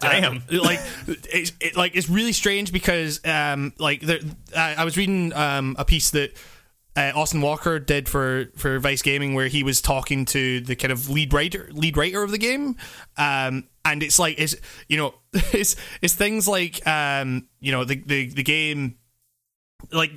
[0.00, 0.42] Damn.
[0.52, 4.18] uh, like it's it, like it's really strange because um, like there,
[4.56, 6.32] I, I was reading um, a piece that.
[6.96, 10.92] Uh, Austin Walker did for, for Vice Gaming, where he was talking to the kind
[10.92, 12.76] of lead writer lead writer of the game,
[13.16, 14.54] um, and it's like it's
[14.86, 18.96] you know it's it's things like um, you know the, the the game
[19.92, 20.12] like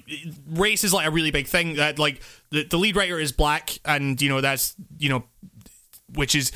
[0.50, 3.78] race is like a really big thing that like the, the lead writer is black
[3.86, 5.24] and you know that's you know
[6.14, 6.52] which is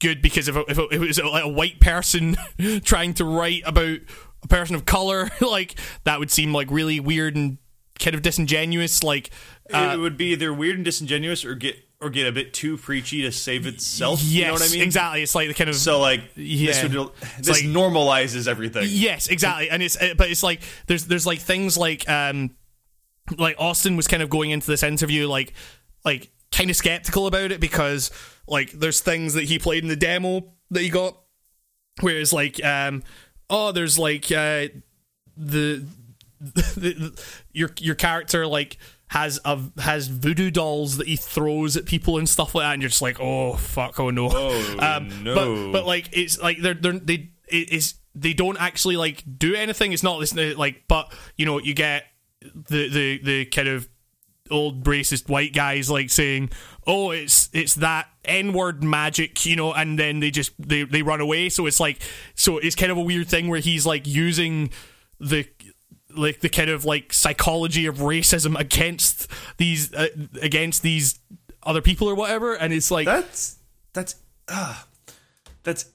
[0.00, 2.36] good because if it, if it, was like a white person
[2.84, 3.98] trying to write about
[4.42, 7.58] a person of color like that would seem like really weird and
[7.98, 9.30] kind of disingenuous like
[9.72, 12.76] uh, it would be either weird and disingenuous, or get or get a bit too
[12.76, 14.20] preachy to save itself.
[14.22, 14.82] yes you know what I mean?
[14.82, 16.66] exactly it's like the kind of So like Yeah.
[16.66, 18.86] this would this like- normalizes everything.
[18.88, 19.70] Yes, exactly.
[19.70, 22.50] And it's but it's like there's there's like things like um
[23.38, 25.54] like Austin was kind of going into this interview like
[26.04, 28.10] like kind of skeptical about it because
[28.48, 31.16] like there's things that he played in the demo that he got
[32.00, 33.02] whereas like um
[33.48, 34.66] oh there's like uh
[35.36, 35.86] the,
[36.40, 38.76] the your your character like
[39.12, 42.80] has a has voodoo dolls that he throws at people and stuff like that and
[42.80, 44.30] you're just like oh fuck oh no.
[44.32, 45.34] Oh, um, no.
[45.34, 49.54] but but like it's like they're they're they it is they don't actually like do
[49.54, 49.92] anything.
[49.92, 52.04] It's not this uh, like but you know you get
[52.40, 53.86] the the the kind of
[54.50, 56.50] old racist white guys like saying
[56.86, 61.20] oh it's it's that n-word magic you know and then they just they, they run
[61.20, 61.50] away.
[61.50, 62.00] So it's like
[62.34, 64.70] so it's kind of a weird thing where he's like using
[65.20, 65.46] the
[66.16, 70.08] like the kind of like psychology of racism against these uh,
[70.40, 71.18] against these
[71.62, 73.56] other people or whatever and it's like That's
[73.92, 74.16] that's
[74.48, 74.80] uh,
[75.62, 75.86] that's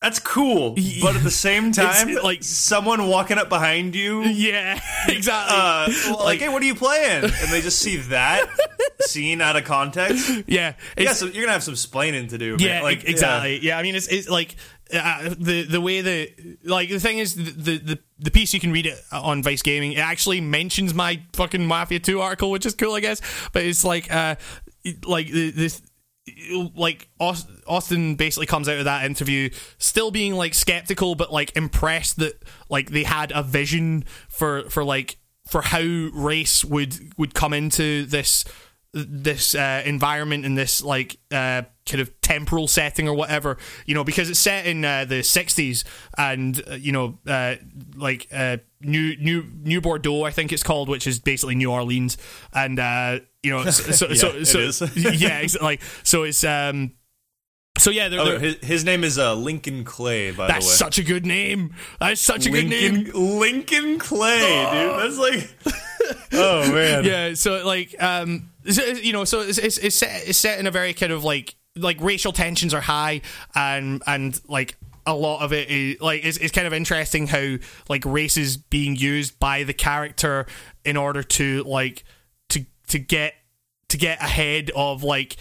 [0.00, 5.56] that's cool, but at the same time, like- someone walking up behind you, yeah exactly
[5.56, 8.48] uh, well, like, "Hey, what are you playing?" And they just see that
[9.02, 10.28] scene out of context.
[10.48, 12.56] yeah Yeah, so you're gonna have some splaining to do.
[12.56, 12.58] man.
[12.66, 13.60] Yeah, like exactly.
[13.64, 13.78] Yeah.
[13.78, 14.56] I mean, it's it's like
[14.92, 18.72] uh, the the way that like the thing is the, the the piece you can
[18.72, 19.92] read it on Vice Gaming.
[19.92, 23.20] It actually mentions my fucking Mafia Two article, which is cool, I guess.
[23.52, 24.36] But it's like uh
[25.06, 25.82] like the- this.
[26.76, 32.18] Like Austin basically comes out of that interview still being like skeptical, but like impressed
[32.20, 35.80] that like they had a vision for for like for how
[36.14, 38.44] race would would come into this
[38.92, 44.04] this uh, environment and this like uh, kind of temporal setting or whatever you know
[44.04, 45.82] because it's set in uh, the 60s
[46.16, 47.56] and uh, you know uh,
[47.96, 52.16] like uh, new new new bordeaux i think it's called which is basically new orleans
[52.54, 54.96] and uh, you know so so, Yeah, so, it so is.
[55.20, 56.92] yeah ex- like so it's um
[57.78, 60.30] so yeah they're, Oh, they're- his, his name is uh, Lincoln Clay.
[60.30, 63.38] By that's the way, That's such a good name that's such a good name Lincoln
[63.40, 64.98] Lincoln Clay, dude.
[65.00, 65.74] That's like,
[66.32, 67.04] oh man.
[67.04, 70.70] yeah so like um you know so it's, it's, it's set it's set in a
[70.70, 73.20] very kind of like like racial tensions are high
[73.54, 74.76] and and like
[75.06, 77.56] a lot of it is like it's, it's kind of interesting how
[77.88, 80.46] like race is being used by the character
[80.84, 82.04] in order to like
[82.50, 83.34] to to get
[83.88, 85.36] to get ahead of like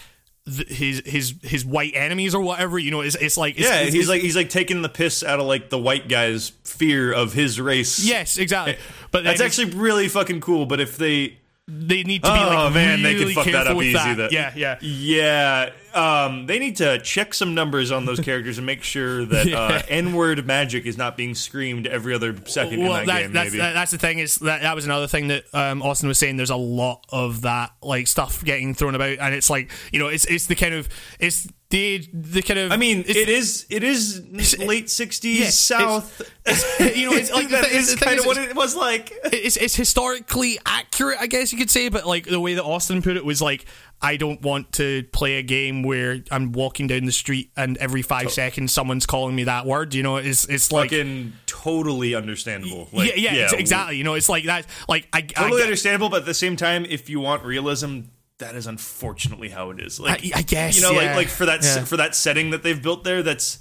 [0.45, 3.75] th- his his his white enemies or whatever you know it's, it's like it's, Yeah,
[3.81, 7.11] it's- he's like he's like taking the piss out of like the white guy's fear
[7.13, 7.99] of his race.
[8.03, 8.77] yes exactly eh,
[9.11, 11.37] but That's actually really fucking cool, but if they
[11.67, 13.93] they need to be Oh like man, they can fuck that up easy.
[14.15, 15.69] That yeah yeah yeah.
[15.93, 19.81] Um, they need to check some numbers on those characters and make sure that uh,
[19.87, 23.33] N-word magic is not being screamed every other second in that, game.
[23.33, 26.07] that's, maybe that- that's the thing is that that was another thing that um, Austin
[26.07, 26.37] was saying.
[26.37, 30.07] There's a lot of that like stuff getting thrown about, and it's like you know,
[30.07, 30.87] it's it's the kind of
[31.19, 34.21] it's the the kind of I mean, it's, it is it is
[34.59, 36.21] late '60s Yes, South.
[36.45, 39.13] it's- you know, it's like that thing- is kind of what it was like.
[39.25, 43.01] it's it's historically accurate, I guess you could say, but like the way that Austin
[43.01, 43.65] put it was like,
[44.03, 48.01] I don't want to play a game where I'm walking down the street and every
[48.01, 49.93] five seconds someone's calling me that word.
[49.93, 52.89] You know, it's it's like Fucking totally understandable.
[52.91, 53.97] Like, yeah, yeah, ex- exactly.
[53.97, 54.65] You know, it's like that.
[54.89, 58.01] Like I, I Totally get- understandable, but at the same time, if you want realism,
[58.39, 59.99] that is unfortunately how it is.
[59.99, 61.07] Like, I- I guess, you know, yeah.
[61.09, 61.83] like like for that Yeah.
[61.83, 63.59] for that setting that they've built there, that's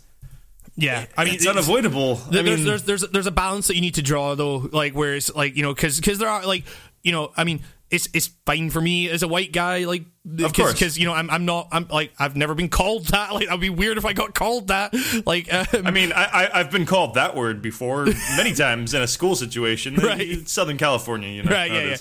[0.76, 1.04] yeah.
[1.16, 2.18] I mean, it's unavoidable.
[2.30, 4.94] I mean, there's, there's there's there's a balance that you need to draw though, like
[4.94, 6.64] where it's like you know because because there are like
[7.02, 7.60] you know I mean
[7.90, 10.04] it's it's fine for me as a white guy like
[10.42, 10.72] Of course.
[10.72, 13.60] because you know I'm I'm not I'm like I've never been called that like that'd
[13.60, 14.94] be weird if I got called that
[15.26, 18.06] like um, I mean, I, I I've been called that word before
[18.36, 19.96] many times in a school situation.
[19.96, 20.48] Right.
[20.48, 21.50] Southern California, you know.
[21.50, 21.96] right yeah yeah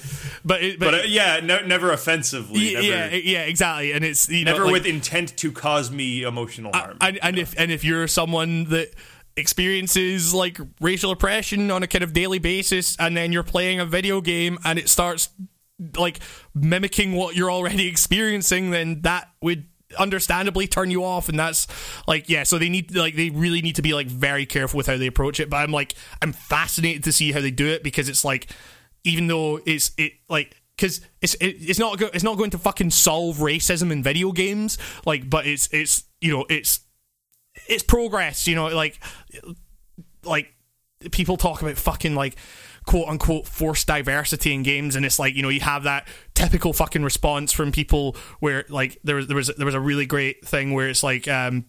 [0.45, 2.73] but it, But uh, yeah, no, never offensively.
[2.73, 5.89] yeah, never, yeah yeah exactly and it's you know never like- with intent to cause
[5.91, 6.97] me emotional harm.
[7.01, 8.89] and, and if and if you're someone that
[9.49, 13.85] experiences like racial oppression on a kind of daily basis and then you're playing a
[13.85, 15.29] video game and it starts
[15.97, 16.19] like
[16.53, 19.65] mimicking what you're already experiencing then that would
[19.97, 21.65] understandably turn you off and that's
[22.07, 24.85] like yeah so they need like they really need to be like very careful with
[24.85, 27.81] how they approach it but i'm like i'm fascinated to see how they do it
[27.81, 28.51] because it's like
[29.03, 32.57] even though it's it like because it's it, it's not go, it's not going to
[32.57, 36.81] fucking solve racism in video games like but it's it's you know it's
[37.67, 38.99] it's progress you know like
[40.23, 40.53] like
[41.11, 42.35] people talk about fucking like
[42.89, 46.73] quote unquote forced diversity in games and it's like you know you have that typical
[46.73, 50.43] fucking response from people where like there was there was there was a really great
[50.43, 51.65] thing where it's like um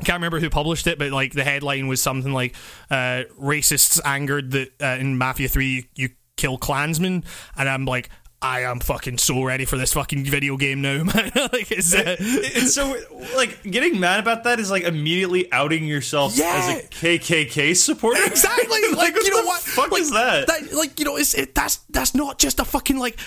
[0.00, 2.54] I can't remember who published it, but like the headline was something like
[2.90, 7.24] uh, "racists angered that uh, in Mafia Three you, you kill Klansmen,"
[7.58, 8.08] and I'm like,
[8.42, 11.30] I am fucking so ready for this fucking video game now, man.
[11.52, 12.96] like it's uh, it's so
[13.36, 16.52] like getting mad about that is like immediately outing yourself Yeah.
[16.54, 18.20] as a KKK supporter.
[18.24, 18.66] exactly
[18.96, 20.48] like, Like, you know what fuck like, is that?
[20.74, 23.18] like you know it's it, that's that's not just a fucking like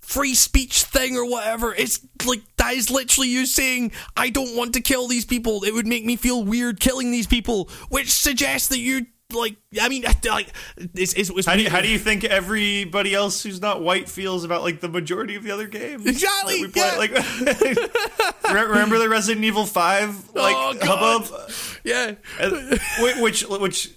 [0.00, 4.74] free speech thing or whatever it's like that is literally you saying i don't want
[4.74, 8.68] to kill these people it would make me feel weird killing these people which suggests
[8.68, 10.52] that you like i mean like
[10.94, 14.08] it's, it's, it's How do, you, how do you think everybody else who's not white
[14.08, 16.06] feels about like the majority of the other games?
[16.06, 16.82] Exactly, we play?
[16.82, 16.96] yeah.
[16.98, 17.10] Like,
[18.52, 21.50] re- remember the Resident Evil Five like Oh, hubbub,
[21.84, 23.90] yeah Uh, whi- which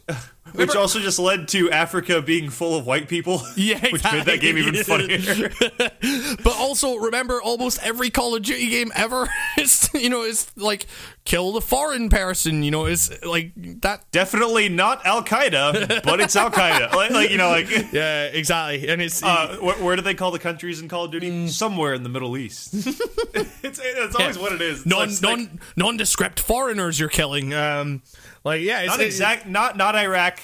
[0.53, 3.41] which also just led to Africa being full of white people.
[3.57, 5.49] Yeah, which made that game even funnier.
[6.43, 10.85] but also remember almost every call of duty game ever is you know is like
[11.25, 13.51] kill the foreign person you know it's like
[13.81, 16.93] that Definitely not Al Qaeda, but it's Al Qaeda.
[16.93, 20.31] Like, like you know, like yeah exactly and it's uh, where, where do they call
[20.31, 21.29] the countries in Call of Duty?
[21.29, 21.49] Mm.
[21.49, 22.73] Somewhere in the Middle East.
[22.73, 24.85] it's it's always what it is.
[24.85, 27.53] It's non like- non nondescript foreigners you're killing.
[27.53, 28.01] Um,
[28.43, 30.39] like yeah, it's, not exact, not not Iraq,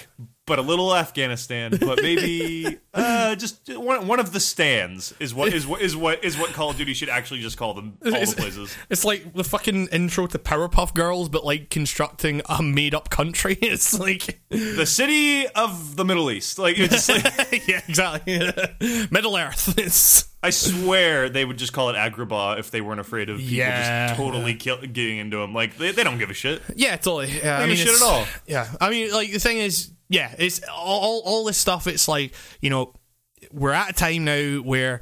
[0.45, 5.53] but a little Afghanistan, but maybe uh, just one one of the stands is what
[5.53, 7.98] is what is what is what Call of Duty should actually just call them.
[8.06, 8.76] All the places.
[8.90, 13.57] It's like the fucking intro to Powerpuff Girls, but like constructing a made up country.
[13.74, 16.60] It's like The city of the Middle East.
[16.60, 19.07] Like it's just like, yeah, exactly.
[19.10, 19.78] Middle Earth.
[19.78, 23.53] It's I swear they would just call it Agrabah if they weren't afraid of people
[23.56, 24.07] Yeah.
[24.10, 25.53] just totally kill, getting into them.
[25.53, 26.61] Like they, they don't give a shit.
[26.76, 27.32] yeah, totally.
[27.32, 28.26] Yeah, I give a mean, shit at all.
[28.45, 31.88] Yeah, I mean, like the thing is, yeah, it's all all, this stuff.
[31.88, 32.94] It's like you know,
[33.52, 35.02] we're at a time now where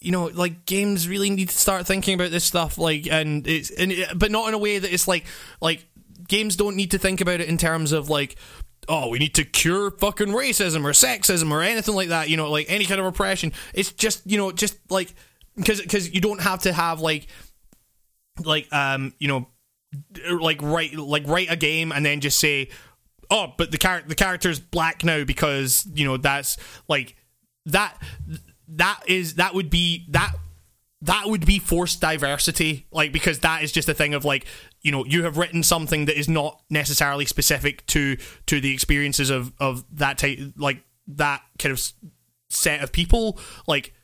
[0.00, 3.70] you know, like games really need to start thinking about this stuff, like, and it's,
[3.70, 5.26] and it, but not in a way that it's like,
[5.60, 5.84] like
[6.28, 8.36] games don't need to think about it in terms of like,
[8.88, 12.30] oh, we need to cure fucking racism or sexism or anything like that.
[12.30, 13.52] You know, like any kind of oppression.
[13.74, 15.12] It's just you know, just like
[15.56, 17.26] because because you don't have to have like
[18.44, 19.48] like um you know
[20.40, 22.68] like write like write a game and then just say
[23.30, 26.56] oh but the character the character's black now because you know that's
[26.88, 27.16] like
[27.66, 27.96] that
[28.68, 30.32] that is that would be that
[31.02, 34.46] that would be forced diversity like because that is just a thing of like
[34.82, 39.30] you know you have written something that is not necessarily specific to to the experiences
[39.30, 41.92] of of that type like that kind of
[42.50, 43.94] set of people like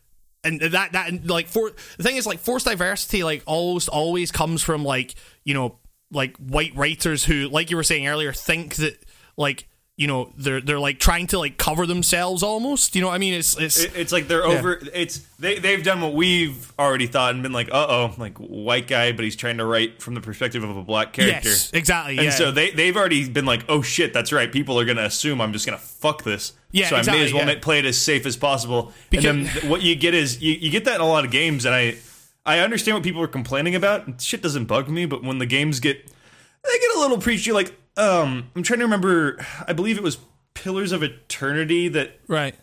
[0.44, 4.62] and that that like for the thing is like forced diversity like almost always comes
[4.62, 5.14] from like
[5.44, 5.78] you know
[6.12, 9.04] like white writers who like you were saying earlier think that
[9.36, 13.14] like you know they're they're like trying to like cover themselves almost you know what
[13.14, 14.80] i mean it's it's It's like they're over.
[14.92, 18.88] It's they they've done what we've already thought and been like, uh oh, like white
[18.88, 21.48] guy, but he's trying to write from the perspective of a black character.
[21.48, 24.50] yes exactly And yeah so they they've already been like, oh shit, that's right.
[24.50, 26.54] People are gonna assume I'm just gonna fuck this.
[26.72, 27.58] Yeah, so I may as well yeah.
[27.60, 28.92] play it as safe as possible.
[29.10, 31.30] Because- and then what you get is you, you get that in a lot of
[31.30, 31.98] games, and I
[32.44, 34.20] I understand what people are complaining about.
[34.20, 37.76] Shit doesn't bug me, but when the games get they get a little preachy, like
[37.96, 39.44] um, I'm trying to remember.
[39.66, 40.18] I believe it was
[40.54, 42.54] Pillars of Eternity that right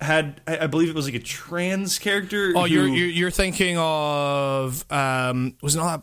[0.00, 2.52] had I, I believe it was like a trans character.
[2.56, 6.02] oh who- you're, you're you're thinking of um was it not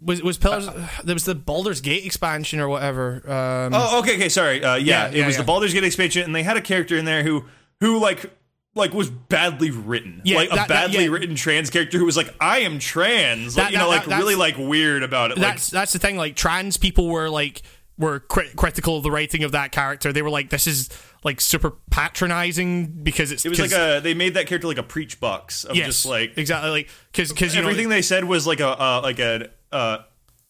[0.00, 0.66] was was pillars
[1.04, 4.64] there was the Baldur's Gate expansion or whatever um Oh, okay, okay, sorry.
[4.64, 5.42] Uh, yeah, Yeah, yeah, it was yeah.
[5.42, 7.44] the Baldur's Gate expansion, and they had a character in there who,
[7.80, 8.32] who like,
[8.74, 11.10] like was badly written, Yeah, like a that- that- badly yeah.
[11.10, 14.06] written trans character who was like, "I am trans," like, That- you know, that- like
[14.06, 15.38] that- really like weird about it.
[15.38, 16.16] Like, that's that's the thing.
[16.16, 17.62] Like trans people were like
[18.02, 20.12] were crit- critical of the writing of that character.
[20.12, 20.90] They were like, this is
[21.24, 24.82] like super patronizing because it's it was like a they made that character like a
[24.82, 28.46] preach box of yes, just like exactly like because because everything know they said was
[28.46, 29.98] like a uh, like a uh,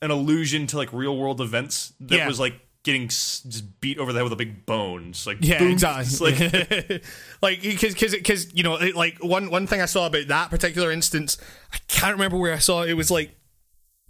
[0.01, 2.27] an allusion to like real world events that Yeah.
[2.27, 2.55] was like
[2.85, 5.71] getting s- just beat over the head with a big bone, just like Yeah, boom.
[5.73, 6.05] exactly.
[6.05, 7.03] It's like
[7.43, 10.51] like because because because you know it, like one one thing I saw about that
[10.51, 11.39] particular instance,
[11.73, 12.91] I can't remember where I saw it.
[12.91, 13.31] It was like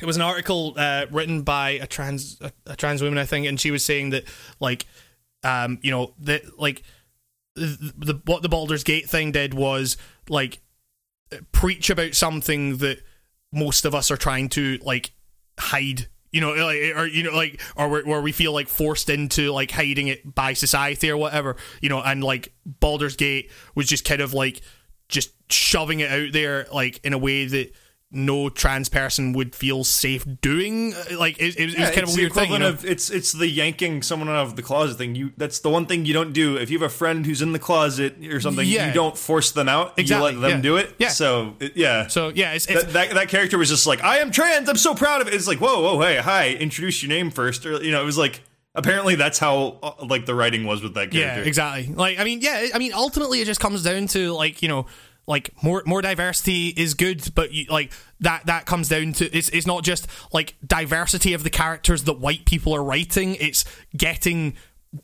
[0.01, 3.47] it was an article uh, written by a trans a, a trans woman, I think,
[3.47, 4.25] and she was saying that
[4.61, 4.87] like
[5.45, 6.83] um you know that like
[7.55, 9.97] the, the what the Baldur's Gate thing did was
[10.29, 10.61] like
[11.53, 12.99] preach about something that
[13.53, 15.13] most of us are trying to like
[15.59, 16.09] hide.
[16.31, 19.71] You know like or you know like or where, we feel like forced into like
[19.71, 24.23] hiding it by society or whatever you know and like Baldur's Gate was just kind
[24.23, 24.63] of like
[25.11, 27.75] just shoving it out there like in a way that
[28.15, 32.11] no trans person would feel safe doing like it, it, was- it was kind of
[32.11, 32.69] a weird thing you know?
[32.69, 35.15] of it's it's the yanking someone out of the closet thing.
[35.15, 36.57] You that's the one thing you don't do.
[36.57, 38.89] If you have a friend who's in the closet or something, Yeah.
[38.89, 39.99] you don't force them out.
[39.99, 40.63] Exactly, You let them yeah.
[40.63, 40.95] do it.
[40.99, 41.09] Yeah.
[41.09, 42.07] So it, yeah.
[42.09, 44.69] so yeah it's, it's that, that that character was just like, I am trans.
[44.69, 45.35] I'm so proud of it.
[45.35, 46.51] It's like, whoa, whoa, hey, hi.
[46.51, 48.43] Introduce your name first, or you know, it was like
[48.75, 51.19] apparently that's how uh, like the writing was with that character.
[51.19, 51.49] Yeah, character.
[51.49, 51.95] exactly.
[51.95, 54.87] Like, I mean, yeah, I mean, ultimately, it just comes down to like, you know,
[55.27, 59.49] like more more diversity is good, but you, like that that comes down to it's
[59.51, 63.37] it's not just like diversity of the characters that white people are writing.
[63.37, 63.65] It's
[63.97, 64.55] getting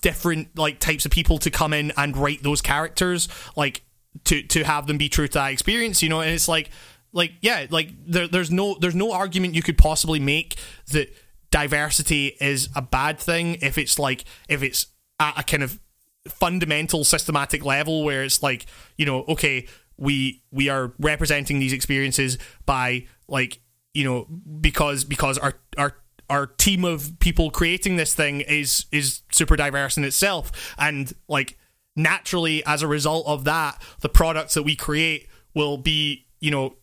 [0.03, 3.83] different like types of people to come in and write those characters, like
[4.25, 6.03] to to have them be true to that experience.
[6.03, 6.71] You know, and it's like
[7.13, 10.57] like yeah, like there, there's no there's no argument you could possibly make
[10.93, 11.15] that
[11.51, 14.87] diversity is a bad thing if it's like if it's
[15.21, 15.79] at a kind of
[16.27, 18.67] fundamental systematic level where it's like
[18.97, 19.67] you know okay
[19.99, 23.61] we we are representing these experiences by like
[23.95, 24.27] you know
[24.61, 25.97] because because our our
[26.31, 30.75] our team of people creating this thing is is super diverse in itself.
[30.79, 31.59] And like
[31.97, 36.77] naturally as a result of that the products that we create will be you know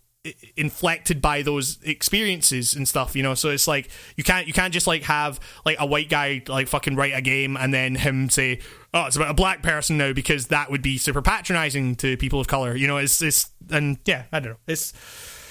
[0.58, 4.74] inflected by those experiences and stuff you know so it's like you can't you can't
[4.74, 8.30] just like have like a white guy like fucking write a game and then him
[8.30, 8.60] say
[8.94, 12.40] oh it's about a black person now because that would be super patronizing to people
[12.40, 14.94] of color you know it's it's and yeah i don't know it's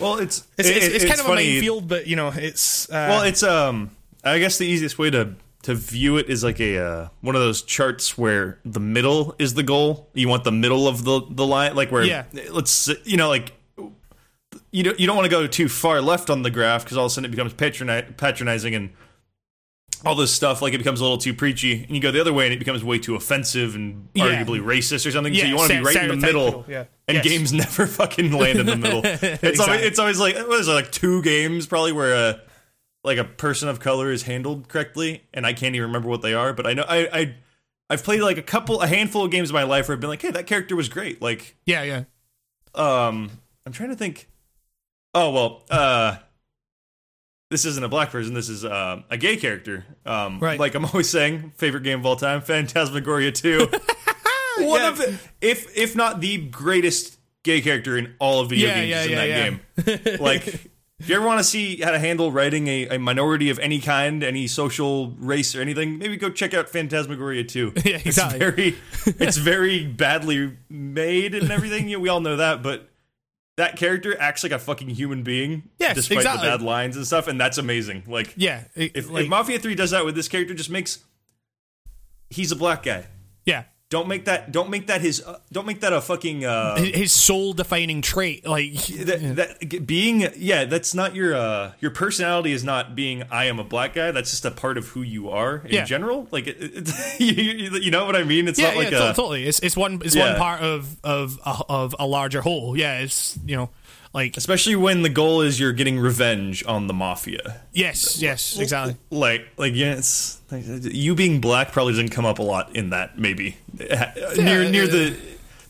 [0.01, 1.43] Well, it's it's, it- it's, it- it's kind of funny.
[1.49, 3.91] a minefield but you know it's uh, Well, it's um.
[4.27, 5.35] I guess the easiest way to
[5.65, 9.53] to view it is like a uh, one of those charts where the middle is
[9.55, 10.09] the goal.
[10.15, 12.25] You want the middle of the the line, like where Yeah.
[12.51, 13.53] let's you know like
[14.75, 17.07] you don't you don't want to go too far left on the graph because all
[17.07, 18.91] of a sudden it becomes patroni- patronizing and
[20.05, 22.33] all this stuff like it becomes a little too preachy and you go the other
[22.33, 24.25] way and it becomes way too offensive and Yeah.
[24.45, 26.85] arguably racist or something so you want to be right in the middle yeah.
[27.09, 27.25] and Yes.
[27.27, 30.73] games never fucking land in the middle it's always it's always like what is it
[30.73, 32.41] like two games probably where a
[33.05, 36.35] like a person of color is handled correctly and I can't even remember what they
[36.35, 37.35] are but I know I I
[37.89, 40.11] I've played like a couple a handful of games in my life where I've been
[40.11, 42.05] like hey that character was great like yeah yeah
[42.75, 43.31] um
[43.65, 44.29] I'm trying to think
[45.15, 46.17] oh well uh
[47.51, 50.59] this isn't a black person this is uh, a gay character um Right.
[50.59, 53.59] like I'm always saying favorite game of all time Phantasmagoria 2
[54.59, 54.89] one Yeah.
[54.89, 59.11] of the, if if not the greatest gay character in all of video Yeah, games
[59.11, 60.47] yeah, in that game like
[61.01, 63.81] if you ever want to see how to handle writing a, a minority of any
[63.81, 67.73] kind, any social race or anything, maybe go check out Phantasmagoria 2.
[67.85, 68.07] Yeah, exactly.
[68.07, 68.77] It's very,
[69.27, 71.87] it's very badly made and everything.
[72.01, 72.89] We all know that, but
[73.57, 76.49] that character acts like a fucking human being, Yes, despite exactly.
[76.49, 78.03] the bad lines and stuff, and that's amazing.
[78.07, 80.99] Like, Yeah, it- if, like, if Mafia Three does that with this character, just makes
[82.31, 83.07] he's a black guy.
[83.45, 83.65] yeah,
[83.95, 84.51] Don't make that.
[84.51, 85.23] Don't make that his.
[85.25, 86.45] Uh, don't make that a fucking.
[86.45, 88.45] Uh, his soul defining trait.
[88.45, 88.73] Like,
[89.07, 93.61] that, that being yeah that's not your uh your personality is not being i am
[93.61, 95.85] a black guy that's just a part of who you are in Yeah.
[95.85, 99.11] general like it, it, you, you know what i mean it's yeah, not like yeah,
[99.11, 99.45] a totally.
[99.47, 100.31] It's it's one it's Yeah.
[100.31, 102.77] one part of of of a larger whole.
[102.77, 103.71] Yeah, it's you know,
[104.15, 108.97] like especially when the goal is you're getting revenge on the mafia yes, yes, exactly.
[109.11, 112.91] like like yeah it's like, you being black probably doesn't come up a lot in
[112.91, 113.57] that maybe
[114.37, 115.17] near near the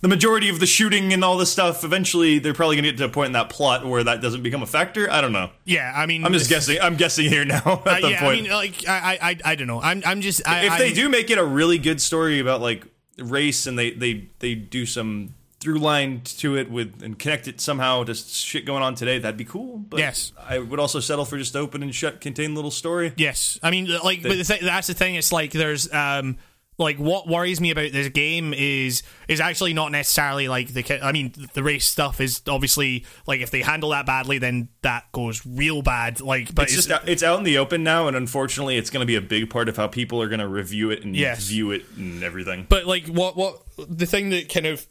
[0.00, 3.04] the majority of the shooting and all this stuff eventually they're probably gonna get to
[3.06, 5.90] a point in that plot where that doesn't become a factor i don't know Yeah,
[5.96, 8.42] I mean, i'm just guessing i'm guessing here now at Uh, the yeah, point I
[8.42, 8.92] mean, like I,
[9.22, 9.80] I, I, I don't know.
[9.80, 10.46] I'm, I'm just.
[10.46, 12.84] I, if they I'm- do make it a really good story about like
[13.18, 15.34] race and they they they do some
[15.64, 19.36] through line to it with and connect it somehow to shit going on today that'd
[19.38, 20.32] be cool but Yes.
[20.46, 23.88] i would also settle for just open and shut contained little story Yes, I mean,
[24.04, 25.14] like, but the th- that's the thing.
[25.14, 26.36] It's like there's, um,
[26.76, 31.00] like, what worries me about this game is is actually not necessarily like the.
[31.04, 35.04] I mean, the race stuff is obviously like if they handle that badly, then that
[35.12, 36.20] goes real bad.
[36.20, 39.02] Like, but it's just out, it's out in the open now and unfortunately it's going
[39.02, 41.46] to be a big part of how people are going to review it and Yes.
[41.46, 44.84] view it and everything but like what what the thing that kind of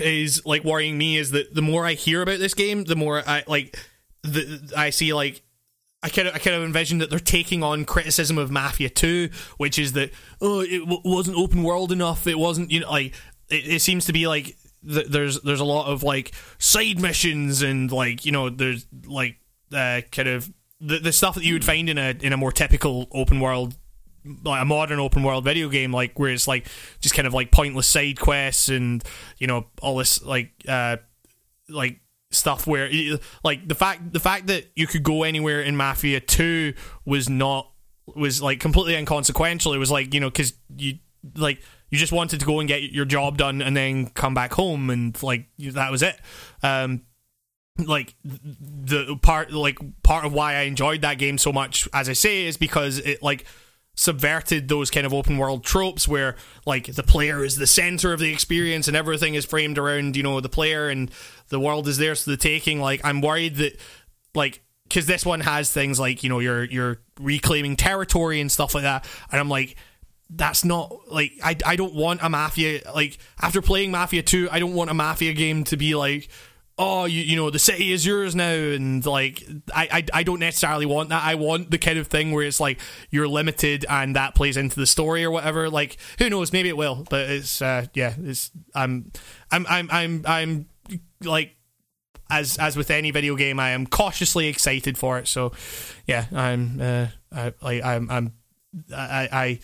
[0.00, 3.22] is like worrying me is that the more I hear about this game, the more
[3.26, 3.78] I like
[4.22, 5.42] the I see like
[6.02, 9.30] I kind of I kind of envision that they're taking on criticism of Mafia 2,
[9.56, 10.10] which is that
[10.40, 13.14] oh it w- wasn't open world enough, it wasn't you know like
[13.48, 14.56] it, it seems to be like
[14.88, 19.36] th- there's there's a lot of like side missions and like you know there's like
[19.72, 22.52] uh, kind of the the stuff that you would find in a in a more
[22.52, 23.76] typical open world
[24.44, 26.66] like a modern open world video game like where it's like
[27.00, 29.02] just kind of like pointless side quests and
[29.38, 30.96] you know all this like uh
[31.68, 32.00] like
[32.30, 32.90] stuff where
[33.42, 36.74] like the fact the fact that you could go anywhere in Mafia 2
[37.04, 37.70] was not
[38.14, 39.72] was like completely inconsequential.
[39.72, 40.98] It was like you know cuz you
[41.36, 44.52] like you just wanted to go and get your job done and then come back
[44.54, 46.18] home and like that was it.
[46.62, 47.02] Um
[47.78, 52.12] like the part like part of why I enjoyed that game so much as I
[52.12, 53.44] say is because it like
[53.98, 58.20] subverted those kind of open world tropes where like the player is the center of
[58.20, 61.10] the experience and everything is framed around you know the player and
[61.48, 63.76] the world is theirs to the taking like i'm worried that
[64.36, 68.72] like because this one has things like you know you're you're reclaiming territory and stuff
[68.72, 69.74] like that and i'm like
[70.30, 74.60] that's not like I, I don't want a mafia like after playing mafia 2 i
[74.60, 76.28] don't want a mafia game to be like
[76.78, 79.42] oh you, you know the city is yours now and like
[79.74, 82.60] I, I i don't necessarily want that i want the kind of thing where it's
[82.60, 82.78] like
[83.10, 86.76] you're limited and that plays into the story or whatever like who knows maybe it
[86.76, 89.10] will but it's uh yeah it's i'm
[89.50, 90.66] i'm i'm i'm, I'm
[91.22, 91.56] like
[92.30, 95.52] as as with any video game i am cautiously excited for it so
[96.06, 98.32] yeah i'm uh i like i'm i'm
[98.94, 99.60] i i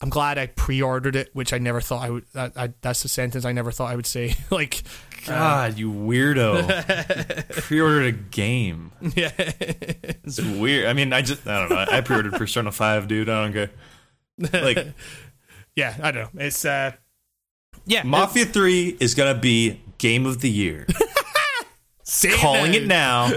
[0.00, 2.24] I'm glad I pre-ordered it, which I never thought I would.
[2.34, 4.36] I, that's the sentence I never thought I would say.
[4.50, 4.82] like,
[5.26, 6.66] god you weirdo
[7.62, 12.34] pre-ordered a game yeah, it's weird i mean i just i don't know i pre-ordered
[12.34, 13.70] persona 5 dude i don't care
[14.52, 14.86] like
[15.76, 15.94] yeah.
[16.02, 16.40] I don't know.
[16.44, 16.92] It's uh,
[17.86, 18.02] yeah.
[18.02, 20.86] Mafia 3 is going to be game of the year.
[22.36, 23.30] Calling it now.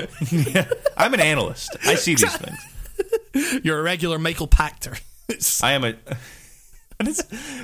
[0.97, 1.75] I'm an analyst.
[1.85, 3.63] I see these things.
[3.63, 4.99] You're a regular Michael Pachter.
[5.63, 5.95] I am a.
[6.99, 7.23] And it's,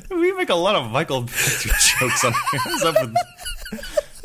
[0.09, 2.61] we make a lot of Michael Pachter jokes on here.
[2.65, 3.15] What's up with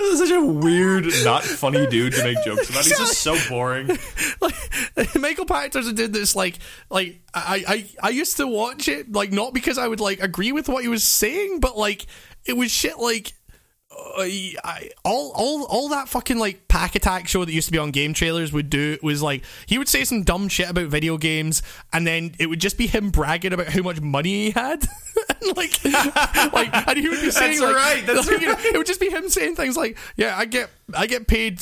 [0.02, 2.84] this is such a weird, not funny dude to make jokes about.
[2.84, 3.88] He's just so boring.
[4.40, 4.54] like,
[5.16, 6.58] Michael Pachter did this like
[6.90, 7.64] like I,
[8.02, 10.82] I I used to watch it like not because I would like agree with what
[10.82, 12.06] he was saying, but like
[12.44, 13.32] it was shit like
[14.16, 17.78] Uh, I, all all all that fucking like Pach Attack show that used to be
[17.78, 21.16] on game trailers would do was like he would say some dumb shit about video
[21.16, 21.62] games
[21.92, 24.84] and then it would just be him bragging about how much money he had.
[25.42, 25.84] And like
[26.52, 29.00] like and he would be saying like, right, that's like, you know, it would just
[29.00, 31.60] be him saying things like yeah I get I get paid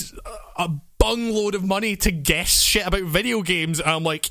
[0.57, 3.81] a bung load of money to guess shit about video games.
[3.81, 4.31] And I'm like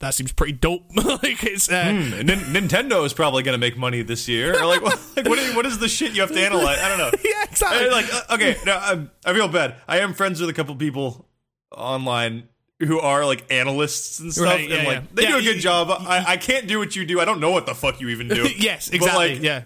[0.00, 4.02] that seems pretty dope like it's uh, Nin- Nintendo is probably going to make money
[4.02, 4.60] this year.
[4.60, 6.78] Or like, what, like what, is, what is the shit you have to analyze?
[6.78, 7.10] I don't know.
[7.24, 9.76] yeah exactly like, uh, okay, no, I'm, I feel bad.
[9.88, 11.28] I am friends with a couple people
[11.70, 12.48] online
[12.80, 15.02] who are like analysts and stuff, Right, yeah, and like yeah.
[15.14, 15.88] they Yeah, do a good job.
[15.90, 17.20] I, I can't do what you do.
[17.20, 18.48] I don't know what the fuck you even do.
[18.56, 19.62] yes But, exactly like, yeah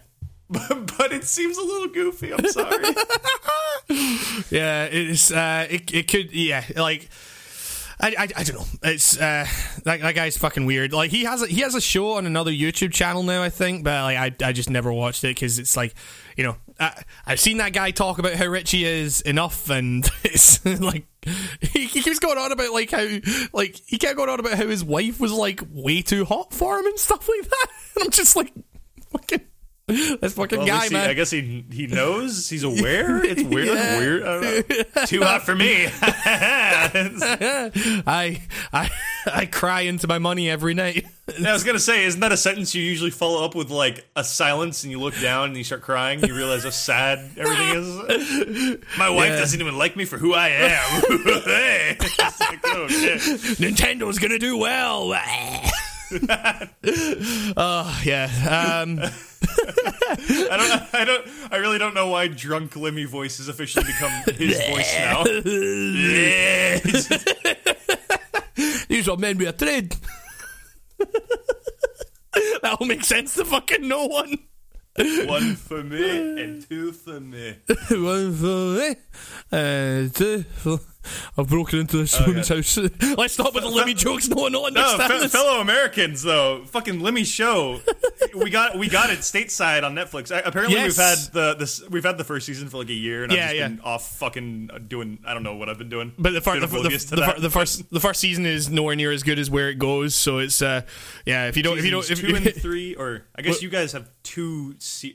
[0.51, 2.33] but, but it seems a little goofy.
[2.33, 2.83] I'm sorry.
[4.51, 7.09] Yeah, it's uh, it it could yeah like.
[8.01, 8.67] I, I, I don't know.
[8.83, 9.47] It's uh
[9.85, 10.93] that, that guy's fucking weird.
[10.93, 13.85] Like he has a, he has a show on another YouTube channel now, I think,
[13.85, 15.95] but like I, I just never watched it because it's like
[16.37, 20.09] you know I, I've seen that guy talk about how rich he is enough, and
[20.25, 21.07] it's like
[21.61, 23.07] he, he keeps going on about like how
[23.53, 26.79] like he kept going on about how his wife was like way too hot for
[26.79, 27.67] him and stuff like that.
[27.97, 28.53] And I'm just like,
[29.11, 29.41] fucking.
[30.21, 31.09] This fucking Well, guy, he- man.
[31.11, 32.49] I guess he he knows.
[32.49, 33.25] He's aware.
[33.29, 33.69] It's weird.
[33.69, 33.99] Yeah.
[33.99, 34.23] weird.
[34.23, 35.05] I don't know.
[35.07, 35.87] Too hot for me.
[38.07, 38.43] I
[38.73, 38.91] I
[39.27, 41.07] I cry into my money every night.
[41.45, 44.25] I was gonna say, isn't that a sentence you usually follow up with like a
[44.25, 47.69] silence, and you look down and you start crying, and you realize how sad everything
[47.75, 48.79] is.
[48.99, 49.39] My wife Yeah.
[49.41, 51.03] doesn't even like me for who I am.
[51.45, 51.97] hey.
[51.99, 52.87] Like, oh.
[53.59, 55.15] Nintendo's gonna do well.
[57.57, 58.81] oh yeah.
[58.83, 60.95] Um, I don't.
[60.95, 61.29] I don't.
[61.51, 65.25] I really don't know why drunk Limmy voice has officially become his voice now.
[68.89, 69.97] These are men with a trade.
[70.99, 74.39] that will make sense to fucking no one.
[75.27, 77.57] One for me and two for me.
[77.91, 78.97] One for me,
[79.53, 80.81] and two for-
[81.39, 82.77] I've broken into this woman's house.
[83.17, 84.29] Let's stop with the Limmy jokes.
[84.29, 85.33] No one will No, fe- this.
[85.33, 87.81] fellow Americans though, fucking Limmy show.
[88.35, 90.35] we got we got it stateside on Netflix.
[90.35, 90.99] I- Apparently, Yes.
[90.99, 93.39] we've had the this we've had the first season for like a year, and Yeah,
[93.45, 93.69] I've just yeah.
[93.69, 96.13] been off fucking doing I don't know what I've been doing.
[96.19, 99.23] But the, Been the, the, the, the first the first season is nowhere near as
[99.23, 100.15] good as where it goes.
[100.15, 100.83] So it's uh
[101.25, 101.47] yeah.
[101.49, 103.69] If you don't if you don't if two and three, or I guess Well- you
[103.71, 104.75] guys have two.
[104.79, 105.15] Se-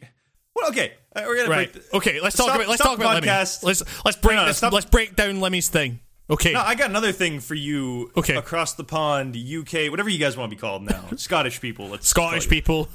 [0.55, 1.89] well, okay, uh, we're gonna right break.
[1.89, 2.19] The- okay.
[2.21, 3.63] Let's talk Stop- about let's talk about the Limmy.
[3.63, 5.99] Let's let's break this, let's break down Limmy's thing.
[6.29, 6.53] Okay.
[6.53, 8.11] No, I got another thing for you.
[8.15, 8.35] Okay.
[8.35, 11.89] across the pond, UK, whatever you guys want to be called now, Scottish people.
[11.89, 12.87] Let's Scottish people.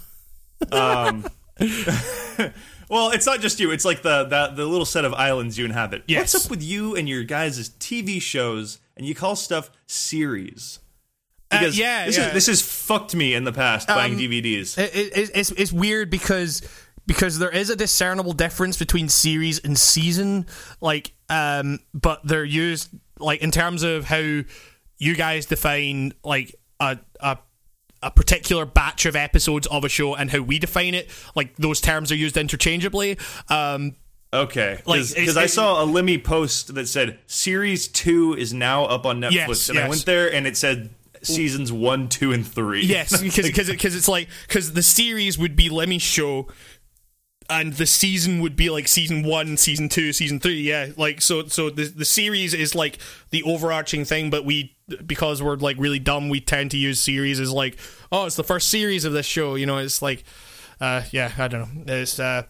[0.72, 1.24] Um,
[2.89, 3.70] well, it's not just you.
[3.70, 6.05] It's like the, the the little set of islands you inhabit.
[6.06, 6.32] Yes.
[6.35, 10.78] What's up with you and your guys' TV shows and you call stuff series?
[11.51, 12.28] Uh, Because yeah, this yeah.
[12.28, 14.78] is this has fucked me in the past buying Um, DVDs.
[14.78, 16.62] It, it, it's it's weird because
[17.09, 20.47] because there is a discernible difference between series and season,
[20.80, 24.43] like um, but they're used like in terms of how
[24.98, 27.39] you guys define like a a
[28.01, 31.80] a particular batch of episodes of a show and how we define it like those
[31.80, 33.18] terms are used interchangeably
[33.48, 33.97] um
[34.32, 39.06] Okay, because it's- I saw a Limmy post that said series two is now up
[39.06, 40.90] on Netflix, Yes, and I went there and it said
[41.22, 42.85] seasons one, two, and three.
[42.85, 46.47] Yes, because because because it's like because the series would be Limmy's show,
[47.51, 50.61] and the season would be like season one, season two, season three.
[50.61, 52.99] Yeah, like so so the the series is like
[53.31, 54.77] the overarching thing, but we
[55.07, 57.79] because we're like really dumb, we tend to use series as like
[58.12, 59.55] oh it's the first series of this show.
[59.55, 60.25] You know, it's like
[60.81, 62.45] uh yeah I don't know it's uh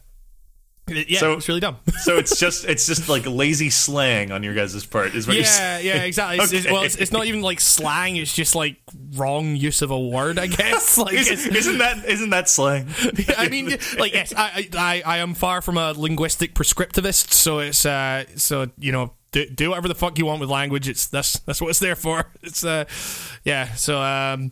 [0.88, 1.76] yeah So- it's really dumb.
[2.02, 5.14] so it's just it's just like lazy slang on your guys' part.
[5.14, 5.86] Is what you're Yeah, saying.
[5.86, 6.38] yeah, exactly.
[6.44, 8.16] It's, it's- well, it's, it's not even like slang.
[8.16, 8.76] It's just like
[9.14, 10.96] wrong use of a word, I guess.
[10.98, 12.88] Like, Isn't, isn't that isn't that slang?
[13.36, 17.86] I mean, like, yes, I, I, I am far from a linguistic prescriptivist, so it's,
[17.86, 20.88] uh, so you know, do, do whatever the fuck you want with language.
[20.88, 22.24] It's that's that's what it's there for.
[22.42, 22.84] It's, uh,
[23.44, 23.74] yeah.
[23.74, 24.50] So, um,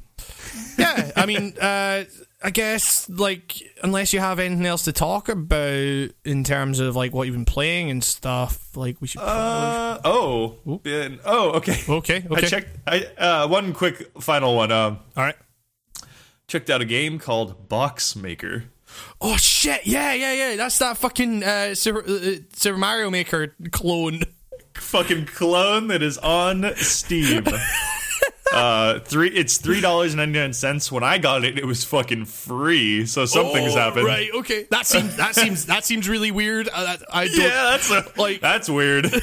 [0.79, 1.11] yeah.
[1.17, 2.05] I mean, uh,
[2.43, 7.15] I guess like unless you have anything else to talk about in terms of like
[7.15, 9.23] what you've been playing and stuff, like we should.
[9.23, 11.79] Uh, oh, oh, okay.
[11.89, 12.27] okay.
[12.31, 12.77] I checked.
[12.87, 14.71] I uh, one quick final one.
[14.71, 15.37] Um, All right.
[16.47, 18.65] checked out a game called Box Maker.
[19.21, 19.87] Oh shit!
[19.87, 20.57] Yeah, yeah, yeah.
[20.57, 24.23] That's that fucking uh, Super, uh, Super Mario Maker clone.
[24.75, 27.47] Fucking clone that is on Steam.
[28.53, 29.29] uh, three.
[29.31, 30.91] It's three dollars and ninety nine cents.
[30.93, 33.07] When I got it, it was fucking free.
[33.07, 34.07] So something's Oh, happened.
[34.07, 34.29] Right.
[34.35, 34.67] Okay.
[34.71, 36.69] That seems that seems that seems really weird.
[36.69, 37.41] Uh, that- I don't.
[37.41, 39.07] Yeah, that's a, Like- that's weird.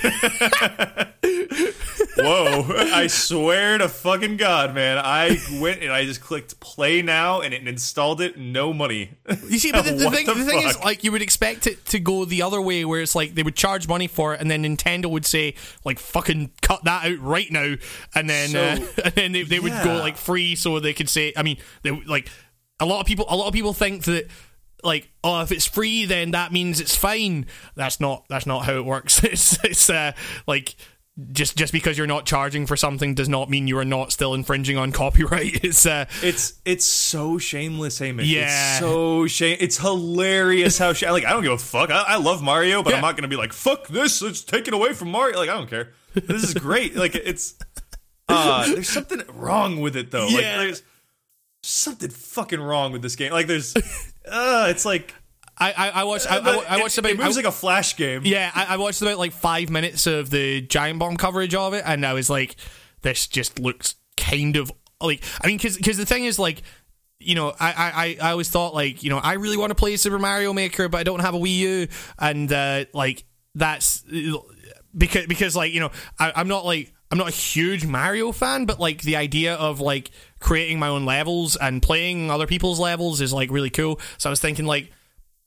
[2.16, 2.66] Whoa!
[2.94, 5.00] I swear to fucking god, man!
[5.00, 8.38] I went and I just clicked play now, and it installed it.
[8.38, 9.12] No money.
[9.50, 11.84] You see, but the, the thing, the the, thing is, like, you would expect it
[11.88, 14.52] to go the other way, where it's like they would charge money for it, and
[14.52, 15.56] then Nintendo would say,
[15.86, 17.76] like, "Fucking cut that out right now,"
[18.14, 18.62] and then So,
[19.04, 21.58] uh, and then they, they would go like free, so they could say, I mean,
[21.84, 22.30] they like
[22.80, 24.28] a lot of people, a lot of people think that.
[24.86, 27.46] Like oh, if it's free, then that means it's fine.
[27.74, 28.26] That's not.
[28.28, 29.24] That's not how it works.
[29.24, 29.58] It's.
[29.64, 30.12] It's uh,
[30.46, 30.76] like
[31.32, 34.34] just just because you're not charging for something does not mean you are not still
[34.34, 35.60] infringing on copyright.
[35.64, 38.28] It's uh, It's it's so shameless, Hamish.
[38.28, 38.74] Yeah.
[38.74, 39.56] It's so shame.
[39.62, 41.90] It's hilarious how sh- like I don't give a fuck.
[41.90, 42.98] I, I love Mario, but Yeah.
[42.98, 44.22] I'm not gonna be like fuck this.
[44.22, 45.38] It's taken away from Mario.
[45.38, 45.94] Like I don't care.
[46.14, 46.98] This is great.
[46.98, 47.56] like it's
[48.30, 50.26] uh there's something wrong with it though.
[50.28, 50.58] Like Yeah.
[50.60, 50.84] there's
[51.62, 53.32] something fucking wrong with this game.
[53.32, 53.74] Like there's
[54.30, 55.14] uh it's like
[55.58, 57.52] I I, I watched I, I, I watched it, about it moves I- like a
[57.52, 58.22] flash game.
[58.26, 61.84] Yeah, I, I watched about like five minutes of the Giant Bomb coverage of it,
[61.86, 62.56] and I was like,
[63.02, 65.24] this just looks kind of like.
[65.42, 66.64] I mean, because the thing is, like,
[67.20, 69.96] you know, I, I, I always thought like, you know, I really want to play
[69.96, 71.88] Super Mario Maker, but I don't have a Wii U,
[72.18, 73.24] and uh, like
[73.54, 74.04] that's
[74.98, 78.66] because because like you know, I, I'm not like I'm not a huge Mario fan,
[78.66, 80.10] but like the idea of like
[80.40, 84.00] creating my own levels and playing other people's levels is like really cool.
[84.18, 84.92] So I was thinking like,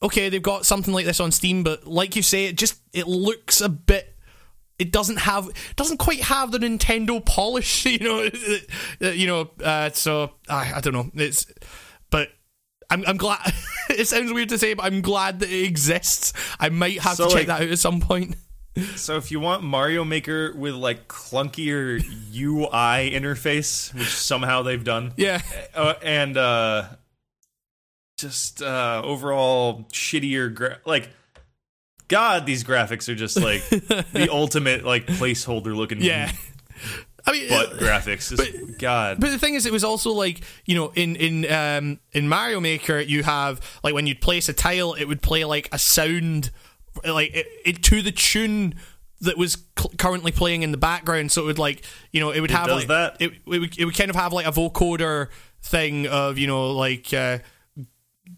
[0.00, 3.08] okay, they've got something like this on Steam, but like you say, it just it
[3.08, 4.14] looks a bit
[4.78, 8.30] it doesn't have doesn't quite have the Nintendo polish, you know,
[9.00, 9.50] you know.
[9.60, 11.10] Uh, so I, I don't know.
[11.14, 11.46] It's
[12.10, 12.28] but
[12.90, 13.40] I'm I'm glad.
[13.90, 16.32] it sounds weird to say, but I'm glad that it exists.
[16.60, 18.36] I might have So, to check like- that out at some point.
[18.96, 22.02] So if you want Mario Maker with like clunkier
[22.34, 25.40] UI interface, which somehow they've done, Yeah,
[25.74, 26.84] uh, and uh,
[28.18, 31.08] just uh, overall shittier, gra- like
[32.08, 36.32] God, these graphics are just like the ultimate like placeholder looking yeah.
[37.28, 38.36] I mean, but graphics.
[38.36, 41.98] Just, God, But the thing is, it was also like you know, in in um,
[42.12, 45.68] in Mario Maker, you have like when you'd place a tile, it would play like
[45.72, 46.52] a sound,
[47.04, 48.74] like it, it to the tune
[49.20, 51.32] that was cl- currently playing in the background.
[51.32, 53.16] So it would like you know, it would have does like, that?
[53.20, 55.28] It, it would it would kind of have like a vocoder
[55.62, 57.12] thing of you know like.
[57.12, 57.38] Uh,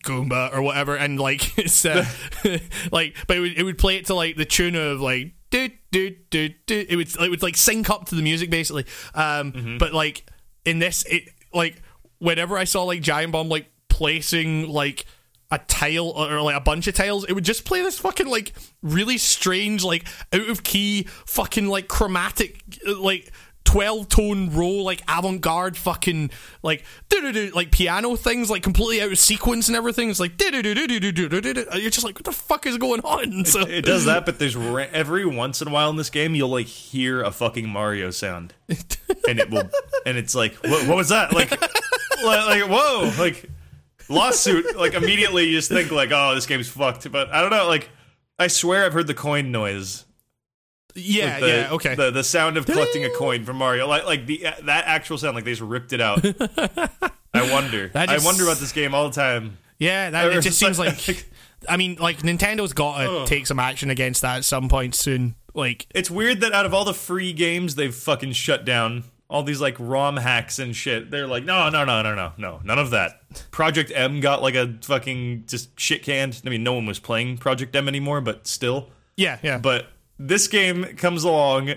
[0.05, 2.05] Goomba or whatever, and like it's uh,
[2.93, 5.70] like, but it would, it would play it to like the tune of like do
[5.90, 6.85] do do do.
[6.89, 8.85] It would it would like sync up to the music basically.
[9.14, 9.78] Um, Mm-hmm.
[9.78, 10.26] but like
[10.66, 11.80] in this, it like
[12.18, 15.06] whenever I saw like Giant Bomb like placing like
[15.50, 18.52] a tile or, like a bunch of tiles, it would just play this fucking like
[18.82, 23.32] really strange like out of key fucking like chromatic uh, like.
[23.64, 26.30] 12 tone row like avant-garde fucking
[26.62, 30.38] like do-do-do, like piano things like completely out of sequence and everything it's like
[31.74, 34.24] you're just like what the fuck is going on so it does that.
[34.24, 37.30] But there's ra- every once in a while in this game, you'll like hear a
[37.30, 39.68] fucking Mario sound, and it will,
[40.06, 41.34] and it's like, what, what was that?
[41.34, 41.50] Like,
[42.24, 43.50] like, whoa, like
[44.09, 44.76] lawsuit.
[44.76, 47.10] Like immediately, you just think like, oh, this game's fucked.
[47.10, 47.66] But I don't know.
[47.66, 47.90] Like,
[48.39, 50.05] I swear I've heard the coin noise.
[50.94, 54.26] yeah the, yeah okay The the sound of collecting a coin from Mario, like like
[54.26, 56.24] the uh, that actual sound, like they just ripped it out.
[57.35, 57.89] I wonder.
[57.89, 59.59] That I wonder about this game all the time.
[59.78, 61.26] Yeah, that, it just seems like.
[61.68, 65.35] I mean, like Nintendo's got to take some action against that at some point soon.
[65.55, 69.42] Like, It's weird that out of all the free games they've fucking shut down, all
[69.42, 72.78] these like ROM hacks and shit, they're like, no, no, no, no, no, no, none
[72.78, 73.20] of that.
[73.50, 76.40] Project M got like a fucking just shit canned.
[76.46, 78.90] I mean, no one was playing Project M anymore, but still.
[79.16, 79.88] yeah, yeah, But
[80.18, 81.74] this game comes along.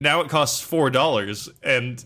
[0.00, 2.04] Now it costs four dollars, and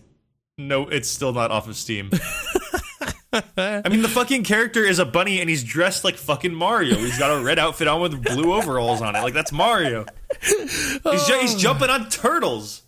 [0.57, 2.09] no, it's still not off of Steam.
[3.33, 6.95] I mean, the fucking character is a bunny, and he's dressed like fucking Mario.
[6.95, 9.21] He's got a red outfit on with blue overalls on it.
[9.21, 10.05] Like that's Mario.
[10.41, 11.57] He's, ju- he's oh.
[11.57, 12.81] jumping on turtles.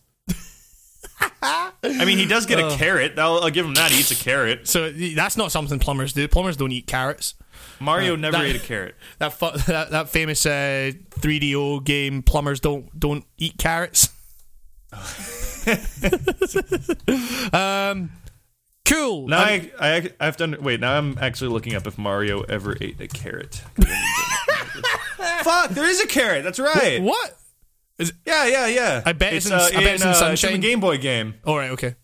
[1.41, 3.17] I mean, he does get a carrot.
[3.19, 3.91] I'll, I'll give him that.
[3.91, 4.67] He eats a carrot.
[4.67, 6.27] so that's not something plumbers do.
[6.27, 7.35] Plumbers don't eat carrots.
[7.79, 8.95] Mario never that- ate a carrot.
[9.19, 14.09] That fu- that, that famous uh, 3DO game, plumbers don't don't eat carrots.
[17.53, 18.11] um,
[18.85, 19.27] cool.
[19.27, 20.79] Now Um, I, I I have to under- wait.
[20.79, 23.61] Now I'm actually looking up if Mario ever ate a carrot.
[25.43, 26.43] Fuck, there is a carrot.
[26.43, 27.01] That's right.
[27.01, 27.37] what?
[27.99, 29.01] Yeah, yeah, yeah.
[29.05, 30.59] I bet it's in- uh, I bet it's in uh, the Sunshine.
[30.59, 31.35] Game Boy game.
[31.45, 31.95] All right, okay,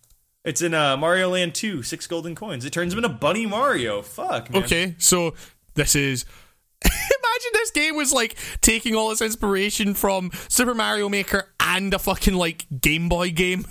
[0.45, 2.64] It's in uh, Mario Land 2, six golden coins.
[2.66, 4.02] It turns him into Bunny Mario.
[4.02, 4.64] Fuck, man.
[4.64, 4.95] okay.
[4.99, 5.34] So
[5.74, 6.26] this is.
[6.86, 11.99] Imagine this game was like taking all its inspiration from Super Mario Maker and a
[11.99, 13.66] fucking like Game Boy game.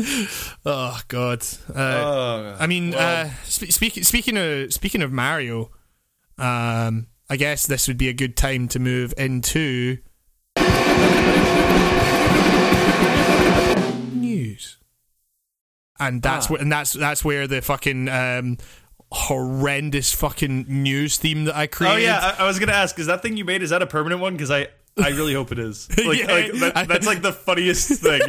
[0.65, 1.43] oh god.
[1.73, 5.69] Uh, Uh, I mean, well, uh, spe- speaking speaking of speaking of Mario,
[6.37, 9.97] um, I guess this would be a good time to move into
[14.13, 14.77] news,
[15.99, 16.53] and that's Ah.
[16.53, 18.57] where and that's that's where the fucking um,
[19.11, 21.95] horrendous fucking news theme that I created.
[21.95, 23.87] oh yeah, I, I was gonna ask, is that thing you made is that a
[23.87, 24.33] permanent one?
[24.33, 24.67] Because I
[24.97, 25.87] I really hope it is.
[25.97, 28.21] Like, Yeah, like that, that's like the funniest thing.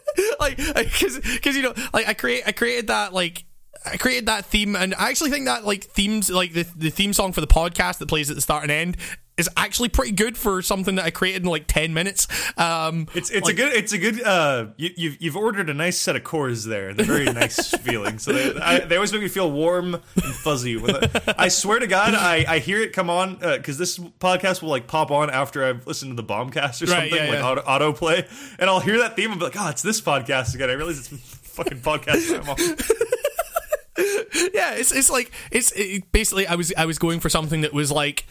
[0.40, 3.44] like because because you know like I create I created that like
[3.84, 7.12] I created that theme and I actually think that like themes like the the theme
[7.12, 8.96] song for the podcast that plays at the start and end
[9.38, 12.26] is actually pretty good for something that I created in like ten minutes.
[12.56, 15.74] Um, It's it's like- a good it's a good uh you, you've you've ordered a
[15.74, 16.94] nice set of cores there.
[16.94, 18.18] They're very nice feeling.
[18.18, 20.76] So they I, they always make me feel warm and fuzzy.
[20.76, 21.34] With it.
[21.38, 24.86] I swear to God, I, I hear it come on because this podcast will like
[24.86, 27.72] pop on after I've listened to the bombcast or Right, something yeah, like yeah.
[27.72, 28.26] auto autoplay,
[28.58, 30.70] and I'll hear that theme and be like, oh, it's this podcast again.
[30.70, 32.56] I realize it's fucking podcast I'm on.
[34.52, 37.72] yeah, it's it's like it's it, basically I was I was going for something that
[37.72, 38.26] was like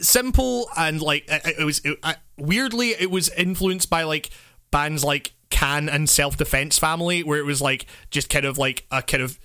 [0.00, 1.98] simple and like it, it was it,
[2.36, 4.30] weirdly it was influenced by like
[4.70, 8.86] bands like Can and Self Defense Family, where it was like just kind of like
[8.90, 9.38] a kind of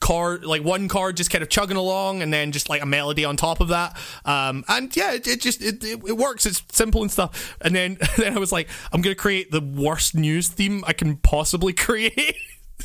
[0.00, 3.24] chord, like one chord, just kind of chugging along, and then just like a melody
[3.24, 3.96] on top of that.
[4.24, 6.46] Um, and yeah, it, it just it, it, it works.
[6.46, 7.56] It's simple and stuff.
[7.60, 11.16] And then then I was like, I'm gonna create the worst news theme I can
[11.16, 12.36] possibly create.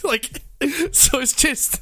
[0.03, 0.41] like,
[0.91, 1.81] so it's just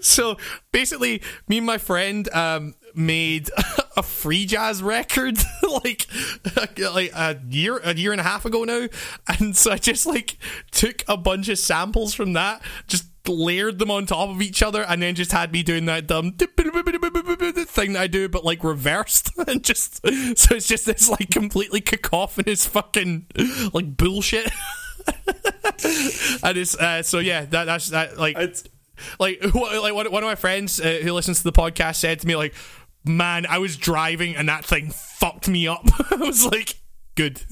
[0.00, 0.36] so
[0.72, 3.50] basically, me and my friend um, made
[3.96, 5.38] a free jazz record
[5.84, 6.06] like
[6.54, 6.78] like
[7.14, 8.86] a year a year and a half ago now,
[9.28, 10.38] and so I just like
[10.70, 14.82] took a bunch of samples from that, just layered them on top of each other,
[14.82, 19.30] and then just had me doing that dumb thing that I do, but like reversed,
[19.46, 23.26] and just so it's just this like completely cacophonous fucking
[23.72, 24.50] like bullshit.
[26.42, 28.36] and it's uh, so yeah, that, that's that like.
[28.38, 28.64] It's,
[29.18, 32.36] like like one, of my friends uh, who listens to the podcast said to me
[32.36, 32.52] like
[33.04, 36.76] man i was driving and that thing fucked me up i was like
[37.14, 37.40] good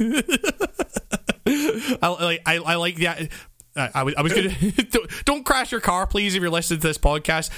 [2.00, 3.30] I, like I, I like that
[3.74, 4.50] I, I was, I was gonna
[4.90, 7.50] don't, don't crash your car please if you're listening to this podcast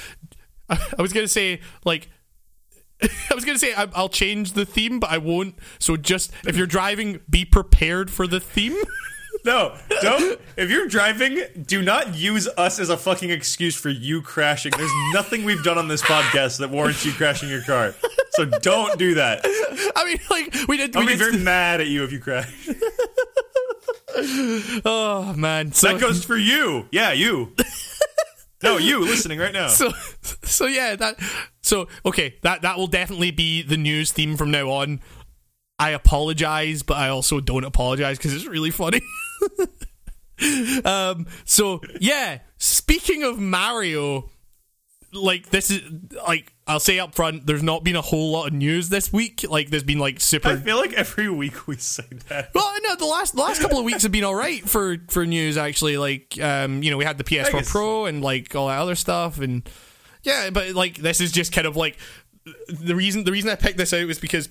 [0.69, 2.09] I, I was gonna say like
[3.01, 5.55] I was gonna say I, I'll change the theme, but I won't.
[5.79, 8.77] So just if you're driving, be prepared for the theme.
[9.45, 10.39] No, don't.
[10.57, 14.71] If you're driving, do not use us as a fucking excuse for you crashing.
[14.77, 17.95] There's nothing we've done on this podcast that warrants you crashing your car.
[18.31, 19.41] So don't do that.
[19.95, 20.95] I mean, like we did.
[20.95, 22.69] I'll we be did very mad at you if you crash.
[24.85, 26.87] oh man, so That goes for you.
[26.91, 27.53] Yeah, you.
[28.63, 29.69] No, you listening right now.
[29.69, 29.91] so
[30.43, 31.15] so yeah that
[31.63, 35.01] so okay that that will definitely be the news theme from now on.
[35.79, 39.01] I apologize, but I also don't apologize because it's really funny.
[40.85, 44.29] um, so yeah, speaking of Mario,
[45.13, 45.81] like this is
[46.27, 49.45] like I'll say up front, there's not been a whole lot of news this week.
[49.47, 50.49] Like there's been like super.
[50.49, 52.51] I feel like every week we say that.
[52.53, 55.25] Well, no, the last the last couple of weeks have been all right for for
[55.25, 55.57] news.
[55.57, 58.79] Actually, like um, you know, we had the PS4 guess- Pro and like all that
[58.79, 59.69] other stuff, and
[60.23, 61.97] yeah, but like this is just kind of like
[62.69, 64.49] the reason the reason I picked this out was because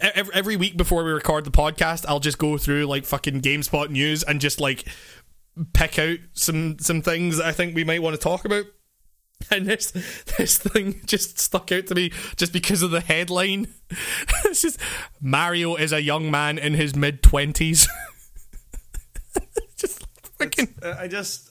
[0.00, 3.90] every, every week before we record the podcast, I'll just go through like fucking GameSpot
[3.90, 4.84] news and just like
[5.72, 8.64] pick out some some things that I think we might want to talk about.
[9.50, 9.90] And this
[10.38, 13.66] this thing just stuck out to me just because of the headline.
[14.46, 14.80] it's just
[15.20, 17.86] Mario is a young man in his mid twenties.
[20.38, 21.50] fucking Uh, I just,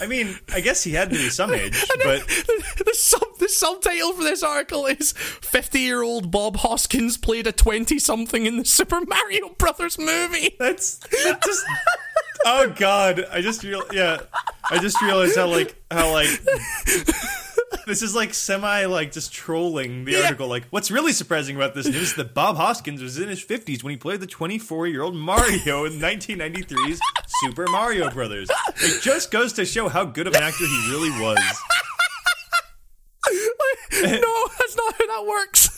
[0.00, 3.48] I mean, I guess he had to be some age, but the, the, sub, the
[3.48, 8.58] subtitle for this article is 50 year old Bob Hoskins played a 20 something in
[8.58, 10.56] the Super Mario Brothers movie.
[10.58, 11.64] that's that just.
[12.46, 13.26] Oh God!
[13.30, 14.18] I just real yeah.
[14.70, 16.28] I just realized how like how like
[17.86, 20.24] this is like semi like just trolling the Yeah.
[20.24, 20.48] article.
[20.48, 23.84] Like, what's really surprising about this news is that Bob Hoskins was in his fifties
[23.84, 27.00] when he played the 24 year old Mario in 1993's
[27.42, 28.50] Super Mario Brothers.
[28.76, 31.38] It just goes to show how good of an actor he really was.
[34.02, 35.76] no, that's not how that works.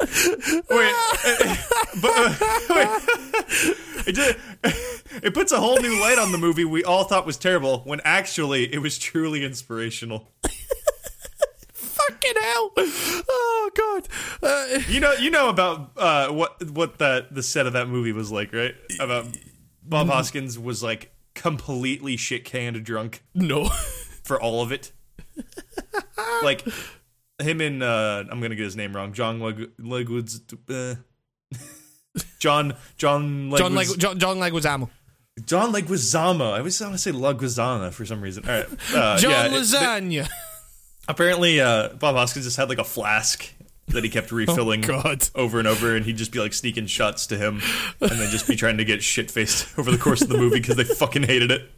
[0.00, 0.08] Wait,
[0.70, 1.56] uh,
[2.02, 2.34] but uh,
[2.70, 2.88] wait.
[4.06, 4.36] It, just,
[5.22, 8.00] it puts a whole new light on the movie we all thought was terrible when
[8.04, 10.32] actually it was truly inspirational.
[11.72, 12.70] Fucking hell.
[12.76, 14.08] Oh, God.
[14.42, 18.12] Uh, You know, you know about uh, what what that the set of that movie
[18.12, 18.74] was like, right?
[19.00, 19.26] About
[19.82, 23.68] Bob Hoskins was like completely shit canned drunk no.
[24.24, 24.92] for all of it.
[26.42, 26.66] like
[27.44, 29.12] him and uh, I'm gonna get his name wrong.
[29.12, 30.40] John Leg- Legwoods.
[30.68, 30.96] Uh,
[32.38, 34.90] John John Legwoods, John, Leg- John, John Leguizamo.
[35.46, 36.52] John Leguizamo.
[36.52, 38.44] I always want to say Leguizana for some reason.
[38.48, 40.28] All right, uh, John yeah, it- Lasagna.
[41.08, 43.52] apparently uh, Bob Hoskins just had like a flask
[43.88, 47.26] that he kept refilling Oh, over and over, and he'd just be like sneaking shots
[47.28, 47.60] to him,
[48.00, 50.60] and then just be trying to get shit faced over the course of the movie
[50.60, 51.68] because they fucking hated it.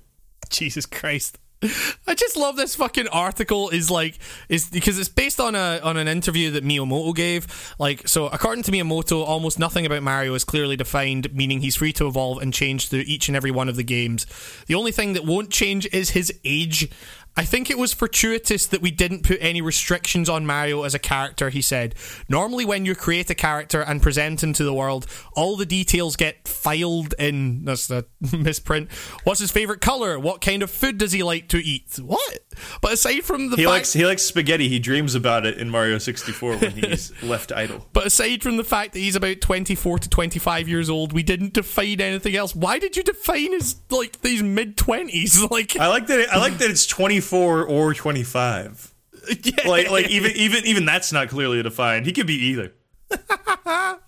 [0.51, 1.39] Jesus Christ.
[1.63, 4.19] I just love this fucking article is like
[4.49, 7.75] is because it's based on a on an interview that Miyamoto gave.
[7.79, 11.93] Like so according to Miyamoto, almost nothing about Mario is clearly defined, meaning he's free
[11.95, 14.27] to evolve and change through each and every one of the games.
[14.67, 16.91] The only thing that won't change is his age.
[17.37, 20.99] I think it was fortuitous that we didn't put any restrictions on Mario as a
[20.99, 21.95] character, he said.
[22.29, 26.17] Normally, when you create a character and present him to the world, all the details
[26.17, 27.65] get filed in.
[27.65, 28.07] That's the
[28.37, 28.91] misprint.
[29.25, 30.19] What's his favorite color?
[30.19, 31.99] What kind of food does he like to eat?
[32.03, 32.39] What?
[32.81, 34.69] But aside from the He fact, likes he likes spaghetti.
[34.69, 37.87] He dreams about it in Mario 64 when he's left idle.
[37.93, 41.53] but aside from the fact that he's about 24 to 25 years old, we didn't
[41.53, 42.57] define anything else.
[42.57, 45.37] Why did you define his like these mid 20s?
[45.51, 46.21] Like, I like that.
[46.21, 48.95] It, I like that it's 24 or 25.
[49.43, 49.69] yeah.
[49.69, 52.07] Like like even even even that's not clearly defined.
[52.07, 52.73] He could be either.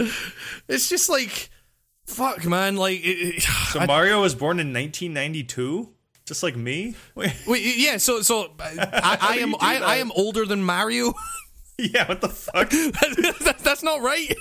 [0.68, 1.50] it's just like,
[2.06, 2.76] fuck, man.
[2.76, 3.42] Like, it, it,
[3.72, 5.88] So Mario was born in 1992.
[6.24, 6.94] Just like me?
[7.14, 7.96] Wait, Wait, yeah.
[7.96, 11.14] So, so I, I am I, I am older than Mario.
[11.78, 12.68] yeah, what the fuck?
[12.70, 14.34] That- that's not right.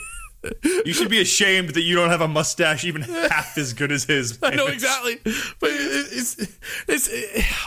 [0.85, 4.03] You should be ashamed that you don't have a mustache even half as good as
[4.05, 4.38] his.
[4.43, 5.15] I know exactly,
[5.59, 6.57] but it- it's
[6.88, 7.09] it's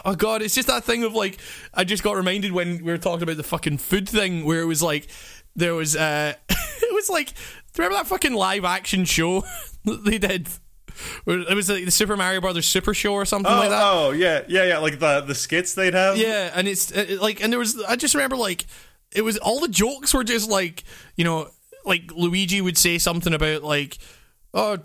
[0.05, 1.39] oh god, it's just that thing of like
[1.75, 4.67] I just got reminded when we were talking about the fucking food thing where it
[4.67, 5.09] was like
[5.57, 7.33] there was uh it was like
[7.77, 9.45] remember that fucking live action show
[9.85, 10.49] that they did.
[11.27, 13.83] It was like the Super Mario Brothers Super Show or something Oh, like that.
[13.83, 14.79] oh, yeah, yeah, yeah.
[14.79, 16.19] Like the the skits they'd have.
[16.19, 18.67] Yeah, and it's uh, like, and there was, I just remember like,
[19.13, 20.85] it was all the jokes were just like,
[21.17, 21.49] you know,
[21.85, 23.99] like Luigi would say something about like,
[24.53, 24.77] oh,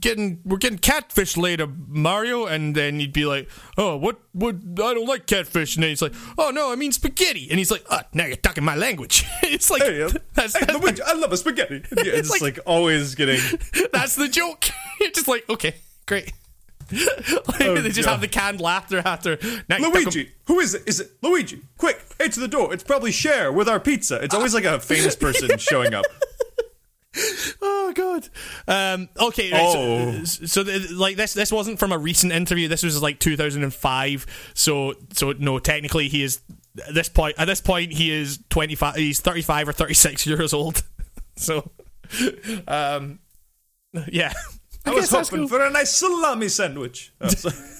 [0.00, 4.94] getting we're getting catfish later, Mario, and then he'd be like, oh, what, what, I
[4.94, 7.84] don't like catfish, and then he's like, oh no, I mean spaghetti, and he's like,
[7.90, 9.24] oh, now you're talking my language.
[9.42, 11.82] it's like Hey, that's hey, that's, Luigi, I love a spaghetti.
[11.96, 13.40] Yeah, it's like- like, always getting.
[13.92, 14.66] that's the joke.
[15.00, 15.74] you're just like, okay,
[16.06, 16.32] great.
[17.48, 18.12] Like, Oh, they just God.
[18.12, 19.38] have the canned laughter after
[19.68, 20.82] Luigi, who is it?
[20.86, 21.60] Is it Luigi?
[21.78, 22.72] Quick, answer the door.
[22.74, 24.16] It's probably Cher with our pizza.
[24.22, 26.04] It's always like a famous person showing up.
[27.60, 28.28] Oh god.
[28.68, 29.50] Um, okay.
[29.52, 30.24] Right, Oh.
[30.24, 32.68] So, so the, like this, this wasn't from a recent interview.
[32.68, 34.26] This was like 2005.
[34.54, 36.40] So, so no, technically he is
[36.86, 37.34] at this point.
[37.38, 38.94] At this point, he is 25.
[38.94, 40.82] He's 35 or 36 years old.
[41.36, 41.70] So,
[42.68, 43.18] um,
[44.08, 44.34] yeah.
[44.86, 47.12] I was hoping for a nice salami sandwich.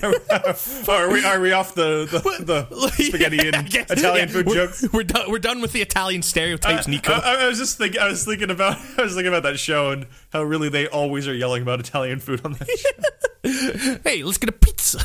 [0.02, 0.14] Oh,
[0.88, 4.46] are we are we off the the, the spaghetti and I guess- Italian yeah, food
[4.46, 4.88] we're, jokes?
[4.94, 5.30] We're done.
[5.30, 7.12] We're done with the Italian stereotypes, Nico.
[7.12, 8.00] I, I was just thinking.
[8.00, 8.78] I was thinking about.
[8.96, 12.18] I was thinking about that show and how really they always are yelling about Italian
[12.18, 13.98] food on that show.
[14.08, 15.00] hey, let's get a pizza.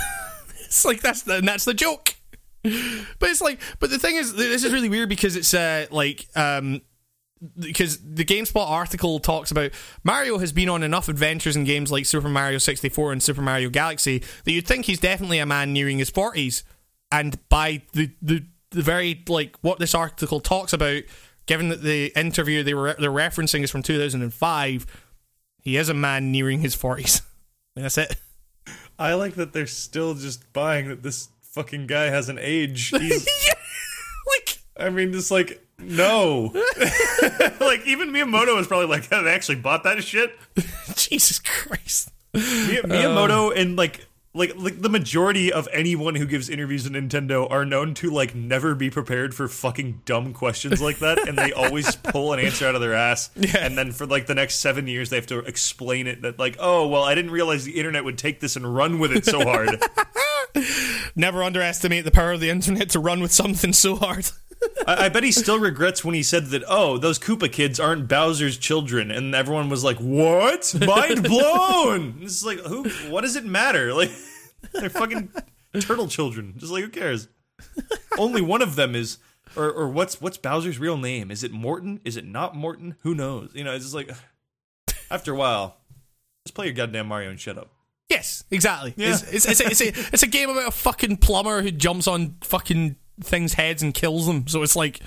[0.64, 2.16] it's like that's the and that's the joke.
[2.64, 6.26] But it's like, but the thing is, this is really weird because it's uh like
[6.38, 6.82] um
[7.60, 9.72] because the GameSpot article talks about
[10.04, 13.70] Mario has been on enough adventures in games like Super Mario 64 and Super Mario
[13.70, 16.64] Galaxy that you'd think he's definitely a man nearing his 40s.
[17.12, 21.04] And by the the, the very like what this article talks about,
[21.46, 24.86] given that the interview they were they're referencing is from 2005,
[25.62, 27.22] he is a man nearing his 40s.
[27.78, 28.16] And That's it.
[28.98, 32.88] I like that they're still just buying that this fucking guy has an age.
[32.98, 33.54] He's, yeah,
[34.78, 36.52] I mean, just like no,
[37.60, 40.38] like even Miyamoto was probably like, they actually bought that shit.
[40.96, 42.12] Jesus Christ.
[42.34, 44.06] Mi- um, Miyamoto and like.
[44.38, 48.36] Like, like the majority of anyone who gives interviews at Nintendo are known to like
[48.36, 52.68] never be prepared for fucking dumb questions like that, and they always pull an answer
[52.68, 53.30] out of their ass.
[53.58, 56.58] And then for like the next seven years, they have to explain it that like,
[56.60, 59.40] oh well, I didn't realize the internet would take this and run with it so
[59.42, 59.82] hard.
[61.16, 64.30] Never underestimate the power of the internet to run with something so hard.
[64.88, 66.64] I, I bet he still regrets when he said that.
[66.68, 70.74] Oh, those Koopa kids aren't Bowser's children, and everyone was like, "What?
[70.80, 72.90] Mind blown!" It's like, who?
[73.10, 73.94] What does it matter?
[73.94, 74.12] Like,
[74.74, 75.32] they're fucking
[75.80, 76.54] turtle children.
[76.58, 77.28] Just like, who cares?
[78.18, 79.18] Only one of them is,
[79.56, 81.32] or or what's what's Bowser's real name?
[81.32, 82.00] Is it Morton?
[82.04, 82.96] Is it not Morton?
[83.02, 83.52] Who knows?
[83.54, 84.12] You know, it's just like,
[85.12, 85.78] after a while,
[86.46, 87.72] just play your goddamn Mario and shut up.
[88.10, 88.94] Yes, exactly.
[88.98, 89.10] Yeah.
[89.10, 92.08] It's, it's, it's, a, it's, a, it's a game about a fucking plumber who jumps
[92.08, 94.48] on fucking things' heads and kills them.
[94.48, 95.00] So it's like,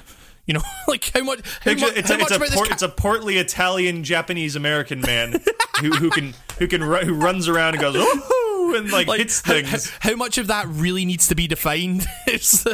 [0.46, 2.54] you know, like how much, how, It's, mu- a, it's, how a, much it's, a
[2.54, 5.40] port, ca- it's a portly Italian Japanese American man
[5.80, 9.40] who, who can who can who runs around and goes oh and like, like, hits
[9.40, 9.90] things.
[9.90, 12.06] how, how much of that really needs to be defined?
[12.26, 12.66] It's,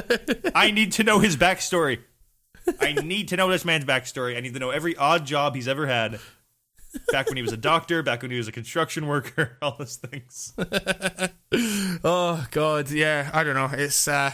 [0.55, 2.01] I need to know his backstory.
[2.81, 4.37] I need to know this man's backstory.
[4.37, 6.19] I need to know every odd job he's ever had.
[7.13, 9.97] Back when he was a doctor, back when he was a construction worker, all those
[9.97, 10.55] things.
[12.05, 13.31] oh god, yeah.
[13.33, 13.71] I don't know.
[13.73, 14.33] It's uh,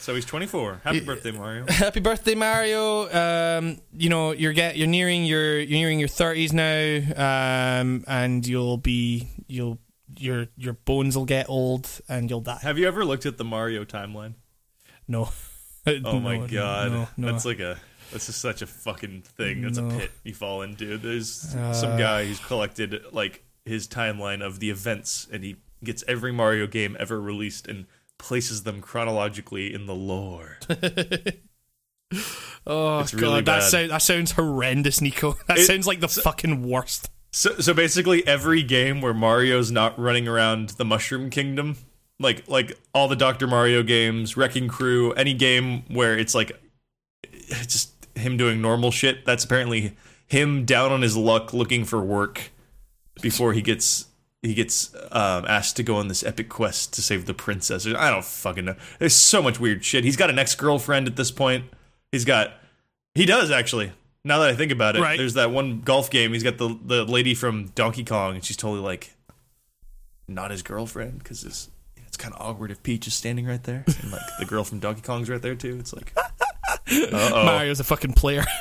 [0.00, 0.80] So he's 24.
[0.82, 1.66] Happy birthday, Mario.
[1.68, 3.10] happy birthday, Mario.
[3.58, 8.46] Um, you know you're get you're nearing your you're nearing your thirties now, um, and
[8.46, 9.78] you'll be you'll
[10.18, 12.58] your your bones will get old and you'll die.
[12.62, 14.34] Have you ever looked at the Mario timeline?
[15.06, 15.30] No.
[16.04, 16.92] Oh my god.
[16.92, 17.32] No, no.
[17.32, 17.78] That's like a
[18.12, 19.62] that's just such a fucking thing.
[19.62, 19.88] That's No.
[19.88, 20.98] a pit you fall into.
[20.98, 21.72] There's Uh.
[21.72, 26.66] some guy who's collected like his timeline of the events and he gets every Mario
[26.66, 27.86] game ever released and
[28.20, 30.58] places them chronologically in the lore.
[32.66, 35.36] oh It's god, really that sounds that sounds horrendous, Nico.
[35.48, 37.10] That It- sounds like the fucking worst.
[37.32, 41.76] So so basically every game where Mario's not running around the Mushroom Kingdom,
[42.18, 43.46] like like all the Dr.
[43.46, 46.50] Mario games, Wrecking Crew, any game where it's like
[47.24, 52.00] eh, just him doing normal shit, that's apparently him down on his luck looking for
[52.02, 52.50] work
[53.22, 54.06] before he gets
[54.42, 57.86] he gets um, asked to go on this epic quest to save the princess.
[57.86, 58.74] I don't fucking know.
[58.98, 60.02] There's so much weird shit.
[60.04, 61.64] He's got an ex-girlfriend at this point.
[62.12, 62.52] He's got
[63.14, 63.92] he does actually.
[64.24, 65.16] Now that I think about it, Right.
[65.18, 66.32] there's that one golf game.
[66.32, 69.14] He's got the the lady from Donkey Kong, and she's totally like
[70.28, 71.68] not his girlfriend because it's
[72.06, 74.78] it's kind of awkward if Peach is standing right there, and like the girl from
[74.78, 75.76] Donkey Kong's right there too.
[75.78, 77.44] It's like, uh-oh.
[77.44, 78.44] Mario's a fucking player.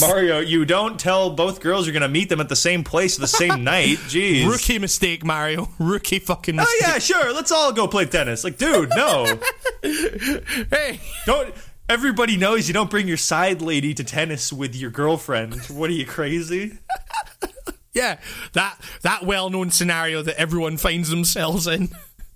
[0.00, 3.26] Mario, you don't tell both girls you're gonna meet them at the same place the
[3.26, 3.98] same night.
[4.08, 4.48] Jeez.
[4.48, 5.68] Rookie mistake, Mario.
[5.78, 6.74] Rookie fucking mistake.
[6.84, 7.32] Oh yeah, sure.
[7.32, 8.44] Let's all go play tennis.
[8.44, 9.38] Like, dude, no.
[9.82, 11.54] Hey, Don't.
[11.88, 15.54] Everybody knows you don't bring your side lady to tennis with your girlfriend.
[15.70, 16.78] What are you crazy?
[17.94, 18.18] yeah,
[18.52, 21.88] that that well-known scenario that everyone finds themselves in.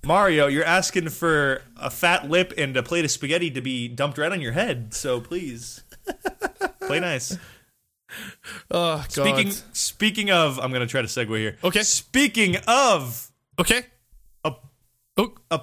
[0.05, 4.17] Mario, you're asking for a fat lip and a plate of spaghetti to be dumped
[4.17, 4.95] right on your head.
[4.95, 5.83] So please,
[7.01, 7.37] play nice.
[8.71, 9.11] Oh god.
[9.11, 11.57] Speaking speaking of, I'm gonna try to segue here.
[11.65, 11.83] Okay.
[11.83, 13.87] Speaking of okay.
[14.45, 14.53] a
[15.17, 15.61] Oh, a,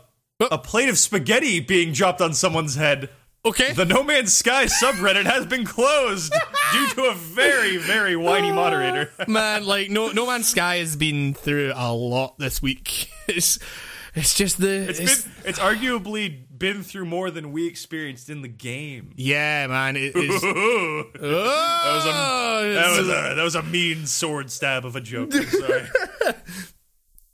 [0.51, 3.09] a plate of spaghetti being dropped on someone's head,
[3.45, 3.73] okay.
[3.73, 6.33] the No Man's Sky subreddit has been closed
[6.71, 9.11] due to a very very whiny moderator.
[9.19, 13.09] Oh, man, like no No Man's Sky has been through a lot this week.
[13.29, 13.59] It's
[14.15, 18.41] it's just the It's it's- been it's arguably been through more than we experienced in
[18.41, 19.13] the game.
[19.15, 19.95] yeah, man.
[19.95, 20.41] It is.
[20.41, 25.01] that Oh, was a that was a that was a mean sword stab of a
[25.01, 25.33] joke.
[25.33, 25.87] I'm sorry.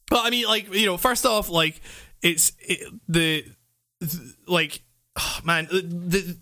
[0.08, 1.82] But I mean, like you know, first off, like
[2.22, 3.44] it's it, the,
[4.02, 4.14] th-
[4.48, 4.84] like
[5.18, 6.38] oh, man, the, the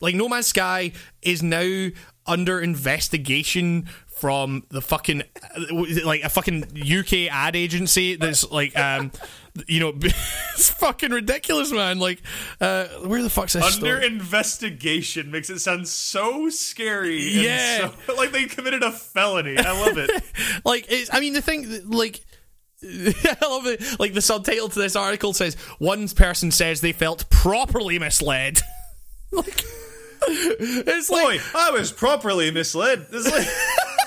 [0.00, 0.92] like No Man's Sky
[1.22, 1.90] is now
[2.26, 3.86] under investigation
[4.18, 5.22] from the fucking
[6.04, 9.12] like a fucking UK ad agency that's like um
[9.68, 12.20] you know it's fucking ridiculous man like
[12.60, 14.06] uh where the fuck's this Under story?
[14.06, 17.22] investigation makes it sound so scary.
[17.22, 17.90] Yeah.
[18.06, 19.56] so- like they committed a felony.
[19.58, 20.10] I love it.
[20.64, 22.24] like it's i mean the thing like
[22.82, 23.82] I love it.
[23.98, 28.60] Like the subtitle to this article says, "One person says they felt properly misled."
[29.32, 29.64] like,
[30.28, 33.06] it's like, Boy, I was properly misled.
[33.10, 33.46] It's like,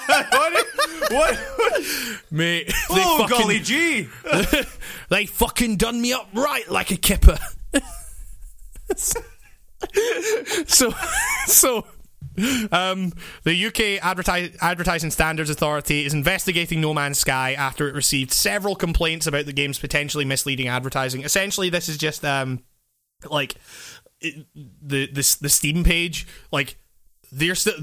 [0.07, 0.65] what?
[1.09, 1.39] What?
[2.31, 4.07] mate, Oh, fucking, golly gee!
[5.09, 7.37] they fucking done me up right like a kipper.
[8.95, 10.93] so,
[11.45, 11.85] so,
[12.71, 13.13] um,
[13.43, 19.27] the UK Advertising Standards Authority is investigating No Man's Sky after it received several complaints
[19.27, 21.23] about the game's potentially misleading advertising.
[21.23, 22.63] Essentially, this is just um,
[23.29, 23.55] like
[24.21, 26.77] it, the this the Steam page, like
[27.31, 27.75] they're still.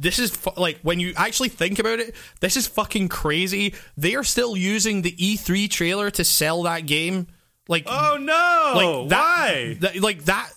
[0.00, 3.74] This is fu- like when you actually think about it, this is fucking crazy.
[3.96, 7.26] They are still using the E3 trailer to sell that game.
[7.68, 8.72] Like, Oh no!
[9.02, 9.76] like that, Why?
[9.80, 10.50] that- like that,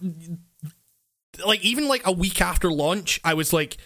[1.45, 3.77] like even like a week after launch, I was like,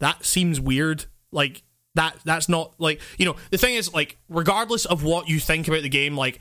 [0.00, 1.04] that seems weird.
[1.32, 1.62] Like
[1.94, 3.36] that, that's not like you know.
[3.50, 6.38] The thing is, like, regardless of what you think about the game, like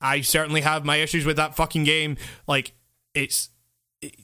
[0.00, 2.16] I certainly have my issues with that fucking game.
[2.46, 2.72] Like
[3.14, 3.50] it's
[4.00, 4.14] it-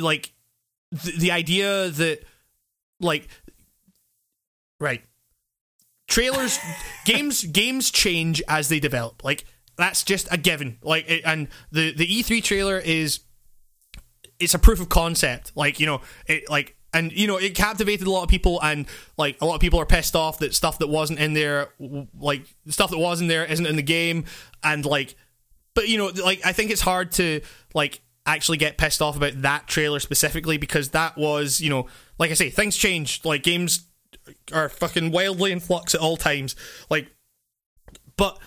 [0.00, 0.32] like
[0.92, 2.22] the, the idea that
[3.00, 3.28] like
[4.78, 5.02] right.
[6.08, 6.58] Trailers
[7.04, 9.24] games games change as they develop.
[9.24, 9.44] Like
[9.76, 10.78] that's just a given.
[10.82, 13.20] Like it, and the the E3 trailer is
[14.38, 15.52] it's a proof of concept.
[15.54, 18.86] Like you know it like and you know it captivated a lot of people and
[19.16, 21.68] like a lot of people are pissed off that stuff that wasn't in there
[22.18, 24.24] like stuff that was in there isn't in the game.
[24.62, 25.14] And like
[25.74, 27.40] but you know like i think it's hard to
[27.74, 31.86] like actually get pissed off about that trailer specifically because that was you know
[32.20, 33.24] like i say things change.
[33.24, 33.88] Like games
[34.52, 36.54] are fucking wildly in flux at all times.
[36.88, 37.10] Like
[38.16, 38.38] but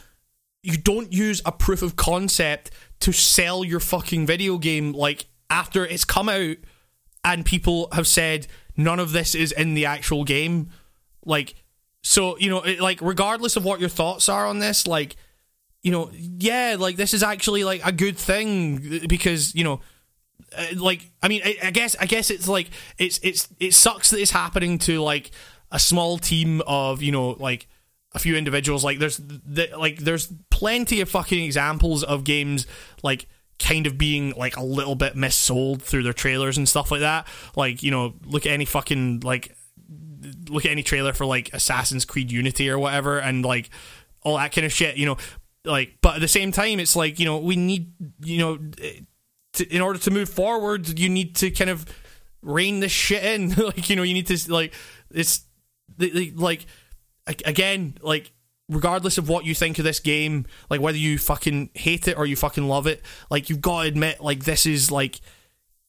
[0.62, 2.72] you don't use a proof of concept
[3.02, 6.56] to sell your fucking video game like after it's come out
[7.26, 8.48] and people have said
[8.78, 10.70] none of this is in the actual game.
[11.26, 11.56] Like
[12.04, 15.16] so you know it, like regardless of what your thoughts are on this like
[15.82, 19.82] you know yeah like this is actually like a good thing because you know
[20.58, 24.10] uh, like I mean I, I guess I guess it's like it's it's it sucks
[24.12, 25.32] that it's happening to like
[25.72, 27.68] a small team of you know like
[28.14, 28.84] a few individuals.
[28.84, 32.68] Like there's the, like there's plenty of fucking examples of games
[33.02, 33.28] like
[33.60, 37.28] kind of being like a little bit missold through their trailers and stuff like that.
[37.56, 39.56] Like you know look at any fucking like
[40.50, 43.70] look at any trailer for like Assassin's Creed Unity or whatever and like
[44.22, 45.18] all that kind of shit you know.
[45.66, 48.60] Like but at the same time it's like you know we need you know
[49.54, 51.86] to, in order to move forward you need to kind of
[52.42, 54.74] rein this shit in like you know you need to like
[55.12, 55.46] it's
[56.36, 56.66] like
[57.46, 58.32] again like
[58.70, 62.26] regardless of what you think of this game like whether you fucking hate it or
[62.26, 65.20] you fucking love it like you've got to admit like this is like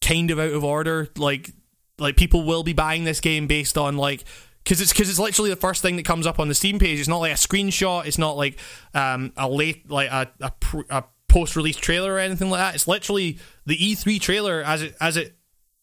[0.01, 1.51] kind of out of order like
[1.99, 4.25] like people will be buying this game based on like
[4.65, 6.99] because it's because it's literally the first thing that comes up on the Steam page.
[6.99, 8.07] It's not like a screenshot.
[8.07, 8.59] It's not like
[8.95, 11.05] um, a late like a a, pr- a
[11.35, 12.77] post release trailer or anything like that.
[12.77, 15.35] It's literally the E3 trailer as it as it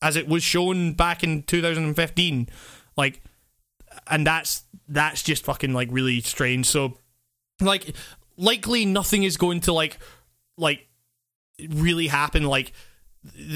[0.02, 2.48] as it was shown back in 2015.
[2.96, 3.22] Like,
[4.08, 6.68] and that's that's just fucking like really strange.
[6.68, 6.98] So,
[7.60, 7.94] like,
[8.38, 10.00] likely nothing is going to like
[10.58, 10.88] like
[11.70, 12.72] really happen like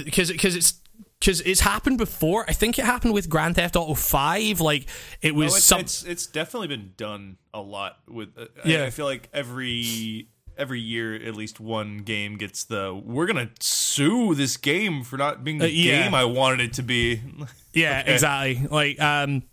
[0.03, 0.81] because because it's
[1.22, 2.43] because it's happened before.
[2.49, 4.59] I think it happened with Grand Theft Auto Five.
[4.59, 4.88] Like
[5.22, 8.38] it was Oh, it's, some, it's it's definitely been done a lot with.
[8.38, 8.81] Uh, Yeah.
[8.84, 10.27] I, I feel like every
[10.57, 15.44] every year at least one game gets the we're gonna sue this game for not
[15.44, 16.03] being the Uh, yeah.
[16.03, 17.22] game I wanted it to be.
[17.73, 18.14] Yeah, Okay.
[18.14, 18.68] exactly.
[18.72, 19.44] Like, um,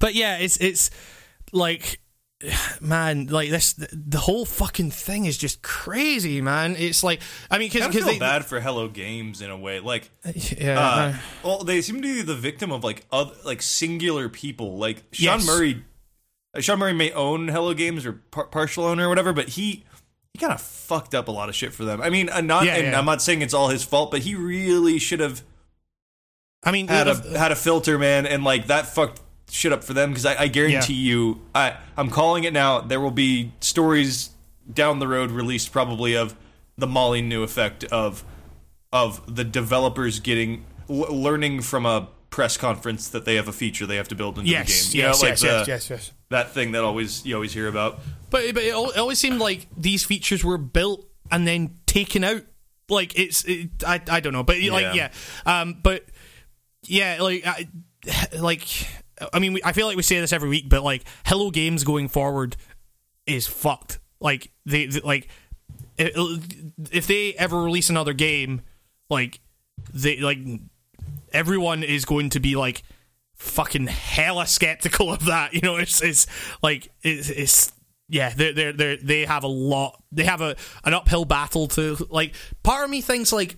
[0.00, 0.90] but yeah, it's it's
[1.52, 2.00] like,
[2.80, 6.74] man, like this, the whole fucking thing is just crazy, man.
[6.76, 10.10] It's like, I mean, because feel they, bad for Hello Games in a way, like.
[10.34, 11.14] yeah, Uh,
[11.44, 14.76] well, they seem to be the victim of like other, like singular people.
[14.78, 15.46] Like Sean Yes.
[15.46, 15.84] Murray,
[16.56, 19.84] uh, Sean Murray may own Hello Games or par- partial owner or whatever, but he
[20.38, 22.00] he kind of fucked up a lot of shit for them.
[22.00, 22.98] I mean, uh, not Yeah, and yeah.
[22.98, 25.42] I'm not saying it's all his fault, but he really should have
[26.62, 29.20] I mean, had the- a had a filter, man, and like that fucked
[29.50, 32.80] shit up for them because I, I guarantee you, I I'm calling it now.
[32.80, 34.30] There will be stories
[34.72, 36.36] down the road released probably of
[36.76, 38.24] the Molyneux effect of
[38.92, 43.86] of the developers getting l- learning from a press conference that they have a feature
[43.86, 45.02] they have to build into yes, the game.
[45.02, 46.12] You yes, know, like yes, the, yes, yes, yes.
[46.30, 48.00] That thing that always you always hear about.
[48.30, 52.42] But but it, always seemed like these features were built and then taken out.
[52.90, 55.10] Like it's, it, I I don't know, but like yeah, Yeah.
[55.60, 56.04] um, but
[56.84, 57.68] yeah, like I,
[58.38, 58.62] like
[59.32, 61.84] I mean, we, I feel like we say this every week, but like Hello Games
[61.84, 62.56] going forward
[63.26, 63.98] is fucked.
[64.20, 65.28] Like they, they- like
[65.98, 68.62] if they ever release another game,
[69.10, 69.40] like
[69.92, 70.38] they like
[71.32, 72.82] everyone is going to be like
[73.38, 75.54] fucking hella skeptical of that.
[75.54, 76.26] You know, it's it's
[76.62, 77.72] like it's, it's
[78.08, 80.02] yeah, they're they they they have a lot.
[80.12, 82.34] They have a an uphill battle to like.
[82.62, 83.56] Part of me thinks like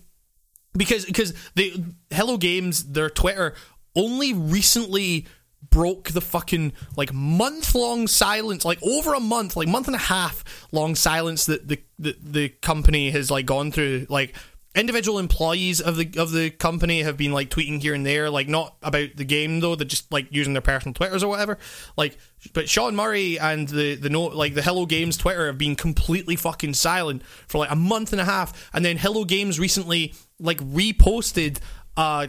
[0.72, 1.72] because because they
[2.10, 3.54] Hello Games their Twitter
[3.94, 5.26] only recently
[5.68, 10.00] broke the fucking like month long silence like over a month like month and a
[10.00, 10.42] half
[10.72, 14.34] long silence that the, the the company has like gone through like
[14.74, 18.48] individual employees of the of the company have been like tweeting here and there like
[18.48, 21.58] not about the game though they're just like using their personal twitters or whatever.
[21.96, 22.16] Like
[22.52, 26.36] but Sean Murray and the the note like the Hello Games Twitter have been completely
[26.36, 28.70] fucking silent for like a month and a half.
[28.72, 31.58] And then Hello Games recently like reposted
[31.96, 32.28] uh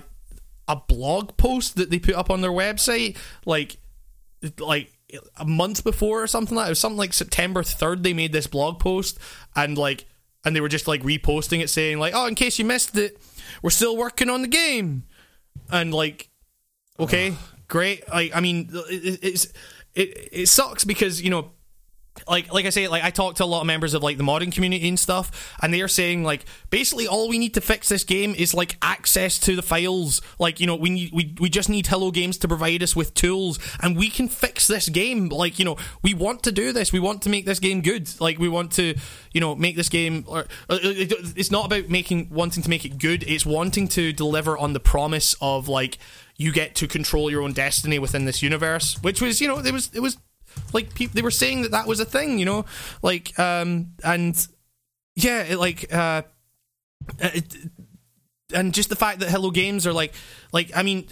[0.68, 3.78] a blog post that they put up on their website like
[4.58, 4.92] like
[5.38, 8.48] a month before or something like it was something like September 3rd they made this
[8.48, 9.20] blog post.
[9.56, 10.06] And like
[10.44, 13.18] and they were just like reposting it saying like oh in case you missed it
[13.62, 15.04] we're still working on the game.
[15.72, 16.30] And like
[17.00, 17.34] okay
[17.68, 18.08] great.
[18.10, 19.46] Like i mean it, it's
[19.94, 21.52] it, it sucks because you know
[22.28, 24.24] like like I say, like I talked to a lot of members of like the
[24.24, 28.04] modding community and stuff, and they're saying like basically all we need to fix this
[28.04, 30.22] game is like access to the files.
[30.38, 33.14] Like you know we need we we just need Hello Games to provide us with
[33.14, 35.30] tools, and we can fix this game.
[35.30, 36.92] Like you know we want to do this.
[36.92, 38.10] We want to make this game good.
[38.20, 38.96] Like we want to
[39.34, 40.26] you know make this game.
[40.28, 40.40] Or
[40.70, 43.24] uh, it's not about making wanting to make it good.
[43.24, 45.98] It's wanting to deliver on the promise of like
[46.38, 49.72] you get to control your own destiny within this universe, which was you know it
[49.72, 50.18] was it was
[50.74, 52.66] like pe- they were saying that that was a thing you know?
[53.02, 54.48] Like um and
[55.16, 56.24] yeah it, like uh
[57.20, 57.56] it,
[58.54, 60.14] and just the fact that hello games are like
[60.52, 61.08] like i mean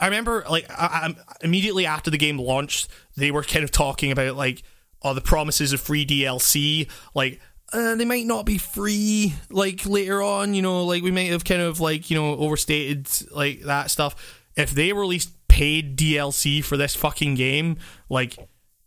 [0.00, 4.10] i remember like I, I, immediately after the game launched they were kind of talking
[4.10, 4.62] about like
[5.02, 7.40] oh the promises of free dlc like
[7.74, 10.84] uh, they might not be free like later on you know?
[10.84, 14.42] Like we might have kind of like you know overstated like that stuff.
[14.56, 17.76] If they released paid DLC for this fucking game,
[18.08, 18.36] like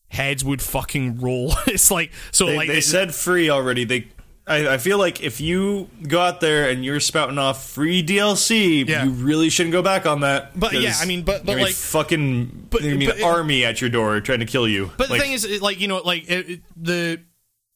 [0.09, 1.53] heads would fucking roll.
[1.67, 3.85] it's like so They, like they said free already.
[3.85, 4.09] They,
[4.45, 8.85] I, I feel like if you go out there and you're spouting off free DLC,
[8.85, 9.05] Yeah.
[9.05, 10.59] you really shouldn't go back on that.
[10.59, 14.19] But, yeah, I mean, but- but, like- fucking, but- be but army at your door
[14.19, 14.91] trying to kill you.
[14.97, 17.21] But Like, the thing is, like you know, like it, it- the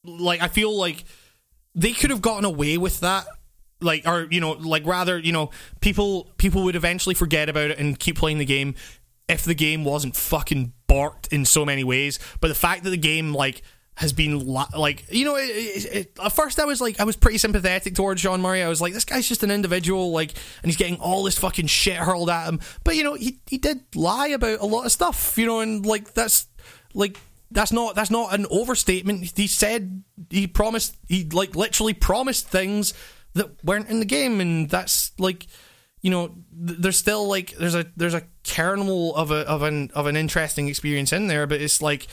[0.04, 1.06] like I feel like
[1.76, 3.26] they could have gotten away with that.
[3.82, 7.80] Like, or you know, like rather, you know, people people would eventually forget about it
[7.80, 8.76] and keep playing the game
[9.28, 12.20] if the game wasn't fucking barked in so many ways.
[12.40, 13.62] But the fact that the game like
[13.96, 17.16] has been like you know it, it, it, at first I was like I was
[17.16, 18.64] pretty sympathetic towards Sean Murray.
[18.64, 20.32] I was like this guy's just an individual like
[20.64, 22.60] and he's getting all this fucking shit hurled at him.
[22.84, 25.86] But you know he, he did lie about a lot of stuff you know and
[25.86, 26.48] like that's
[26.94, 27.18] like
[27.52, 29.38] that's not that's not an overstatement.
[29.38, 32.94] He said he promised he like literally promised things
[33.34, 35.48] that weren't in the game and that's like
[36.02, 36.28] you know
[36.66, 40.16] th- there's still like there's a there's a kernel of a of an of an
[40.16, 42.08] interesting experience in there but it's like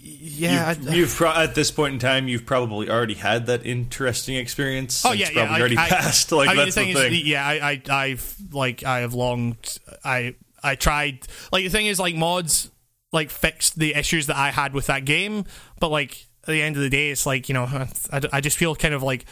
[0.00, 3.64] yeah You've, I- you've pro- at this point in time, you've probably already had that
[3.66, 5.04] interesting experience.
[5.04, 5.32] Oh It's yeah, yeah.
[5.46, 6.32] probably I- already passed.
[6.32, 7.12] Like I mean, that's the thing, the thing.
[7.12, 9.56] is, yeah, I, I, I've like, I have long,
[10.04, 11.26] I, I tried.
[11.52, 12.70] Like the thing is, like mods,
[13.12, 15.44] like fixed the issues that I had with that game,
[15.78, 18.56] but like at the end of the day, it's like you know, I, I just
[18.56, 19.26] feel kind of like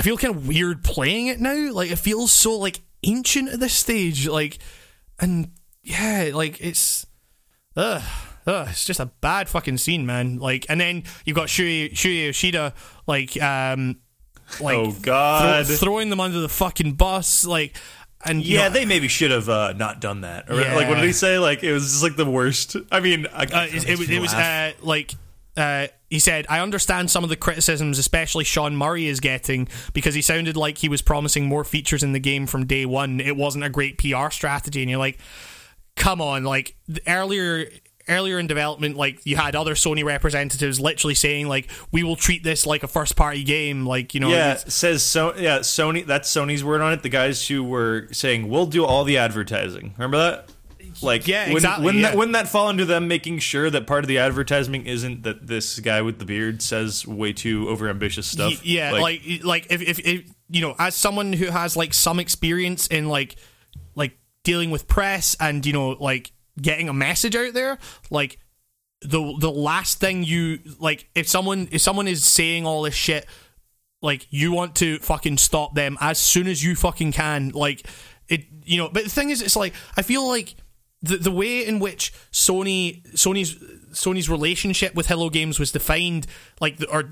[0.00, 1.72] I feel kind of weird playing it now.
[1.72, 4.26] Like it feels so like ancient at this stage.
[4.26, 4.58] Like,
[5.18, 5.50] and
[5.82, 7.06] yeah, like it's,
[7.76, 8.02] ugh,
[8.46, 10.38] ugh, it's just a bad fucking scene, man.
[10.38, 12.72] Like, and then you've got Shuya, Shuya Yoshida,
[13.06, 13.96] like, um,
[14.60, 15.66] like Oh, God.
[15.66, 17.76] throw- throwing them under the fucking bus, like,
[18.24, 20.50] and Yeah, know, they maybe should have uh, not done that.
[20.50, 20.74] Or, Yeah.
[20.76, 21.38] Like, what did he say?
[21.38, 22.76] Like, it was just like the worst.
[22.90, 25.14] I mean, I, uh, it, it was it was uh, like
[25.56, 30.14] uh, he said, I understand some of the criticisms, especially Sean Murray is getting, because
[30.14, 33.20] he sounded like he was promising more features in the game from day one.
[33.20, 35.18] It wasn't a great PR strategy, and you're like,
[35.96, 37.70] come on, like the earlier.
[38.08, 42.42] Earlier in development, like you had other Sony representatives literally saying, like, we will treat
[42.42, 45.36] this like a first party game, like, you know, yeah, says so.
[45.36, 46.04] Yeah, Sony.
[46.04, 47.04] That's Sony's word on it.
[47.04, 49.94] The guys who were saying we'll do all the advertising.
[49.96, 50.48] Remember that?
[51.02, 52.10] Like, Yeah, wouldn't- exactly, Wouldn't, yeah.
[52.10, 55.46] that, wouldn't that fall under them making sure that part of the advertising isn't that
[55.46, 58.52] this guy with the beard says way too overambitious stuff?
[58.54, 62.18] Y- yeah, like like, if, if if you know, as someone who has like some
[62.20, 63.36] experience in like
[63.94, 67.78] like dealing with press and you know like getting a message out there,
[68.10, 68.38] like
[69.02, 73.24] the the last thing you like if someone if someone is saying all this shit
[74.02, 77.86] like you want to fucking stop them as soon as you fucking can like
[78.28, 80.54] it you know but the thing is it's like i feel like
[81.02, 83.54] the the way in which sony sony's
[83.92, 86.26] sony's relationship with hello games was defined
[86.60, 87.04] like the, or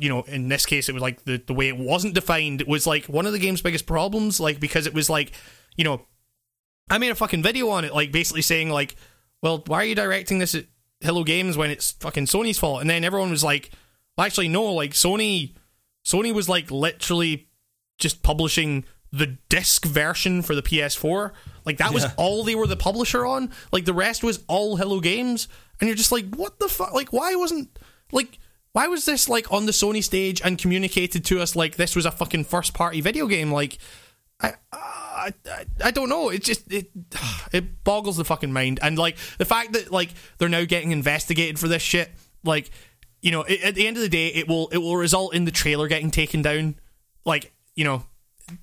[0.00, 2.86] you know in this case it was like the, the way it wasn't defined was
[2.86, 5.32] like one of the game's biggest problems like because it was like
[5.76, 6.02] you know
[6.90, 8.96] i made a fucking video on it like basically saying like
[9.42, 10.64] well why are you directing this at
[11.00, 13.70] hello games when it's fucking sony's fault and then everyone was like
[14.16, 15.54] well, actually no like sony
[16.06, 17.48] Sony was like literally
[17.98, 21.32] just publishing the disc version for the PS4.
[21.66, 22.12] Like that was Yeah.
[22.16, 23.52] all they were the publisher on.
[23.72, 25.48] Like the rest was all Hello Games,
[25.80, 26.94] and you're just like, what the fuck?
[26.94, 27.78] Like why wasn't
[28.12, 28.38] like
[28.72, 32.06] why was this like on the Sony stage and communicated to us like this was
[32.06, 33.52] a fucking first party video game?
[33.52, 33.78] Like
[34.40, 34.54] I.
[35.18, 36.28] I, I, I don't know.
[36.28, 36.90] It just it
[37.52, 41.58] it boggles the fucking mind, and like the fact that like they're now getting investigated
[41.58, 42.12] for this shit.
[42.44, 42.70] Like
[43.22, 45.46] you know, it, at the end of the day, it will it will result in
[45.46, 46.76] the trailer getting taken down.
[47.24, 48.04] Like you know,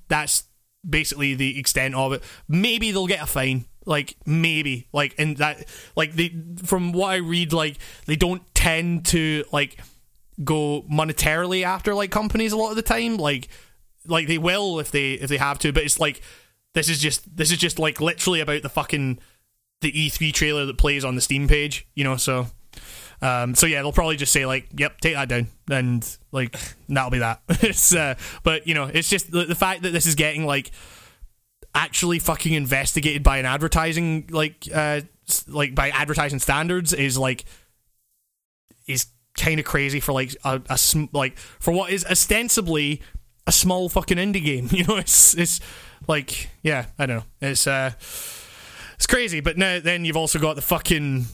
[0.08, 0.44] that's
[0.88, 2.24] basically the extent of it.
[2.48, 3.66] Maybe they'll get a fine.
[3.86, 6.34] Like maybe, like and that, like they
[6.64, 9.78] from what I read, like they don't tend to like
[10.42, 13.18] go monetarily after like companies a lot of the time.
[13.18, 13.50] Like
[14.08, 16.22] like they will if they if they have to, but it's like
[16.74, 19.20] this is just this is just like literally about the fucking
[19.82, 22.18] the E3 trailer that plays on the Steam page, you know.
[22.18, 22.48] So,
[23.24, 26.58] um, so yeah, they'll probably just say like, "Yep, take that down," and like
[26.90, 27.42] that'll be that.
[27.50, 30.72] it's, uh, but you know, it's just the, the fact that this is getting like
[31.74, 35.02] actually fucking investigated by an advertising like uh
[35.48, 37.46] like by advertising standards is like
[38.88, 43.02] is kind of crazy for like a, a sm- like for what is ostensibly
[43.48, 44.68] a small fucking indie game.
[44.72, 45.62] You know, it's it's
[46.10, 47.26] like yeah, I don't know.
[47.40, 47.92] It's uh
[48.96, 51.26] it's crazy, but now then you've also got the fucking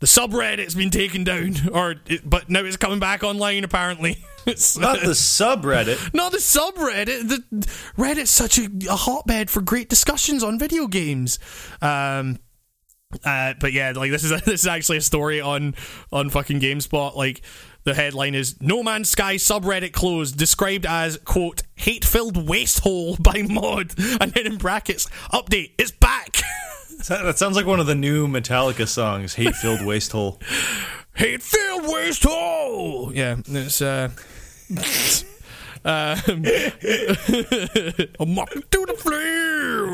[0.00, 4.18] the subreddit's been taken down, or it, but now it's coming back online apparently.
[4.46, 6.14] It's not the subreddit.
[6.14, 7.28] not the subreddit.
[7.28, 7.68] The
[7.98, 11.38] Reddit's such a, a hotbed for great discussions on video games.
[11.82, 12.38] Um,
[13.24, 15.74] uh, but yeah, like this is a, this is actually a story on
[16.12, 17.16] on fucking Gamespot.
[17.16, 17.42] Like
[17.84, 23.16] the headline is "No Man's Sky subreddit closed, described as quote hate filled waste hole
[23.20, 26.40] by mod," and then in brackets update it's back.
[27.08, 30.40] That sounds like one of the new Metallica songs, "Hate Filled Waste Hole."
[31.20, 33.12] hate filled waste hole.
[33.14, 34.10] Yeah, it's uh.
[35.84, 36.44] um,
[38.18, 39.92] I'm walking to the flame.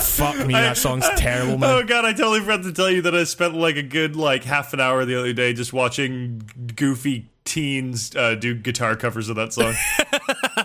[0.00, 1.70] Fuck me, that song's terrible, man.
[1.70, 4.44] Oh god, I totally forgot to tell you that I spent like a good like
[4.44, 6.42] half an hour the other day just watching
[6.74, 9.74] goofy teens uh, do guitar covers of that song.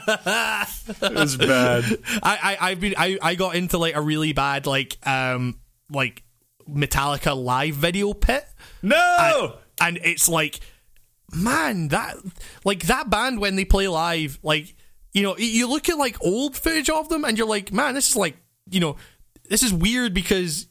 [1.01, 1.83] it was bad.
[2.21, 5.59] I, I I've been I, I got into like a really bad like um
[5.89, 6.23] like
[6.69, 8.45] Metallica live video pit.
[8.81, 8.97] No.
[9.81, 10.59] and it's like
[11.33, 12.15] man that
[12.63, 14.75] like that band when they play live like
[15.13, 18.09] you know you look at like old footage of them and you're like man this
[18.09, 18.37] is like
[18.69, 18.95] you know
[19.49, 20.67] this is weird because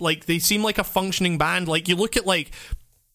[0.00, 2.50] like they seem like a functioning band like you look at like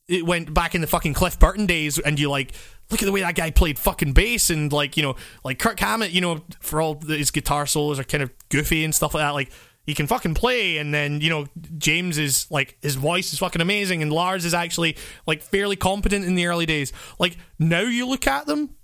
[0.08, 2.54] it went back in the fucking Cliff Burton days and you like
[2.90, 5.80] look at the way that guy played fucking bass and like you know like Kirk
[5.80, 9.24] Hammett you know for all his guitar solos are kind of goofy and stuff like
[9.24, 9.52] that like
[9.86, 11.48] he can fucking play and then you know
[11.78, 16.26] James is like his voice is fucking amazing and Lars is actually like fairly competent
[16.26, 18.76] in the early days like now you look at them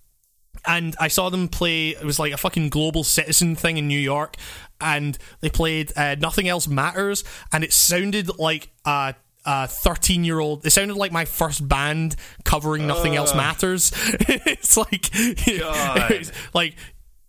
[0.66, 1.90] and I saw them play.
[1.90, 4.38] It was like a fucking global citizen thing in New York,
[4.80, 9.16] and they played uh, "Nothing Else Matters," and it sounded like a
[9.46, 10.66] a 13 year old.
[10.66, 13.92] It sounded like my first band covering Nothing Else Matters.
[13.96, 15.10] it's like,
[15.60, 16.32] God.
[16.54, 16.76] like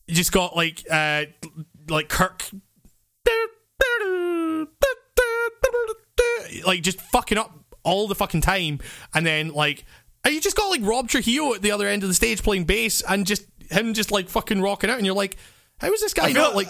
[0.06, 1.24] you just got like uh
[1.88, 2.44] like Kirk
[6.66, 8.78] like just fucking up all the fucking time
[9.14, 9.84] and then like
[10.24, 12.64] and you just got like Rob Trujillo at the other end of the stage playing
[12.64, 15.36] bass and just him just like fucking rocking out and you're like
[15.78, 16.68] how is this guy not like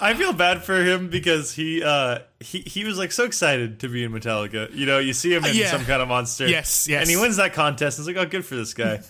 [0.00, 3.88] I feel bad for him because he uh he he was like so excited to
[3.88, 4.74] be in Metallica.
[4.74, 5.70] You know, you see him in Yeah.
[5.70, 6.46] some kind of monster.
[6.46, 7.00] Yes, yes.
[7.02, 7.98] And he wins that contest.
[7.98, 9.00] It's like, oh, good for this guy.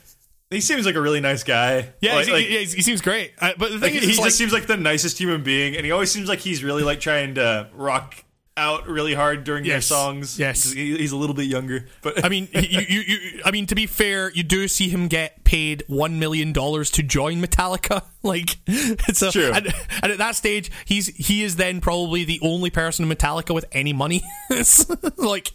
[0.51, 1.93] he seems like a really nice guy.
[2.01, 4.09] yeah, like, he, like- yeah, he seems great uh, but the like, thing is he
[4.09, 6.82] just like, seems like the nicest human being, and he always seems like he's really
[6.82, 8.23] like trying to rock
[8.56, 10.39] out really hard during their songs.
[10.39, 10.70] yes.
[10.72, 13.86] He's a little bit younger, but I mean, you, you, you, I mean, to be
[13.86, 18.02] fair, you do see him get paid one million dollars to join Metallica.
[18.24, 19.51] Like, it's a, True.
[19.52, 19.66] And,
[20.02, 23.66] and at that stage, he's he is then probably the only person in Metallica with
[23.72, 24.22] any money.
[25.18, 25.48] Like,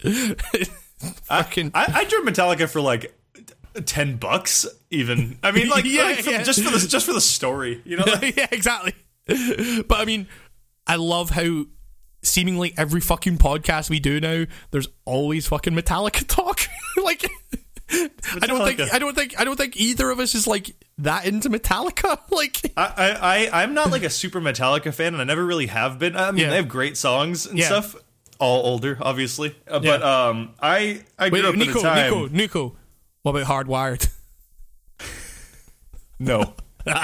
[1.24, 1.72] fucking.
[1.74, 3.12] I, I drew Metallica for like
[3.86, 5.40] ten bucks, even.
[5.44, 6.44] I mean, like, Yeah, like, for- yeah.
[6.44, 8.04] just for the just for the story, you know.
[8.06, 8.94] Like, yeah, exactly.
[9.26, 10.28] But I mean,
[10.88, 11.66] I love how
[12.22, 16.62] seemingly every fucking podcast we do now, there's always fucking Metallica talk.
[17.04, 17.30] like,
[17.92, 21.26] I don't think, I don't think, I don't think either of us is like that
[21.26, 22.20] into Metallica.
[22.32, 25.98] Like, I, I, I'm not like a super Metallica fan, and I never really have
[26.00, 26.16] been.
[26.16, 26.50] I mean, Yeah.
[26.52, 27.66] they have great songs and Yeah.
[27.66, 27.96] stuff.
[28.40, 29.98] All older, obviously, uh, Yeah.
[29.98, 32.12] but um, I I grew Wait, up Nico, at a time.
[32.12, 32.76] Nico, Nico.
[33.24, 34.08] What about Hardwired?
[36.20, 36.54] No,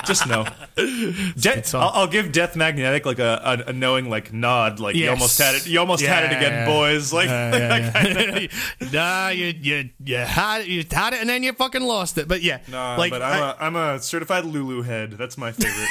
[0.05, 0.45] just no.
[0.75, 5.09] De- I'll, I'll give Death Magnetic like a, a, a knowing like nod, like you
[5.09, 5.67] almost had it.
[5.67, 6.65] You almost had it again, yeah.
[6.65, 7.13] boys.
[7.13, 7.29] Like,
[8.93, 12.27] nah, you, you, you had it, you had it, and then you fucking lost it.
[12.27, 15.11] But yeah, Nah, like but I'm I, a I'm a certified Lulu head.
[15.13, 15.89] That's my favorite.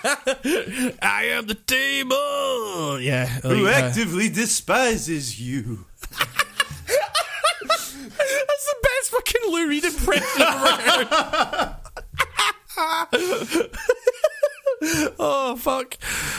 [1.02, 3.00] I am the table.
[3.00, 5.86] Yeah, Who like, uh, actively despises you?
[7.60, 7.94] That's
[8.66, 11.76] the best fucking Lou Reed impression I've ever heard.
[15.18, 15.96] oh fuck!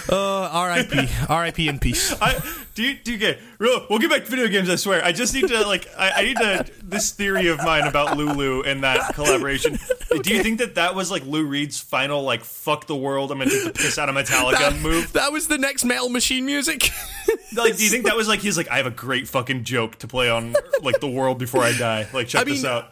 [0.10, 1.10] Uh, R.I.P.
[1.30, 1.68] R.I.P.
[1.68, 2.16] in peace.
[2.22, 2.40] I
[2.76, 3.86] do you do you get real?
[3.90, 4.70] We'll get back to video games.
[4.70, 5.04] I swear.
[5.04, 5.88] I just need to like.
[5.98, 9.78] I, I need to this theory of mine about Lulu and that collaboration.
[10.22, 13.32] Do you think that that was like Lou Reed's final like fuck the world?
[13.32, 15.12] I'm gonna take the piss out of Metallica move.
[15.14, 16.92] That was the next Metal Machine music.
[17.56, 19.98] Like, do you think that was like he's like I have a great fucking joke
[19.98, 22.08] to play on like the world before I die?
[22.14, 22.90] Like check I mean- this out.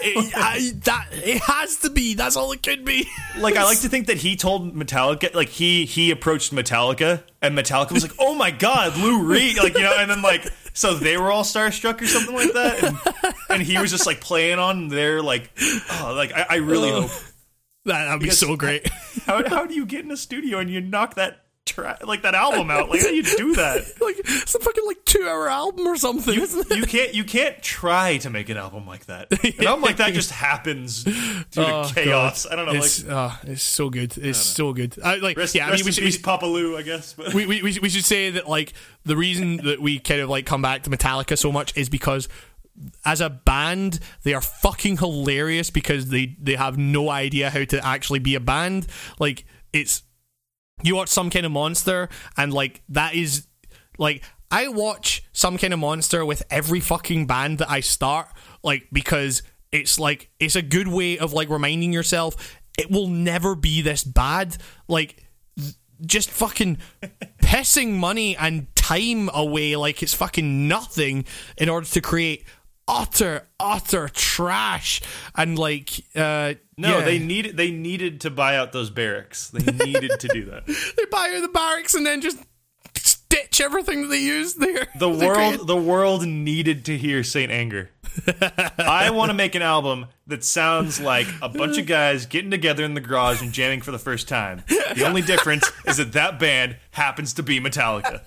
[0.00, 2.14] It, I, that it has to be.
[2.14, 3.06] That's all it could be.
[3.38, 7.56] Like I like to think that he told Metallica, like he he approached Metallica, and
[7.56, 10.94] Metallica was like, "Oh my god, Lou Reed!" Like you know, and then like so
[10.94, 14.58] they were all starstruck or something like that, and, and he was just like playing
[14.58, 17.02] on their like, oh, like I, I really Oh.
[17.02, 17.10] hope.
[17.84, 18.88] That would be Because- so great.
[19.26, 22.34] How how do you get in a studio and you knock that tra- like that
[22.34, 22.88] album out?
[22.90, 23.84] Like how do you do that?
[24.00, 26.76] like it's a fucking like two hour album or something, it?
[26.76, 29.28] You can't you can't try to make an album like that.
[29.58, 31.12] An album like that just happens due
[31.52, 32.46] to Oh, chaos.
[32.50, 32.72] I don't know.
[32.72, 34.16] It's like uh, it's so good.
[34.18, 34.96] It's so good.
[35.02, 37.12] I, like rest, yeah, I mean we should, we, Papa Lou, I guess.
[37.14, 38.72] But we, we, we should- we should say that like
[39.04, 42.28] the reason that we kind of like come back to Metallica so much is because
[43.04, 47.84] as a band they are fucking hilarious because they they have no idea how to
[47.84, 48.86] actually be a band
[49.18, 50.02] like it's
[50.82, 53.46] you watch some kind of monster and like that is
[53.98, 58.28] like I watch some kind of monster with every fucking band that I start
[58.62, 63.54] like because it's like it's a good way of like reminding yourself it will never
[63.54, 64.56] be this bad.
[64.86, 65.24] Like
[66.06, 66.78] just fucking
[67.42, 71.24] pissing money and time away like it's fucking nothing
[71.58, 72.44] in order to create
[72.88, 75.02] utter utter trash
[75.36, 77.04] and like uh No, yeah.
[77.04, 79.50] they needed they needed to buy out those barracks.
[79.50, 80.66] They needed to do that.
[80.96, 82.38] they buy out the barracks and then just
[82.96, 87.90] stitch everything that they use there The world the world needed to hear Saint Anger.
[88.78, 92.82] I want to make an album that sounds like a bunch of guys getting together
[92.84, 94.64] in the garage and jamming for the first time.
[94.68, 98.22] The only difference is that that band happens to be Metallica.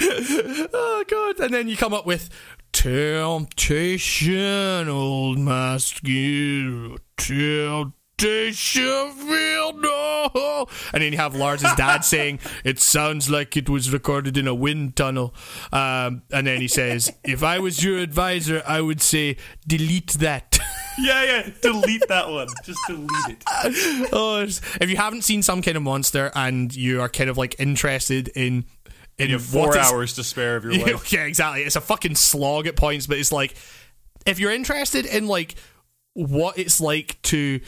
[0.00, 2.30] oh god and then you come up with
[2.74, 4.34] temptation
[4.88, 6.00] old master
[7.16, 13.92] temptation feel no and then you have Lars's dad saying it sounds like it was
[13.92, 15.32] recorded in a wind tunnel
[15.72, 19.36] um, and then he says if I was your advisor I would say
[19.66, 20.58] delete that
[20.96, 21.50] Yeah, yeah.
[21.60, 22.46] Delete that one.
[22.62, 23.42] Just delete it.
[24.12, 27.56] oh, if you haven't seen some kind of monster and you are kind of like
[27.58, 28.64] interested in
[29.18, 31.12] in You have four what is- hours to spare of your life.
[31.12, 31.62] yeah, exactly.
[31.62, 33.54] It's a fucking slog at points, but it's like
[34.26, 35.54] if you're interested in like
[36.14, 37.60] what it's like to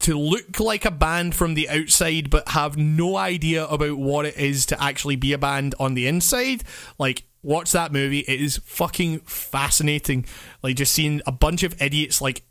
[0.00, 4.36] to look like a band from the outside but have no idea about what it
[4.36, 6.62] is to actually be a band on the inside,
[6.98, 8.20] like watch that movie.
[8.20, 10.24] It is fucking fascinating.
[10.62, 12.42] Like just seeing a bunch of idiots like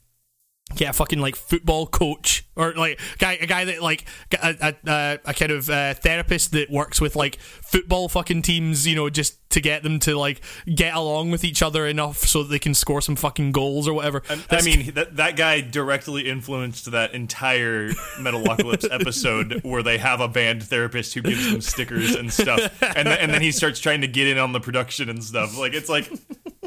[0.76, 2.46] get a fucking like football coach.
[2.56, 4.06] Or like guy a guy that like
[4.42, 8.96] a, a, a kind of uh, therapist that works with like football fucking teams you
[8.96, 10.42] know just to get them to like
[10.74, 13.94] get along with each other enough so that they can score some fucking goals or
[13.94, 14.24] whatever.
[14.28, 20.20] I, I mean that that guy directly influenced that entire Metalocalypse episode where they have
[20.20, 23.80] a band therapist who gives them stickers and stuff and th- and then he starts
[23.80, 25.58] trying to get in on the production and stuff.
[25.60, 26.12] Like it's like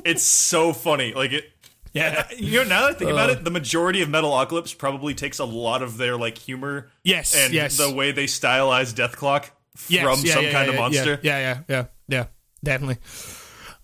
[0.05, 1.13] it's so funny.
[1.15, 1.51] Like it
[1.93, 2.69] yeah, you know.
[2.69, 5.83] Now that I think uh, about it, the majority of Metalocalypse probably takes a lot
[5.83, 7.77] of their like humor, yes, and yes.
[7.77, 9.51] the way they stylize Dethklok
[9.89, 11.21] yes, from yeah, some yeah, kind yeah, of monster.
[11.23, 12.27] Yeah, yeah, yeah, yeah,
[12.63, 12.99] definitely.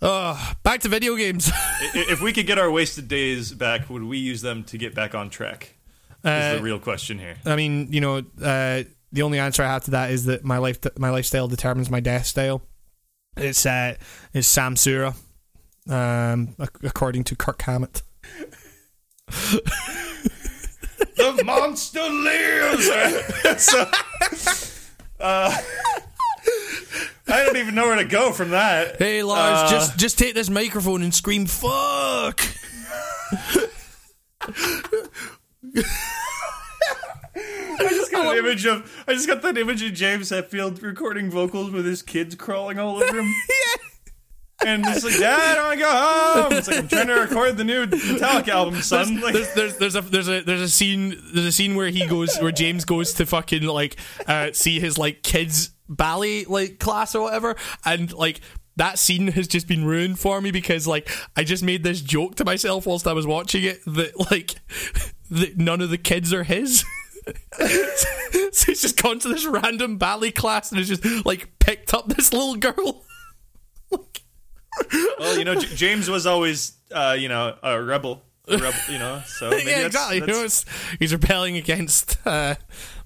[0.01, 1.51] Uh, back to video games.
[1.95, 5.15] if we could get our wasted days back, would we use them to get back
[5.15, 5.74] on track?
[6.24, 7.37] Is uh, the real question here.
[7.45, 10.59] I mean, you know, uh, the only answer I have to that is that my
[10.59, 12.62] life, my lifestyle determines my death style.
[13.37, 13.97] It's uh,
[14.33, 15.15] it's Samsura,
[15.88, 18.02] um, according to Kirk Hammett
[21.16, 22.86] the monster lives.
[23.64, 23.90] so,
[25.20, 25.56] uh,
[27.28, 28.96] I don't even know where to go from that.
[28.98, 32.40] Hey Lars, uh, just just take this microphone and scream "fuck."
[37.78, 41.30] I just got an image of I just got that image of James Hetfield recording
[41.30, 43.26] vocals with his kids crawling all over him.
[43.48, 43.95] yeah
[44.65, 46.53] and it's like, Dad, I want to go home.
[46.53, 49.20] It's like I'm trying to record the new Metallica album, son.
[49.20, 52.07] Like, there's, there's, there's a there's a there's a scene there's a scene where he
[52.07, 53.97] goes where James goes to fucking like
[54.27, 58.41] uh, see his like kids ballet like class or whatever, and like
[58.77, 62.37] that scene has just been ruined for me because like I just made this joke
[62.37, 64.55] to myself whilst I was watching it that like
[65.31, 66.85] that none of the kids are his.
[67.59, 67.66] so
[68.66, 72.33] he's just gone to this random ballet class and has just like picked up this
[72.33, 73.03] little girl.
[75.19, 78.23] Well, you know, J- James was always, uh, you know, a rebel.
[78.48, 80.20] A rebel, you know, so maybe yeah, that's, exactly.
[80.20, 80.65] That's...
[80.98, 82.57] He's rebelling against uh,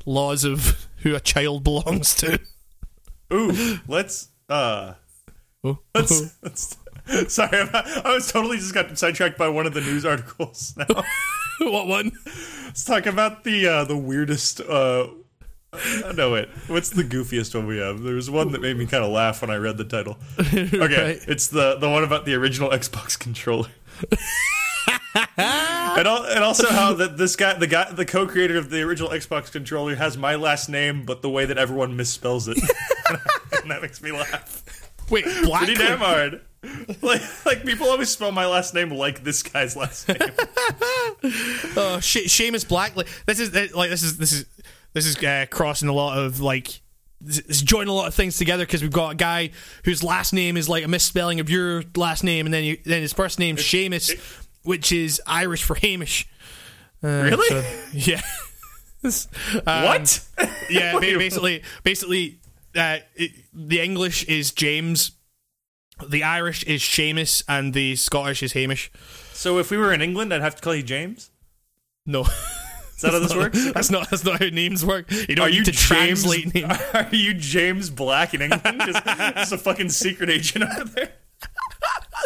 [0.05, 2.41] laws of who a child belongs to.
[3.33, 4.95] Ooh, let's uh,
[5.65, 5.79] oh.
[5.95, 6.77] let's, let's
[7.29, 10.75] Sorry, I was totally just got sidetracked by one of the news articles.
[10.77, 10.87] Now,
[11.61, 12.13] what one?
[12.67, 15.09] Let's talk about the uh, the weirdest uh,
[16.05, 16.49] I know it.
[16.67, 18.03] What's the goofiest one we have?
[18.03, 20.19] There was one that made me kind of laugh when I read the title.
[20.41, 21.21] Okay, right.
[21.29, 23.69] it's the the one about the original Xbox controller.
[25.37, 29.11] and, al- and also how that this guy, the guy, the co-creator of the original
[29.11, 32.59] Xbox controller, has my last name, but the way that everyone misspells it,
[33.63, 34.63] and that makes me laugh.
[35.11, 35.65] Wait, Black?
[35.65, 36.41] Pretty damn hard.
[37.03, 40.19] Like, like people always spell my last name like this guy's last name.
[41.77, 43.07] oh, Sh- Seamus Blackley.
[43.27, 44.45] This is like this is this is
[44.93, 46.81] this is uh, crossing a lot of like
[47.25, 49.51] it's joining a lot of things together because we've got a guy
[49.85, 53.03] whose last name is like a misspelling of your last name, and then you, then
[53.03, 54.19] his first name's Seamus,
[54.63, 56.29] which is Irish for Hamish.
[57.03, 57.49] Uh, really?
[57.49, 58.23] So, yeah.
[59.67, 60.27] um, what?
[60.71, 62.41] yeah, basically, basically,
[62.75, 65.13] uh, it, the English is James,
[66.09, 68.91] the Irish is Seamus, and the Scottish is Hamish.
[69.35, 71.31] So if we were in England, I'd have to call you James.
[72.07, 72.25] No.
[73.01, 73.73] Is that how this works?
[73.73, 75.11] That's not that's not how names work.
[75.11, 76.79] You don't are you to James, translate names.
[76.93, 78.83] Are you James Black in England?
[78.85, 81.13] just, just a fucking secret agent over there.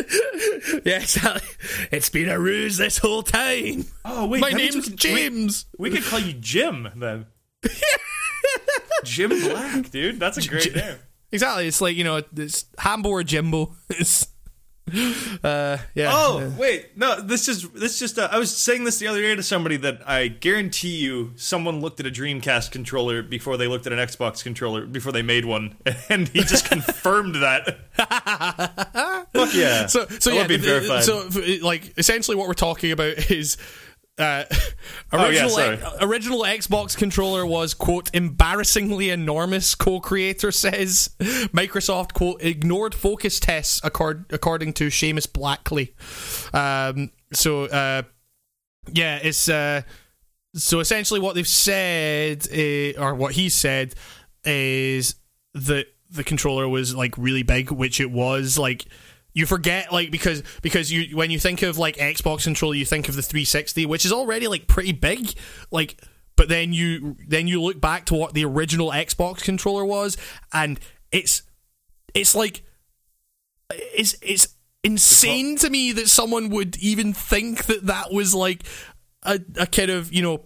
[0.85, 1.49] yeah, exactly.
[1.93, 3.85] It's been a ruse this whole time.
[4.05, 5.67] Oh wait, my name's James.
[5.79, 7.27] We, we, could call you Jim then.
[9.05, 10.19] Jim Black, dude.
[10.19, 10.97] That's a great J- name.
[11.31, 11.69] Exactly.
[11.69, 13.77] It's like you know, it's Hambo or Jimbo.
[13.91, 14.27] It's
[15.43, 16.11] uh, yeah.
[16.13, 17.19] Oh wait, no.
[17.19, 18.19] This is this just.
[18.19, 21.81] Uh, I was saying this the other day to somebody that I guarantee you, someone
[21.81, 25.47] looked at a Dreamcast controller before they looked at an Xbox controller before they made
[25.47, 25.77] one,
[26.11, 27.79] and he just confirmed that.
[29.33, 29.87] Fuck yeah!
[29.87, 31.01] So so I yeah.
[31.01, 31.31] So
[31.63, 33.57] like essentially, what we're talking about is
[34.19, 34.45] uh,
[35.13, 39.75] original, oh, yeah, original Xbox controller was quote embarrassingly enormous.
[39.75, 45.95] Co-creator says Microsoft quote ignored focus tests accord, according to Seamus Blackley.
[46.53, 48.03] Um, so uh,
[48.93, 49.83] yeah, it's uh,
[50.55, 53.95] so essentially what they've said uh, or what he said
[54.45, 55.17] is
[55.55, 58.85] that the controller was like really big, which it was like
[59.35, 63.09] you forget like because because you when you think of like Xbox controller, you think
[63.09, 65.35] of the 360, which is already like pretty big,
[65.71, 66.01] like.
[66.37, 70.17] But then you then you look back to what the original Xbox controller was,
[70.53, 70.81] and
[71.13, 71.45] it's
[72.13, 72.65] it's like
[73.71, 74.49] it's it's
[74.83, 78.65] insane to me that someone would even think that that was like
[79.23, 80.43] a, a kind of you know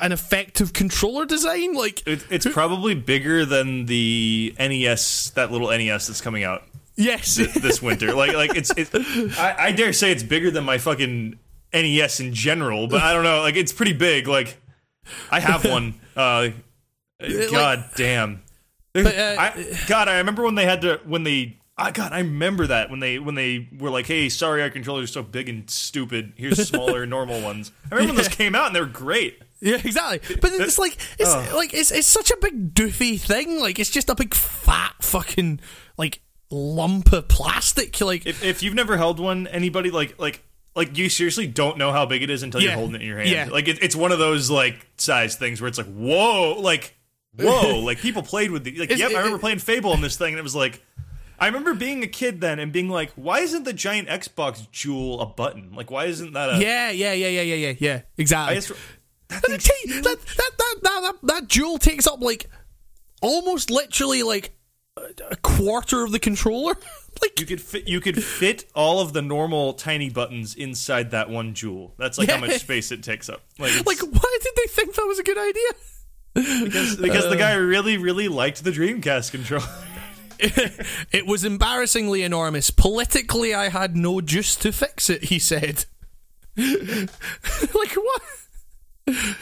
[0.00, 6.08] an effective controller design like it, it's probably bigger than the NES that little NES
[6.08, 6.62] that's coming out
[7.00, 7.36] Yes.
[7.36, 8.14] th- this winter.
[8.14, 8.90] Like like it's it,
[9.38, 11.38] I, I dare say it's bigger than my fucking
[11.72, 13.40] NES in general, but I don't know.
[13.40, 14.28] Like it's pretty big.
[14.28, 14.56] Like
[15.30, 15.94] I have one.
[16.16, 16.50] Uh,
[17.50, 18.42] God damn.
[18.92, 21.56] But, uh, I, God, I remember when they had to when they.
[21.78, 25.04] I God, I remember that when they when they were like, "Hey, sorry, our controllers
[25.04, 26.34] are so big and stupid.
[26.36, 29.40] Here's smaller, normal ones." I remember when those came out and they were great.
[29.60, 30.36] Yeah, exactly.
[30.36, 33.60] But it's like it's like it's it's such a big doofy thing.
[33.60, 35.60] Like it's just a big fat fucking
[35.96, 36.20] like
[36.50, 38.00] lump of plastic.
[38.00, 40.42] Like If if you've never held one, anybody like like
[40.74, 42.68] like you seriously don't know how big it is until Yeah.
[42.68, 43.30] you're holding it in your hand.
[43.30, 43.48] Yeah.
[43.50, 46.96] Like it, it's one of those like size things where it's like, whoa, like
[47.38, 48.90] whoa, like people played with the like.
[48.90, 50.84] Is- yep, I it- remember playing Fable on this thing, and it was like.
[51.42, 55.22] I remember being a kid then and being like, "Why isn't the giant Xbox jewel
[55.22, 55.72] a button?
[55.72, 58.00] Like, why isn't that a?" yeah, yeah, yeah, yeah, yeah, yeah, yeah.
[58.18, 58.56] Exactly.
[58.56, 58.72] Just
[59.28, 62.44] that And it thing's ta- that, that, that, that, that, that jewel takes up like
[63.22, 64.52] almost literally like
[65.30, 66.74] a quarter of the controller.
[67.22, 71.28] like You could fit you could fit all of the normal tiny buttons inside that
[71.28, 71.94] one jewel.
[71.98, 73.42] That's like how much space it takes up.
[73.58, 76.64] Like, like why did they think that was a good idea?
[76.64, 79.66] because, because the guy really really liked the Dreamcast controller.
[81.12, 82.70] it was embarrassingly enormous.
[82.70, 85.84] Politically, I had no juice to fix it, he said.
[86.56, 88.22] like, what?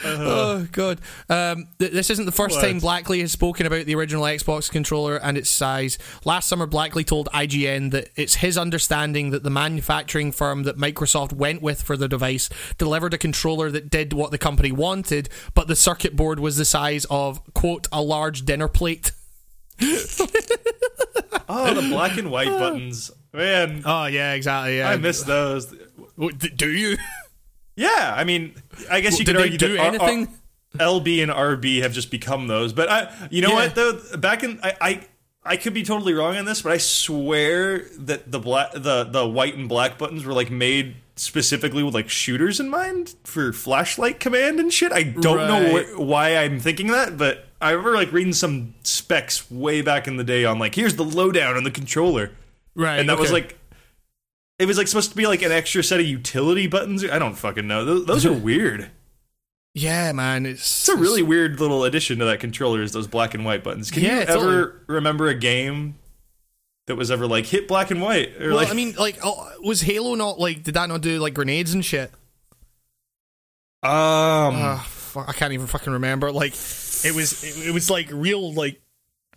[0.05, 0.99] Oh god!
[1.29, 2.65] Um, th- this isn't the first What?
[2.65, 5.97] time Blackley has spoken about the original Xbox controller and its size.
[6.25, 11.33] Last summer, Blackley told IGN that it's his understanding that the manufacturing firm that Microsoft
[11.33, 15.67] went with for the device delivered a controller that did what the company wanted, but
[15.67, 19.11] the circuit board was the size of quote a large dinner plate.
[21.51, 23.81] Oh, the black and white buttons, man!
[23.83, 24.77] Oh yeah, exactly.
[24.77, 24.89] Yeah.
[24.89, 25.73] I miss those.
[26.55, 26.97] Do you?
[27.79, 28.53] Yeah, I mean,
[28.91, 30.27] I guess you could argue do that anything?
[30.79, 32.73] R- LB and RB have just become those.
[32.73, 33.55] But I, you know Yeah.
[33.55, 34.17] what though?
[34.17, 35.07] Back in I, I
[35.43, 39.27] I could be totally wrong on this, but I swear that the black the the
[39.27, 44.19] white and black buttons were like made specifically with like shooters in mind for flashlight
[44.19, 44.91] command and shit.
[44.91, 49.49] I don't know wh- why I'm thinking that, but I remember like reading some specs
[49.49, 52.31] way back in the day on like here's the lowdown on the controller,
[52.75, 52.99] Right.
[52.99, 53.55] and that was like.
[54.59, 57.03] It was like supposed to be like an extra set of utility buttons.
[57.03, 57.85] I don't fucking know.
[57.85, 58.91] Those, those are weird.
[59.73, 60.45] yeah, man.
[60.45, 63.63] It's It's a really weird little addition to that controller is those black and white
[63.63, 63.89] buttons.
[63.89, 64.83] Can Yeah, you ever totally.
[64.87, 65.95] remember a game
[66.87, 68.35] that was ever like hit black and white?
[68.41, 70.63] Or Well, like I mean, like, oh, was Halo not like?
[70.63, 72.11] Did that not do like grenades and shit?
[73.81, 73.89] um
[74.55, 76.31] Ah, fuck, I can't even fucking remember.
[76.33, 78.81] Like, it was, it, it was like real, like.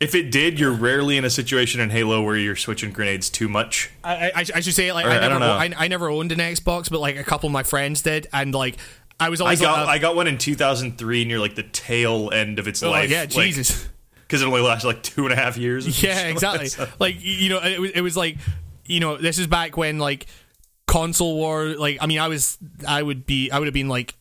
[0.00, 3.48] If it did, you're rarely in a situation in Halo where you're switching grenades too
[3.48, 3.90] much.
[4.02, 5.52] I, I, I should say like Or, I I never, don't know.
[5.52, 8.52] I, I never owned an Xbox, but like a couple of my friends did, and
[8.54, 8.76] like
[9.20, 12.30] I was I always got like, I got one in 2003 near like the tail
[12.32, 13.10] end of its oh life.
[13.10, 13.88] yeah, Jesus.
[14.32, 15.84] Because it only lasted like two and a half years.
[16.02, 16.32] Yeah, something.
[16.32, 16.66] exactly.
[16.68, 18.38] So- like you know, it was, it was like
[18.86, 20.24] you know, this is back when like
[20.86, 21.66] console war.
[21.66, 22.56] Like, I mean, I was,
[22.88, 24.14] I would be, I would have been like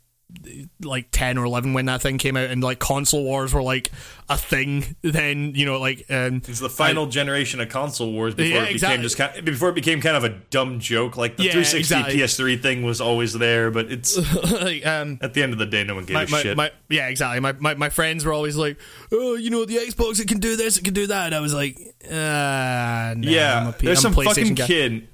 [0.81, 3.91] like 10 or 11 when that thing came out and like console wars were like
[4.29, 8.59] a thing then you know like um It's the final generation of console wars before
[8.61, 11.17] Yeah, it became just kind before it became kind of a dumb joke.
[11.17, 12.19] Like the Yeah, 360 exactly.
[12.55, 14.17] PS3 thing was always there, but it's
[14.61, 16.57] like um at the end of the day, no one gave my, a my, shit.
[16.57, 17.39] my, yeah, exactly.
[17.39, 18.77] My, my my friends were always like,
[19.11, 21.39] "Oh, you know, the Xbox it can do this, it can do that." And I
[21.41, 25.07] was like, "Ah, nah, Yeah, I'm a P- there's I'm a some fucking guy." kid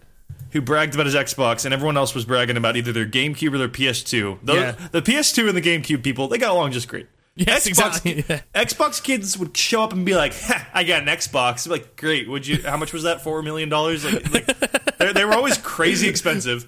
[0.52, 3.58] who bragged about his Xbox, and everyone else was bragging about either their GameCube or
[3.58, 4.40] their PS2.
[4.44, 4.72] The, Yeah.
[4.92, 7.08] the PS2 and the GameCube people, they got along just great.
[7.36, 8.42] Yes, Xbox, exactly, yeah.
[8.56, 10.34] Xbox kids would show up and be like,
[10.74, 12.28] "I got an Xbox." Like, great.
[12.28, 12.64] Would you?
[12.64, 13.22] How much was that?
[13.22, 14.04] Four million dollars.
[14.06, 16.66] Like, like they, they were always crazy expensive.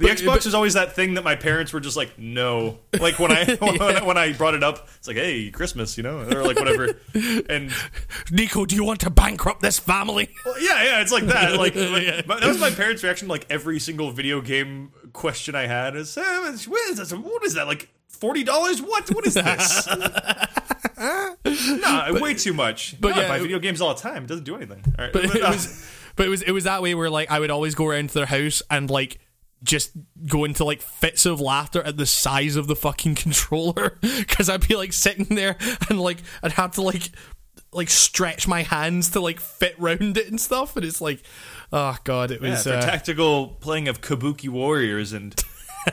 [0.00, 2.78] The But- Xbox but- was always that thing that my parents were just like, "No."
[2.98, 6.02] Like when I when, I- when I brought it up, it's like, "Hey, Christmas," you
[6.02, 6.94] know, or like whatever.
[7.48, 7.70] And
[8.30, 10.30] Nico, do you want to bankrupt this family?
[10.46, 11.56] well, yeah, yeah, it's like that.
[11.58, 12.22] Like, Yeah.
[12.22, 13.28] that was my parents' reaction.
[13.28, 16.22] to, Like every single video game question I had is, eh,
[16.66, 17.12] what is this?
[17.12, 17.66] What is that?
[17.66, 18.80] Like forty dollars?
[18.80, 19.08] What?
[19.14, 19.86] What is this?
[21.44, 23.00] nah, way too much.
[23.00, 24.24] but yeah, yeah, I buy video games all the time.
[24.24, 24.82] It doesn't do anything.
[24.98, 25.86] Right, But it was,
[26.16, 28.14] but it was, it was that way where like I would always go around to
[28.14, 29.18] their house and like
[29.62, 29.92] just
[30.26, 34.66] go into like fits of laughter at the size of the fucking controller because I'd
[34.66, 35.56] be like sitting there
[35.88, 37.10] and like I'd have to like
[37.72, 41.22] like stretch my hands to like fit round it and stuff, and it's like,
[41.72, 42.64] oh god, it yeah, was.
[42.64, 45.34] for uh, tactical playing of Kabuki Warriors and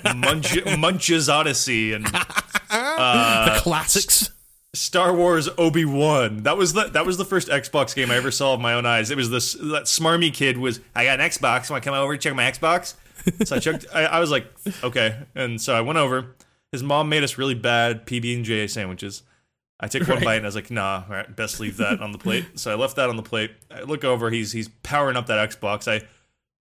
[0.03, 2.05] Munch- Munch's Oddysee and
[2.69, 4.31] the classics.
[4.73, 6.43] Star Wars Obi Wan.
[6.43, 8.85] That was the that was the first Xbox game I ever saw with my own
[8.85, 9.09] eyes.
[9.09, 11.69] It was this that smarmy kid was I got an Xbox.
[11.69, 12.93] Want to come over and check my Xbox?
[13.45, 13.85] So I checked.
[13.93, 14.47] I, I was like,
[14.83, 16.35] okay, and so I went over.
[16.71, 19.23] His mom made us really bad PB and J sandwiches,
[19.79, 20.25] I took one Right.
[20.25, 22.45] bite and I was like, nah, all right, best leave that on the plate.
[22.55, 23.51] So I left that on the plate.
[23.69, 25.87] I look over, he's he's powering up that Xbox.
[25.87, 26.05] I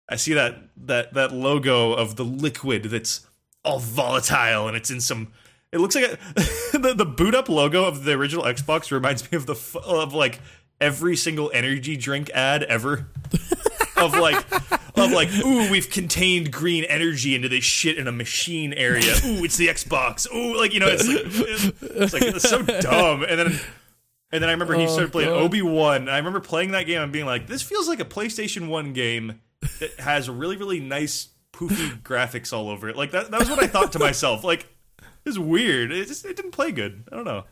[0.08, 3.26] I see that that that logo of the liquid that's
[3.64, 5.32] all volatile and it's in some
[5.72, 6.18] it looks like a,
[6.78, 10.14] the, the boot up logo of the original Xbox reminds me of the f- of
[10.14, 10.40] like
[10.80, 13.08] every single energy drink ad ever
[13.96, 14.44] of like
[15.00, 19.12] of like ooh we've contained green energy into this shit in a machine area.
[19.24, 20.32] Ooh it's the Xbox.
[20.32, 23.22] Ooh like you know it's like it's like it's so dumb.
[23.22, 23.60] And then
[24.30, 25.30] and then I remember he Oh, started playing.
[25.30, 28.68] Obi Wan I remember playing that game and being like this feels like a PlayStation
[28.68, 29.40] One game
[29.80, 32.96] that has really really nice poofy graphics all over it.
[32.96, 34.44] Like that that was what I thought to myself.
[34.44, 34.68] Like
[35.24, 35.92] it's weird.
[35.92, 37.04] It just it didn't play good.
[37.12, 37.44] I don't know.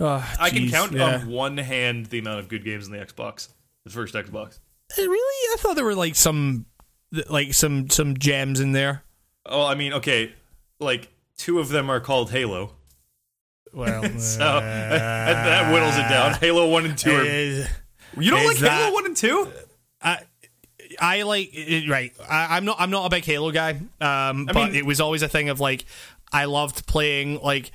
[0.00, 1.16] Oh, I can count yeah.
[1.20, 3.48] on one hand the amount of good games in the Xbox
[3.84, 4.58] the first Xbox
[4.98, 6.66] Really, I thought there were like some,
[7.28, 9.02] like some some gems in there.
[9.46, 10.32] Oh, I mean, okay,
[10.78, 12.72] like two of them are called Halo,
[13.72, 16.34] Well, so that, that whittles it down.
[16.34, 17.10] Halo one and two.
[17.10, 19.50] Are, uh, you don't like that- Halo one and two?
[20.00, 20.18] I,
[21.00, 22.12] I like it- right.
[22.28, 22.76] I, I'm not.
[22.78, 23.80] I'm not a big Halo guy.
[24.00, 25.84] Um, but mean- it was always a thing of like,
[26.32, 27.72] I loved playing like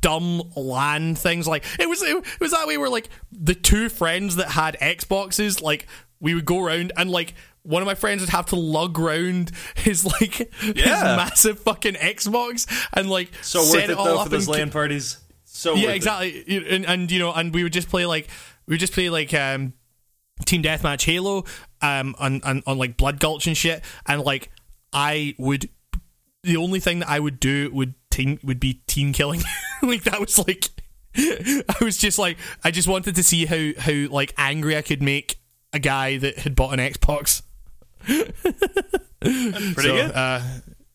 [0.00, 1.46] dumb LAN things.
[1.48, 2.02] Like it was.
[2.02, 5.86] It, was that way where like the two friends that had Xboxes, like
[6.20, 7.34] we would go around and like.
[7.62, 12.68] One of my friends would have to lug round his like his massive fucking Xbox
[12.92, 15.18] and like So set worth it all though up for those LAN parties.
[15.46, 15.96] So yeah, it.
[15.96, 16.44] exactly.
[16.46, 18.28] You- And, and you know, and we would just play like
[18.66, 19.72] we would just play like um,
[20.44, 21.44] Team Deathmatch Halo,
[21.82, 23.82] um, on, on on like Blood Gulch and shit.
[24.06, 24.48] And like
[24.92, 25.68] I would,
[26.44, 29.42] the only thing that I would do would team would be team killing.
[29.82, 30.68] like that was like,
[31.16, 35.02] I was just like, I just wanted to see how how like angry I could
[35.02, 35.40] make
[35.72, 37.42] a guy that had bought an Xbox.
[38.06, 38.32] Pretty
[39.74, 40.12] So, good.
[40.12, 40.40] Uh,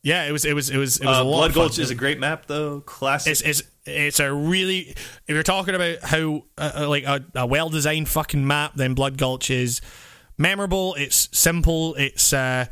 [0.03, 1.38] yeah, it was it was it was it was Uh, a lot.
[1.39, 1.53] Blood.
[1.53, 2.81] Gulch is a great map though.
[2.81, 3.31] Classic.
[3.31, 7.45] it's, it's it's a really if you're talking about how uh, uh, like a, a
[7.45, 9.81] well designed fucking map, then Blood Gulch is
[10.38, 10.95] memorable.
[10.95, 11.93] It's simple.
[11.95, 12.65] It's uh,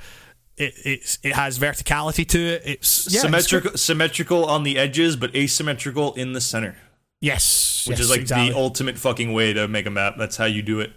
[0.58, 2.62] it it's it has verticality to it.
[2.66, 3.80] It's yeah, symmetrical, good.
[3.80, 6.78] symmetrical on the edges, but asymmetrical in the center,
[7.22, 8.50] yes, which yes, is like exactly.
[8.52, 10.16] the ultimate fucking way to make a map.
[10.18, 10.94] That's how you do it.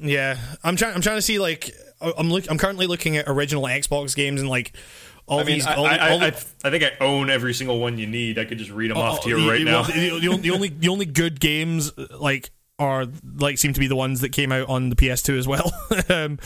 [0.00, 0.94] Yeah, I'm trying.
[0.94, 2.50] I'm trying to see like I'm look.
[2.50, 4.72] I'm currently looking at original Xbox games and like
[5.26, 5.66] all I mean, these.
[5.66, 8.38] I, all, I, all I, the, I think I own every single one you need.
[8.38, 9.82] I could just read them off to you Oh, right the, now.
[9.82, 13.06] The, the, the only the only good games like are
[13.36, 15.70] like seem to be the ones that came out on the PS2 as well.
[16.08, 16.38] um,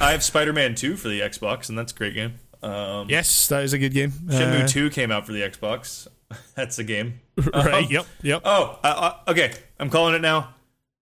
[0.00, 2.34] I have Spider-Man 2 for the Xbox, and that's a great game.
[2.62, 4.10] Um, yes, that is a good game.
[4.10, 6.08] Shenmue Uh, 2 came out for the Xbox.
[6.56, 7.20] That's a game.
[7.54, 7.84] right?
[7.84, 8.06] Um, yep.
[8.20, 8.42] Yep.
[8.44, 9.52] Oh, uh, uh, okay.
[9.78, 10.54] I'm calling it now.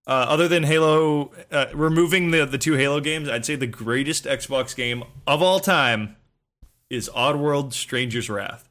[0.07, 4.25] Uh, other than Halo, uh, removing the the two Halo games, I'd say the greatest
[4.25, 6.17] Xbox game of all time
[6.89, 8.69] is Oddworld: Stranger's Wrath.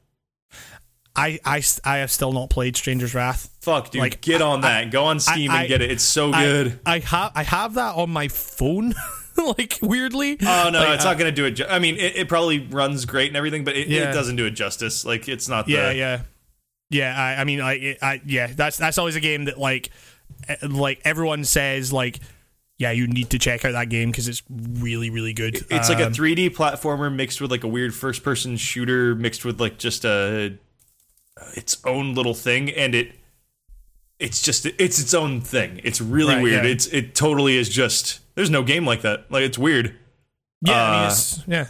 [1.18, 3.48] I, I, I have still not played Stranger's Wrath.
[3.62, 4.90] Fuck, dude, Like, get on that.
[4.90, 5.90] Go on Steam I- and get it.
[5.90, 6.78] It's so good.
[6.84, 8.94] I, have I have that on my phone.
[9.58, 10.36] like weirdly.
[10.42, 11.52] oh no, Like, it's not gonna do it.
[11.52, 14.10] Ju- I mean, it, it probably runs great and everything, but it, Yeah.
[14.10, 15.04] it doesn't do it justice.
[15.04, 15.66] Like, it's not.
[15.66, 15.72] That.
[15.72, 16.20] Yeah, the, yeah,
[16.90, 17.18] yeah.
[17.22, 18.48] I, I mean, I, I, yeah.
[18.54, 19.90] That's that's always a game that like,
[20.68, 22.20] like everyone says like,
[22.78, 25.56] yeah, you need to check out that game because it's really, really good.
[25.70, 29.44] It's like a Um, 3D platformer mixed with like a weird first person shooter mixed
[29.44, 30.58] with like just a
[31.54, 33.12] its own little thing and it
[34.18, 35.80] it's just it's its own thing.
[35.84, 36.64] It's really Right, weird.
[36.64, 36.70] yeah.
[36.70, 39.30] It's it totally is just there's no game like that.
[39.30, 39.94] Like it's weird.
[40.62, 41.66] yeah, I mean, uh, it's, yeah.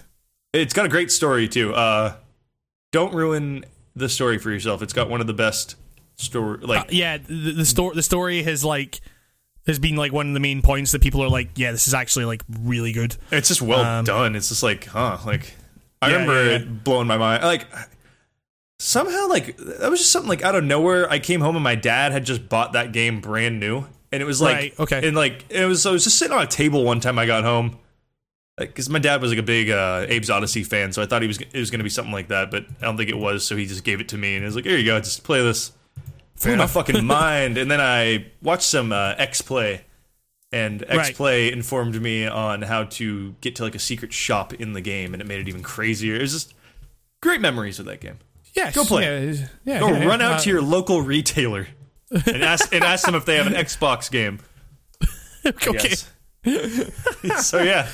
[0.53, 1.75] It's got a great story too.
[1.75, 2.15] Uh
[2.93, 4.83] don't ruin the story for yourself.
[4.83, 5.75] It's got one of the best
[6.17, 9.01] story like Uh, yeah, the, the story the story has like
[9.67, 11.95] has been like one of the main points that people are like, yeah, this is
[11.95, 13.17] actually like really good.
[13.33, 14.37] It's just well Um, done.
[14.37, 15.19] It's just like, huh?
[15.27, 15.55] Like,
[16.01, 16.57] I Yeah, remember yeah, yeah.
[16.59, 17.43] it blowing my mind.
[17.43, 17.67] Like,
[18.79, 21.11] somehow, like that was just something like out of nowhere.
[21.11, 24.27] I came home and my dad had just bought that game brand new, and it
[24.27, 25.07] was like, Right, okay.
[25.09, 25.85] and like it was.
[25.87, 27.19] I was just sitting on a table one time.
[27.19, 27.79] I got home.
[28.59, 31.29] Because my dad was like a big uh, Abe's Oddysee fan, so I thought he
[31.29, 33.47] was it was going to be something like that, but I don't think it was.
[33.47, 35.25] So he just gave it to me, and he was like, "Here you go, just
[35.25, 35.73] play this."
[36.43, 37.59] Blew my fucking mind.
[37.59, 39.83] And then I watched some uh, X Play,
[40.53, 41.13] and X.
[41.13, 45.15] Play informed me on how to get to like a secret shop in the game,
[45.15, 46.15] and it made it even crazier.
[46.17, 46.55] It was just
[47.21, 48.19] great memories of that game.
[48.55, 49.03] Yeah, Go play.
[49.27, 51.69] Yeah, yeah, Go yeah, run out uh, to your local retailer
[52.11, 54.41] and ask and ask them if they have an Xbox game.
[55.47, 55.95] Okay.
[57.41, 57.89] So yeah,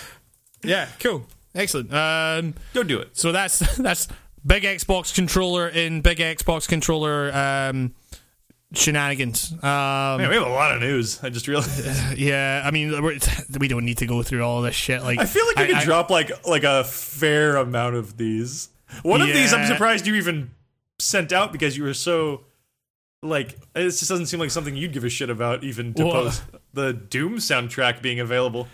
[0.63, 1.27] Yeah, cool.
[1.55, 1.93] Excellent.
[1.93, 3.17] Um, go do it.
[3.17, 4.09] so that's that's
[4.47, 7.95] big Xbox controller in big Xbox controller um,
[8.75, 9.53] shenanigans.
[9.53, 11.23] Um, Man, we have a lot of news.
[11.23, 12.17] I just realized.
[12.19, 13.19] yeah, I mean we're,
[13.59, 15.03] we don't need to go through all this shit.
[15.03, 18.69] Like I feel like I, could I- drop like like a fair amount of these.
[19.03, 20.51] One of these, I'm surprised you even
[20.99, 22.45] sent out because you were so
[23.23, 26.13] like it just doesn't seem like something you'd give a shit about even to What?
[26.13, 26.43] post
[26.75, 28.69] the Doom soundtrack being available.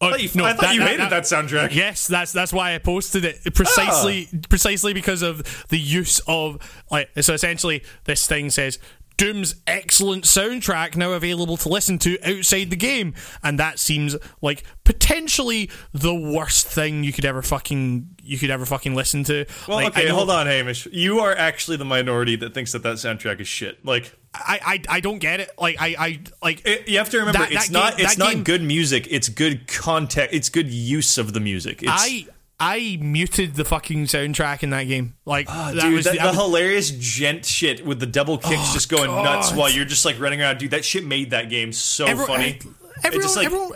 [0.00, 1.74] Oh, I thought you, no, I thought that- you that- hated that, soundtrack.
[1.74, 6.58] Yes, that's that's why I posted it precisely precisely because of the use of
[6.90, 8.78] like so essentially this thing says
[9.16, 14.64] Doom's excellent soundtrack now available to listen to outside the game and that seems like
[14.84, 19.44] potentially the worst thing you could ever fucking you could ever fucking listen to.
[19.66, 20.86] Well, Like, okay, hold on, Hamish.
[20.92, 23.84] You are actually the minority that thinks that that soundtrack is shit.
[23.84, 25.50] Like, I, I I don't get it.
[25.58, 28.16] Like I I like it, you have to remember, That- it's that not game- it's
[28.18, 29.08] not game- good music.
[29.10, 30.34] It's good context.
[30.34, 31.82] It's good use of the music.
[31.82, 32.26] It's, I
[32.62, 35.14] I muted the fucking soundtrack in that game.
[35.24, 38.38] Like that Ah, dude, was that, the, the was- hilarious djent shit with the double
[38.38, 40.58] kicks just going nuts while you're just like running around.
[40.58, 42.60] Dude, that shit made that game so Everyone- funny.
[43.04, 43.72] Everyone, just, like- everyone,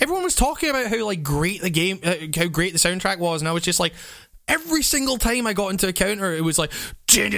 [0.00, 3.40] everyone was talking about how like great the game, uh, how great the soundtrack was,
[3.40, 3.94] and I was just like,
[4.48, 6.72] every single time I got into a counter, it was like,
[7.12, 7.30] you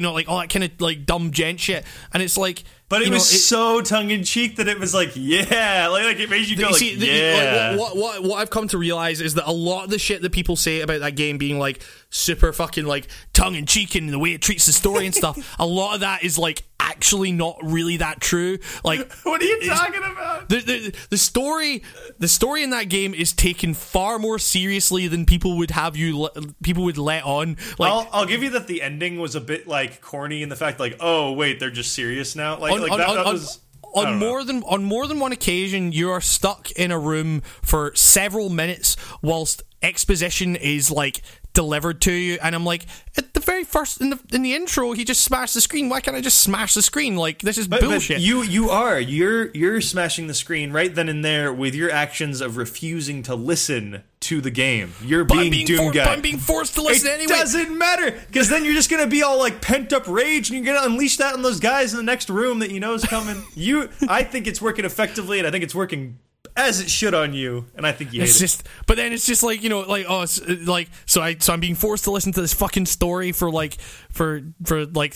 [0.00, 2.62] know, like all that kind of like dumb djent shit, and it's like,
[2.92, 6.04] But it you know, was so tongue in cheek that it was like, yeah, like,
[6.04, 7.70] like it made you go like, see, the- yeah.
[7.70, 9.98] like, what, what, what, what I've come to realize is that a lot of the
[9.98, 13.94] shit that people say about that game being like super fucking like tongue in cheek
[13.94, 16.64] and the way it treats the story and stuff, a lot of that is like
[16.78, 18.58] actually not really that true.
[18.84, 20.48] Like, what are you talking about?
[20.48, 21.82] the, the the story
[22.18, 26.28] the story in that game is taken far more seriously than people would have you
[26.62, 27.56] people would let on.
[27.78, 30.56] Like I'll, I'll give you that the ending was a bit like corny in the
[30.56, 32.58] fact like, oh wait, they're just serious now.
[32.58, 33.58] Like, like on- that, on- that on- was.
[33.94, 34.26] On don't know.
[34.26, 38.48] more than on more than one occasion, you are stuck in a room for several
[38.48, 41.20] minutes whilst exposition is like
[41.54, 44.92] delivered to you, and I'm like, at the very first in the in the intro,
[44.92, 45.88] he just smashed the screen.
[45.88, 47.16] Why can't I just smash the screen?
[47.16, 48.20] Like this is But, but bullshit.
[48.20, 52.40] you you are you're you're smashing the screen right then and there with your actions
[52.40, 54.94] of refusing to listen to the game.
[55.04, 56.04] You're But being, being Doom for- guy.
[56.04, 57.34] but I'm being forced to listen it anyway.
[57.38, 60.74] doesn't matter because then you're just gonna be all like pent up rage and you're
[60.74, 63.42] gonna unleash that on those guys in the next room that you know is coming.
[63.54, 66.18] you, I think it's working effectively and I think it's working
[66.56, 68.40] as it should on you, and I think you hate It's it.
[68.40, 71.36] just, but then it's just like you know, like oh, it's, uh, like so I
[71.38, 73.74] so I'm being forced to listen to this fucking story for like
[74.10, 75.12] for for like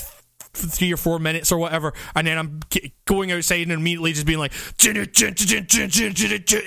[0.55, 2.61] th- three or four minutes or whatever, and then I'm
[3.05, 4.53] going outside and immediately just being like,
[4.85, 4.97] and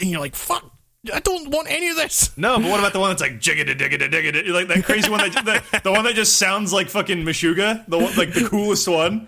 [0.02, 0.72] you're like, fuck,
[1.14, 2.36] I don't want any of this.
[2.38, 5.20] No, but what about the one that's like jiggity diggity diggity, like that crazy one
[5.32, 8.88] that the, the one that just sounds like fucking Meshuggah, the one like the coolest
[8.88, 9.28] one.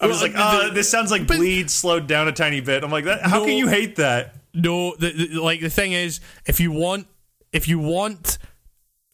[0.00, 2.82] I was Well, like, the- oh, this sounds like bleed slowed down a tiny bit.
[2.82, 3.22] I'm like, that.
[3.22, 3.44] How No.
[3.46, 4.34] can you hate that?
[4.54, 7.06] No, the, the, like the thing is, if you want,
[7.52, 8.38] if you want.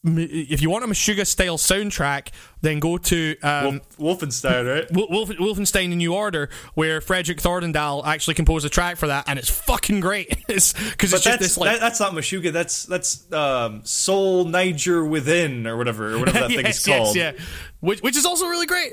[0.04, 2.28] If you want a Meshuggah style soundtrack,
[2.60, 4.92] then go to um, Wolf, Wolfenstein, right?
[4.92, 9.28] Wolf, Wolf, Wolfenstein: The New Order, where Fredrik Thordendal actually composed a track for that,
[9.28, 10.28] and it's fucking great.
[10.46, 12.52] Because But it's just this like that, that's not Meshuggah.
[12.52, 17.16] That's that's um, Sol Niger Within or whatever or whatever that thing is called.
[17.16, 17.44] yes, yeah,
[17.80, 18.92] which which is also really great.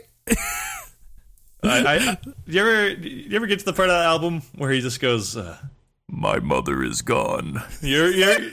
[1.63, 2.17] I, I,
[2.47, 5.37] you ever you ever get to the part of that album where he just goes,
[5.37, 5.57] uh,
[6.09, 8.37] "My mother is gone." You're you're.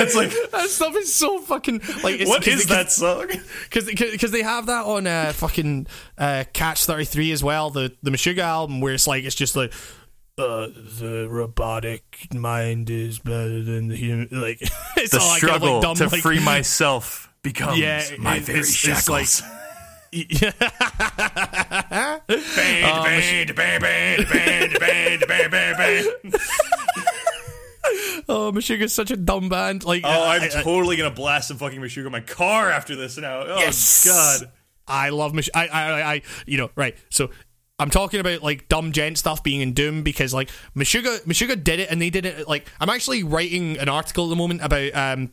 [0.00, 2.20] It's like That stuff is so fucking like.
[2.20, 3.26] It's, what is that song?
[3.64, 7.92] Because because they have that on uh, fucking uh, Catch Thirty Three as well, the
[8.02, 9.72] the Meshuggah album, where it's like it's just like.
[10.38, 10.68] Uh,
[11.00, 14.28] the robotic mind is better than the human.
[14.40, 14.58] Like
[14.96, 19.08] it's all that kind of, like, dumb, to like, myself becomes Yeah, it- it's- it's
[19.08, 19.26] like-
[28.30, 29.84] Oh, Meshuggah's such a dumb band.
[29.84, 32.94] Like, Oh, I'm I, I- totally gonna blast some fucking Meshuggah in my car after
[32.94, 33.38] this now.
[33.46, 34.04] Oh Yes.
[34.06, 34.52] god.
[34.86, 36.96] I love Mich- I, I, I, I, you know, right.
[37.08, 37.30] So
[37.78, 41.80] I'm talking about like dumb djent stuff being in Doom because like Meshuggah, Meshuggah did
[41.80, 44.94] it and they did it like I'm actually writing an article at the moment about
[44.94, 45.32] um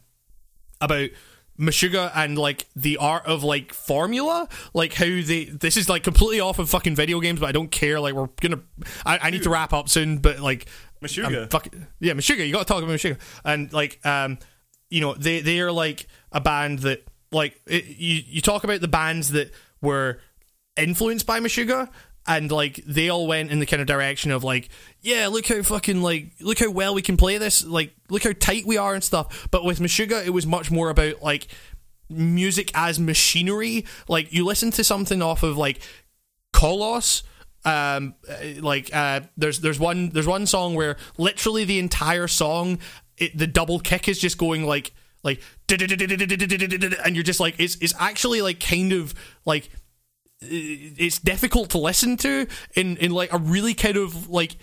[0.79, 1.09] about
[1.59, 6.39] Meshuggah and like the art of like formula, like how they this is like completely
[6.39, 7.99] off of fucking video games, but I don't care.
[7.99, 8.61] Like we're gonna,
[9.05, 10.67] I, I need to wrap up soon, but like
[11.49, 11.67] fuck,
[11.99, 12.45] yeah, Meshuggah.
[12.45, 14.37] You got to talk about Meshuggah, and like, um,
[14.89, 18.81] you know, they they are like a band that like it, you you talk about
[18.81, 19.51] the bands that
[19.81, 20.19] were
[20.77, 21.89] influenced by Meshuggah.
[22.27, 24.69] And like they all went in the kind of direction of like,
[25.01, 28.33] yeah, look how fucking like, look how well we can play this, like, look how
[28.39, 29.47] tight we are and stuff.
[29.51, 31.47] But with Meshuggah, it was much more about like
[32.09, 33.85] music as machinery.
[34.07, 35.79] Like you listen to something off of like
[36.53, 37.23] Koloss.
[37.63, 42.77] Um, uh, like uh, there's there's one there's one song where literally the entire song,
[43.17, 47.95] it, the double kick is just going like like and you're just like it's it's
[47.99, 49.71] actually like kind of like
[50.49, 54.57] it's difficult to listen to in in like a really kind of like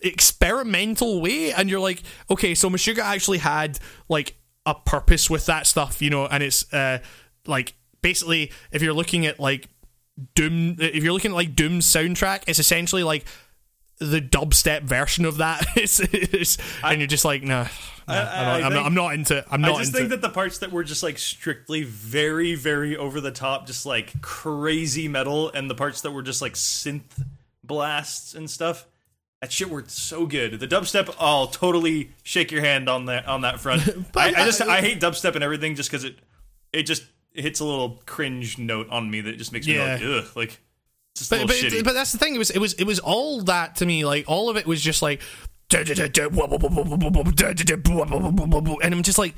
[0.00, 5.66] experimental way and you're like okay so Meshuggah actually had like a purpose with that
[5.66, 6.98] stuff you know and it's uh
[7.46, 9.68] like basically if you're looking at like
[10.34, 10.76] Doom.
[10.78, 13.24] If you're looking at like Doom's soundtrack, it's essentially like
[14.00, 15.64] the dubstep version of that.
[15.76, 17.64] it's, it's, and you're just like, nah,
[18.08, 19.44] nah I- I'm, not, I I'm, not, I'm not into.
[19.50, 23.20] I'm I just think that the parts that were just like strictly very, very over
[23.20, 27.24] the top, just like crazy metal, and the parts that were just like synth
[27.62, 28.86] blasts and stuff,
[29.40, 30.58] that shit worked so good.
[30.58, 33.82] The dubstep, I'll totally shake your hand on that on that front.
[34.16, 36.16] I, I just I hate dubstep and everything just because it
[36.72, 39.92] it just hits a little cringe note on me that just makes me Yeah.
[39.94, 40.69] like ugh, like it's just a
[41.28, 42.34] but, but, but that's the thing.
[42.34, 44.04] It was it was it was all that to me.
[44.04, 45.22] Like all of it was just like,
[45.72, 45.88] and
[48.94, 49.34] I'm just like,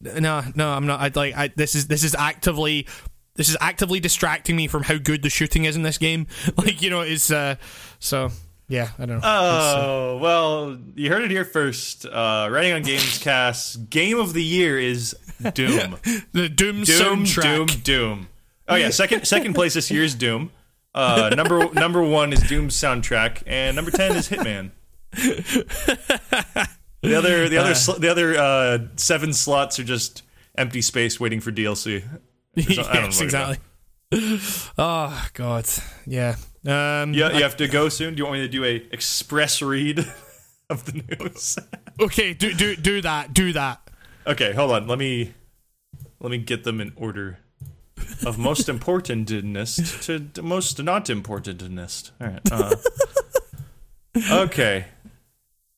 [0.00, 1.00] no, no, I'm not.
[1.00, 2.86] I like I, this is this is actively.
[3.36, 6.28] This is actively distracting me from how good the shooting is in this game.
[6.56, 7.56] Like you know, it's uh,
[7.98, 8.30] so
[8.68, 9.28] yeah, I don't know.
[9.28, 12.06] Oh well, you heard it here first.
[12.06, 15.16] Uh, writing on Games Cast, game of the year is
[15.52, 15.96] Doom.
[16.32, 17.42] the Doom, Doom, soundtrack.
[17.42, 18.28] Doom, Doom.
[18.68, 20.52] Oh yeah, second second place this year is Doom.
[20.94, 24.70] Uh, number number one is Doom's soundtrack, and number ten is Hitman.
[27.02, 30.22] The other the other sl- the other uh, seven slots are just
[30.56, 32.02] empty space waiting for DLC.
[32.06, 32.18] I
[32.54, 33.58] yes, exactly.
[34.78, 35.66] Oh God,
[36.06, 36.36] yeah.
[36.66, 38.14] Um, Yeah, you have to go soon.
[38.14, 39.98] Do you want me to do a express read
[40.70, 41.58] of the news?
[42.00, 43.34] Okay, do do do that.
[43.34, 43.80] Do that.
[44.26, 44.86] Okay, hold on.
[44.86, 45.34] Let me
[46.20, 47.38] let me get them in order
[48.26, 52.10] of most importantness to most not importantness.
[52.20, 52.40] All right.
[52.52, 52.74] Uh,
[54.44, 54.86] okay.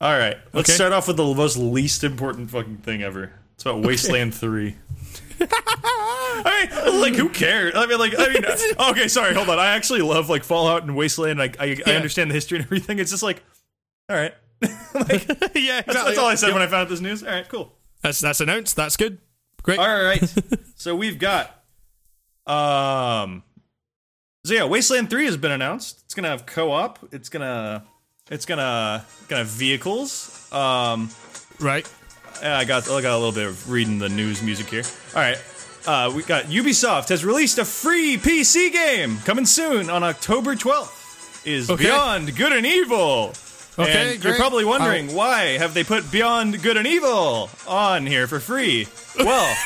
[0.01, 0.37] All right.
[0.53, 0.77] Let's Okay.
[0.77, 3.33] start off with the most least important fucking thing ever.
[3.55, 4.77] It's about Wasteland Three.
[5.41, 7.73] I mean, like, who cares?
[7.75, 8.45] I mean, like, I mean,
[8.91, 9.59] okay, sorry, hold on.
[9.59, 11.39] I actually love like Fallout and Wasteland.
[11.39, 11.93] Like, I, I Yeah.
[11.95, 12.99] understand the history and everything.
[12.99, 13.43] It's just like,
[14.09, 14.35] all right,
[14.95, 17.23] like, yeah, that's, that's all I said when I found out this news.
[17.23, 17.73] All right, cool.
[18.03, 18.77] That's that's announced.
[18.77, 19.19] That's good.
[19.63, 19.79] Great.
[19.79, 20.23] All right.
[20.77, 21.56] so we've got
[22.47, 23.43] um
[24.45, 26.03] so yeah, Wasteland 3 has been announced.
[26.05, 27.01] It's to have co-op.
[27.13, 27.83] It's to
[28.31, 30.51] it's going to have vehicles.
[30.53, 31.11] Um
[31.59, 31.91] Right.
[32.43, 34.83] I got I got a little bit of reading the news music here.
[35.15, 35.39] All right.
[35.87, 41.47] Uh, we got Ubisoft has released a free PC game coming soon on October 12th.
[41.47, 41.85] Is Okay.
[41.85, 43.33] Beyond Good and Evil.
[43.79, 48.27] Okay, and you're probably wondering why have they put Beyond Good and Evil on here
[48.27, 48.89] for free?
[49.19, 49.55] Well,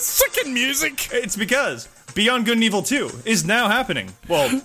[0.00, 1.08] Freaking music.
[1.12, 4.12] it's because Beyond Good and Evil 2 is now happening.
[4.28, 4.60] Well,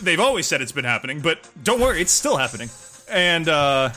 [0.00, 2.70] they've always said it's been happening, but don't worry, it's still happening.
[3.10, 3.90] And uh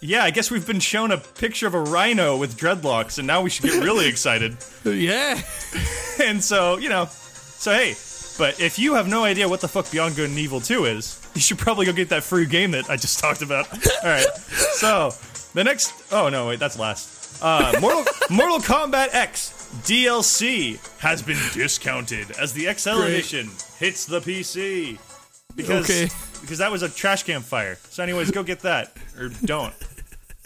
[0.00, 3.42] yeah, I guess we've been shown a picture of a rhino with dreadlocks, and now
[3.42, 4.56] we should get really excited.
[4.84, 5.40] Yeah.
[6.20, 7.94] And so, you know, so hey,
[8.38, 11.24] but if you have no idea what the fuck Beyond Good and Evil 2 is,
[11.36, 13.70] you should probably go get that free game that I just talked about.
[13.72, 14.26] All right.
[14.72, 15.12] So,
[15.54, 17.17] the next Oh no, wait, that's last.
[17.40, 23.10] Uh Mortal Mortal Kombat X DLC has been discounted as the XL Great.
[23.10, 24.98] edition hits the PC.
[25.54, 26.08] Because Okay.
[26.40, 27.78] because that was a trash can fire.
[27.90, 29.74] So anyways, go get that or don't.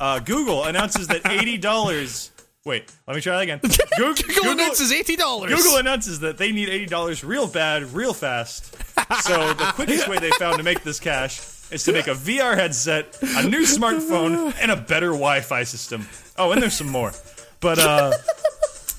[0.00, 2.30] Uh, Google announces that eighty dollars.
[2.64, 3.60] Wait, let me try that again.
[3.98, 5.52] Google, Google announces eighty dollars.
[5.54, 8.74] Google announces that they need eighty dollars real bad, real fast.
[9.22, 11.38] So the quickest way they found to make this cash
[11.72, 16.06] is to make a VR headset, a new smartphone, and a better Wi-Fi system.
[16.36, 17.12] Oh, and there's some more.
[17.60, 18.12] But uh,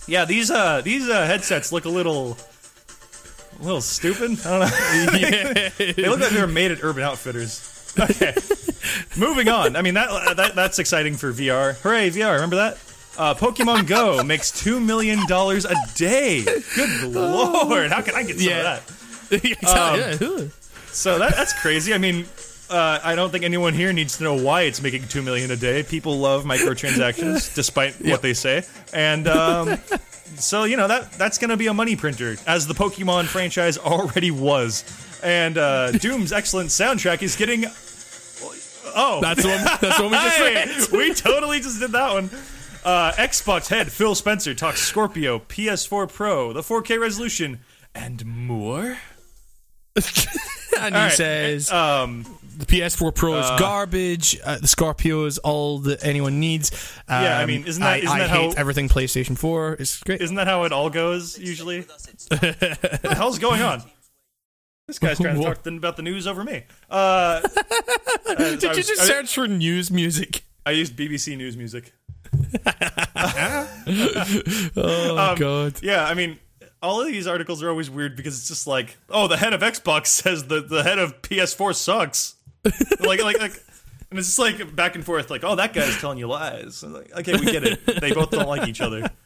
[0.08, 2.38] yeah, these uh these uh, headsets look a little,
[3.60, 4.40] a little stupid.
[4.46, 5.18] I don't know.
[5.20, 5.70] yeah.
[5.78, 7.70] They look like they were made at Urban Outfitters.
[8.00, 8.34] Okay,
[9.18, 9.76] moving on.
[9.76, 11.76] I mean that, that that's exciting for VR.
[11.82, 12.34] Hooray, VR!
[12.36, 12.78] Remember that?
[13.16, 16.44] Uh, Pokemon Go makes two million dollars a day.
[16.76, 17.92] Good lord!
[17.92, 18.78] How can I get some Yeah.
[18.78, 19.44] of that?
[19.62, 20.48] yeah.
[20.88, 21.94] So that, that's crazy.
[21.94, 22.26] I mean,
[22.70, 25.56] uh, I don't think anyone here needs to know why it's making two million a
[25.56, 25.84] day.
[25.84, 29.78] People love microtransactions, despite what they say, and um,
[30.36, 33.78] so you know that that's going to be a money printer, as the Pokemon franchise
[33.78, 34.84] already was.
[35.24, 37.66] And uh, Doom's excellent soundtrack is getting.
[38.96, 39.64] Oh, That's the one.
[39.82, 42.30] That's one we just Hey, we totally just did that one.
[42.84, 47.62] Uh, Xbox head Phil Spencer talks Scorpio, PS4 Pro, the 4K resolution,
[47.96, 48.98] and more.
[49.96, 51.12] And he right.
[51.12, 52.26] says Um,
[52.58, 54.40] the PS4 Pro is garbage.
[54.44, 56.72] Uh, the Scorpio is all that anyone needs.
[57.08, 59.78] Um, Yeah, I mean, isn't that- I, isn't I that hate how- everything PlayStation 4.
[59.80, 60.22] It's great.
[60.22, 61.82] Isn't that how it all goes usually?
[61.82, 61.98] what
[62.30, 63.84] the hell's going on?
[64.88, 66.64] This guy's trying to talk about the news over me.
[66.90, 66.94] Uh,
[68.28, 70.44] uh, Did I you just I, search for news music?
[70.66, 71.94] I used BBC News music.
[74.76, 75.74] Oh Um, God.
[75.82, 76.40] Yeah, I mean,
[76.82, 79.62] all of these articles are always weird because it's just like, oh, the head of
[79.62, 82.36] Xbox says the the head of PS4 sucks.
[83.00, 83.64] like, like, like,
[84.10, 85.30] and it's just like back and forth.
[85.30, 86.84] Like, oh, that guy's telling you lies.
[86.84, 87.86] Like, okay, we get it.
[88.00, 89.10] They both don't like each other.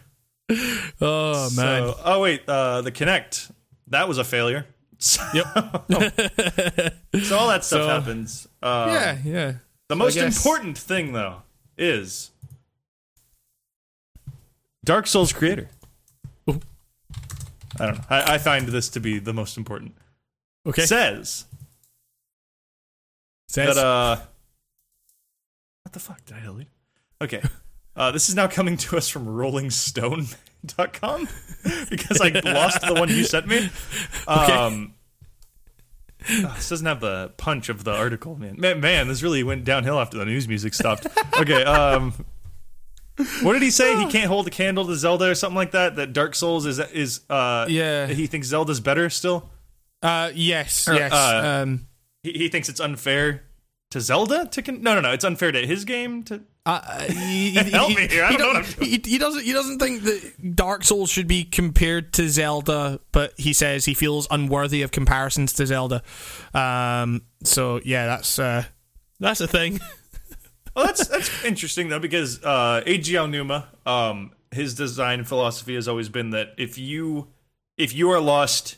[1.02, 1.90] Oh man.
[1.90, 3.52] So, oh wait, uh, the Kinect
[3.88, 4.66] that was a failure.
[4.98, 5.46] So, Yep.
[7.24, 8.48] so all that stuff So- happens.
[8.64, 9.54] Um, yeah, yeah.
[9.90, 11.42] The most important thing, though,
[11.78, 12.32] is
[14.84, 15.70] Dark Souls creator.
[16.50, 16.60] Ooh.
[17.80, 18.04] I don't know.
[18.10, 19.96] I, I find this to be the most important.
[20.66, 20.86] Okay.
[20.86, 21.46] Says
[23.50, 24.18] Says, that uh,
[25.84, 26.68] what the fuck did I delete?
[27.22, 27.42] Okay,
[27.96, 31.28] uh, this is now coming to us from RollingStone.com
[31.90, 33.70] because I lost the one you sent me.
[34.28, 34.94] Um,
[36.30, 38.60] ah, this doesn't have the punch of the article, man.
[38.60, 38.80] man.
[38.82, 41.08] Man, this really went downhill after the news music stopped.
[41.40, 42.14] Okay, um,
[43.42, 43.96] what did he say?
[43.98, 45.96] He can't hold a candle to Zelda or something like that.
[45.96, 48.08] That Dark Souls is is uh, Yeah.
[48.08, 49.50] He thinks Zelda's better still.
[50.04, 51.12] uh, yes, or, yes.
[51.14, 51.88] uh, um,
[52.32, 53.44] He, he thinks it's unfair
[53.92, 55.12] to Zelda to con- no no no.
[55.12, 58.38] It's unfair to his game to uh, he, he- Help he- me here, I he
[58.38, 59.44] don't know what I'm He, he doesn't.
[59.44, 63.94] He doesn't think that Dark Souls should be compared to Zelda, but he says he
[63.94, 66.04] feels unworthy of comparisons to Zelda.
[66.54, 67.22] Um.
[67.44, 68.66] So yeah, that's uh,
[69.20, 69.80] that's a thing.
[70.76, 76.08] Well, that's that's interesting though because uh, Eiji Aonuma, um, his design philosophy has always
[76.08, 77.30] been that if you
[77.80, 78.78] if you are lost,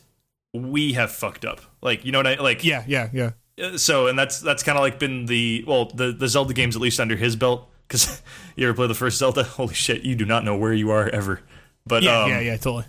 [0.54, 1.60] we have fucked up.
[1.82, 2.64] Like you know what I like.
[2.64, 3.32] Yeah, yeah, yeah.
[3.76, 6.82] So and that's that's kind of like been the well the the Zelda games at
[6.82, 8.22] least under his belt because
[8.56, 9.42] you ever play the first Zelda?
[9.58, 11.40] Holy shit, you do not know where you are ever.
[11.86, 12.84] But Yeah, um, yeah, yeah, totally.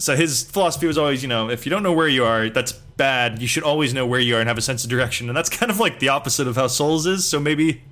[0.00, 2.70] So his philosophy was always, you know, if you don't know where you are, that's
[2.70, 3.42] bad.
[3.42, 5.28] You should always know where you are and have a sense of direction.
[5.28, 7.28] And that's kind of like the opposite of how Souls is.
[7.28, 7.82] So maybe,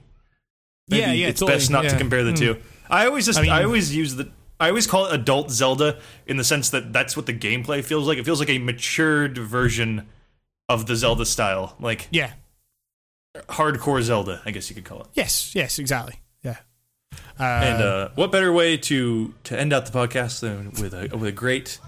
[0.89, 2.37] maybe Yeah, yeah, it's totally, best not to compare the Hmm.
[2.37, 2.57] two.
[2.89, 5.99] I always just, I mean- I always use the, I always call it adult Zelda
[6.29, 8.19] in the sense that that's what the gameplay feels like.
[8.19, 10.07] It feels like a matured version
[10.69, 12.33] of the Zelda style, like Yeah.
[13.49, 15.07] hardcore Zelda, I guess you could call it.
[15.15, 15.55] Yes.
[15.55, 15.79] Yes.
[15.79, 16.21] Exactly.
[16.43, 16.57] Yeah.
[17.39, 21.09] Uh, And uh, what better way to to end out the podcast than with a
[21.17, 21.79] with a great.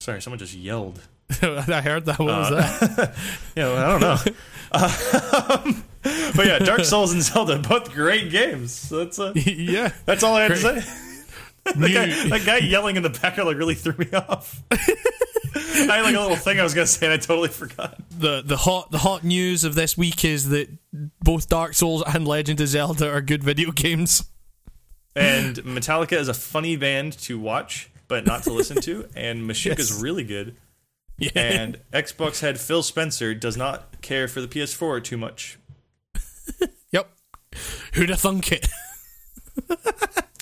[0.00, 1.00] Sorry, someone just yelled.
[1.42, 2.18] I heard that.
[2.18, 3.14] What was Uh, that?
[3.56, 4.32] yeah, well, I don't know.
[4.72, 5.84] Um,
[6.34, 8.72] but yeah, Dark Souls and Zelda, both great games.
[8.72, 9.92] So that's uh, yeah.
[10.04, 10.74] that's all I have to say.
[11.64, 14.60] that, guy, that guy yelling in the background like really threw me off.
[15.90, 17.98] I had like a little thing I was gonna say and I totally forgot.
[18.10, 20.68] The the hot the hot news of this week is that
[21.22, 24.24] both Dark Souls and Legend of Zelda are good video games.
[25.14, 29.08] And Metallica is a funny band to watch, but not to listen to.
[29.16, 30.02] And Meshuggah's Yes.
[30.02, 30.56] really good.
[31.18, 31.30] Yeah.
[31.34, 35.58] And Xbox head Phil Spencer does not care for the PS4 too much.
[36.92, 37.10] yep.
[37.94, 38.68] Who'd have thunk it?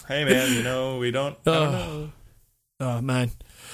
[0.08, 1.36] Hey man, you know we don't.
[1.46, 1.70] I don't Oh.
[1.70, 2.12] know.
[2.80, 3.30] Oh man.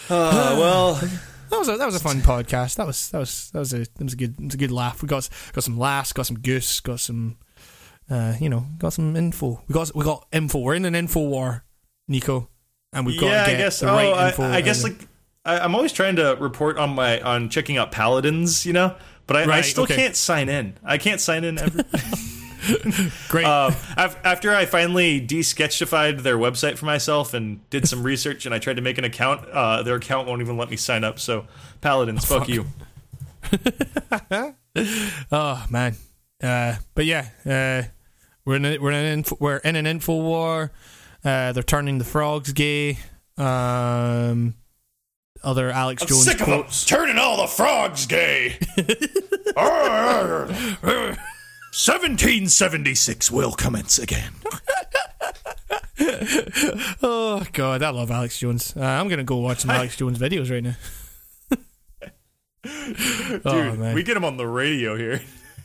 [0.08, 1.00] Uh, well,
[1.50, 2.76] That was a that was a fun podcast.
[2.76, 4.70] That was that was that was a that was a good it was a good
[4.70, 5.02] laugh.
[5.02, 7.36] We got got some laughs, got some goose, got some
[8.10, 9.62] uh, you know, got some info.
[9.68, 10.58] We got we got info.
[10.58, 11.64] We're in an info war,
[12.08, 12.48] Nico,
[12.92, 13.82] and we've got yeah, I guess.
[13.82, 14.42] oh, right I, info.
[14.44, 15.08] I guess like
[15.44, 18.96] I, I'm always trying to report on my on checking out paladins, you know,
[19.26, 19.96] but I, I still okay.
[19.96, 20.76] can't sign in.
[20.84, 21.84] I can't sign in ever.
[23.28, 23.44] great.
[23.46, 28.58] af- after I finally de-sketchified their website for myself and did some research, and I
[28.58, 31.18] tried to make an account, uh, their account won't even let me sign up.
[31.18, 31.46] So,
[31.80, 32.66] paladins, fuck, you.
[35.32, 35.96] oh man.
[36.42, 37.82] Uh, but yeah, uh,
[38.44, 40.72] we're in a, we're in an info, we're in an info war.
[41.24, 42.98] Uh, they're turning the frogs gay.
[43.36, 44.54] Um,
[45.42, 46.84] other Alex I'm Jones sick of them quotes.
[46.84, 48.58] turning all the frogs gay.
[51.72, 54.32] 1776 will commence again.
[57.02, 58.74] Oh god, I love Alex Jones.
[58.76, 60.74] Uh, I'm gonna go watch some Alex Jones videos right now.
[62.64, 65.20] Dude, oh man, we get him on the radio here.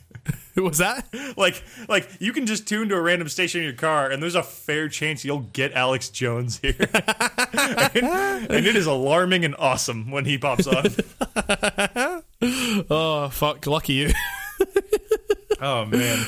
[0.56, 1.06] was that?
[1.36, 4.34] like like you can just tune to a random station in your car and there's
[4.34, 6.76] a fair chance you'll get Alex Jones here.
[6.78, 8.04] and,
[8.50, 10.84] and it is alarming and awesome when he pops on.
[12.90, 14.10] Oh fuck, lucky you.
[15.60, 16.26] Oh man.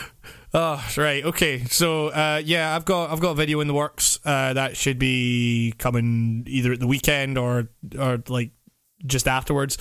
[0.55, 1.65] Oh right, okay.
[1.65, 4.99] So uh, yeah, I've got I've got a video in the works uh, that should
[4.99, 8.53] be coming either at the weekend or or like
[9.07, 9.77] just afterwards.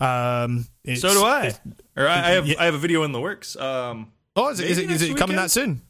[0.00, 1.52] Um, So do I.
[1.96, 2.54] Or I, I have Yeah.
[2.58, 3.56] I have a video in the works.
[3.56, 5.82] Um Oh, is it, is it, it coming that soon?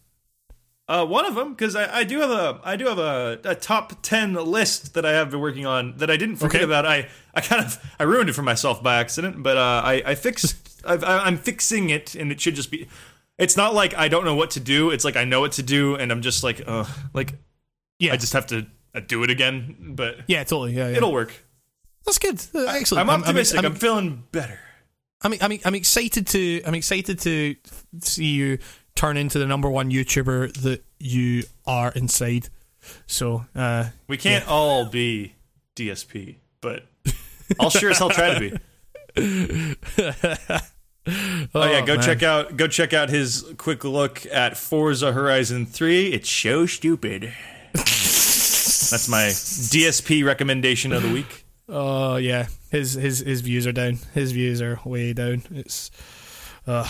[0.89, 3.55] uh, one of them because I, I do have a I do have a, a
[3.55, 6.65] top ten list that I have been working on that I didn't forget Okay.
[6.65, 6.85] about.
[6.85, 10.15] I, I kind of I ruined it for myself by accident, but uh, I I
[10.17, 12.89] fixed I- I'm fixing it, and it should just be.
[13.39, 14.91] It's not like I don't know what to do.
[14.91, 17.35] It's like I know what to do, and I'm just like, uh, like
[17.99, 19.95] Yeah, I just have to uh, do it again.
[19.97, 20.73] But yeah, totally.
[20.73, 20.97] Yeah, yeah.
[20.97, 21.33] it'll work.
[22.05, 22.41] That's good.
[22.55, 23.09] Uh, excellent.
[23.09, 23.59] I'm optimistic.
[23.59, 24.59] I'm, I'm, feeling better.
[25.23, 27.57] I'm, I'm, I'm excited to I'm excited to
[28.01, 28.59] see you
[28.95, 32.49] turn into the number one YouTuber that you are inside.
[33.07, 35.35] So uh, We can't all be
[35.77, 36.85] DSP, but
[37.61, 38.59] I'll sure as hell try to be.
[41.07, 42.03] Oh, yeah, go man.
[42.05, 46.13] check out go check out his quick look at Forza Horizon 3.
[46.13, 47.33] It's so stupid.
[47.75, 51.45] That's my DSP recommendation of the week.
[51.69, 53.99] Oh yeah, his his his views are down.
[54.13, 55.43] His views are way down.
[55.51, 55.91] It's,
[56.67, 56.87] uh,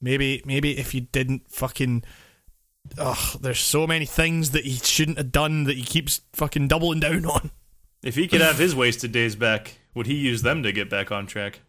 [0.00, 2.02] maybe maybe if you didn't fucking,
[2.98, 7.00] oh, there's so many things that he shouldn't have done that he keeps fucking doubling
[7.00, 7.50] down on.
[8.02, 11.12] If he could have his wasted days back, would he use them to get back
[11.12, 11.60] on track?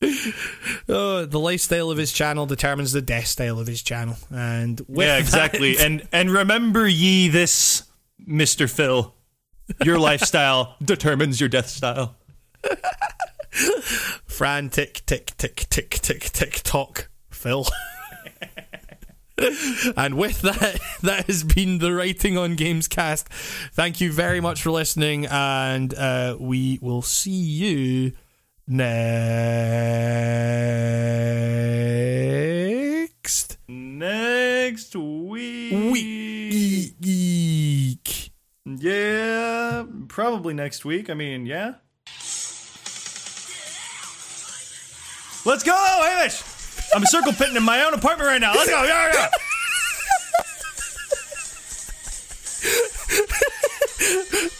[0.00, 5.06] Uh, the lifestyle of his channel determines the death style of his channel, and yeah,
[5.06, 5.76] that- exactly.
[5.78, 7.82] and and remember ye this,
[8.26, 8.70] Mr.
[8.70, 9.14] Phil.
[9.84, 12.16] Your lifestyle determines your death style.
[14.26, 17.66] frantic tick tick tick tick tick tock Phil.
[19.96, 23.24] And with that, that has been the writing on Gamescast.
[23.72, 28.12] Thank you very much for listening, and uh, we will see you
[32.98, 35.92] next Next week.
[35.92, 36.94] week.
[38.64, 41.08] Yeah, probably next week.
[41.10, 41.74] I mean, yeah.
[45.44, 46.57] Let's go, Hamish!
[46.94, 48.54] I'm circle pitting in my own apartment right now.
[48.54, 48.82] Let's go.
[48.84, 49.28] Yeah, yeah.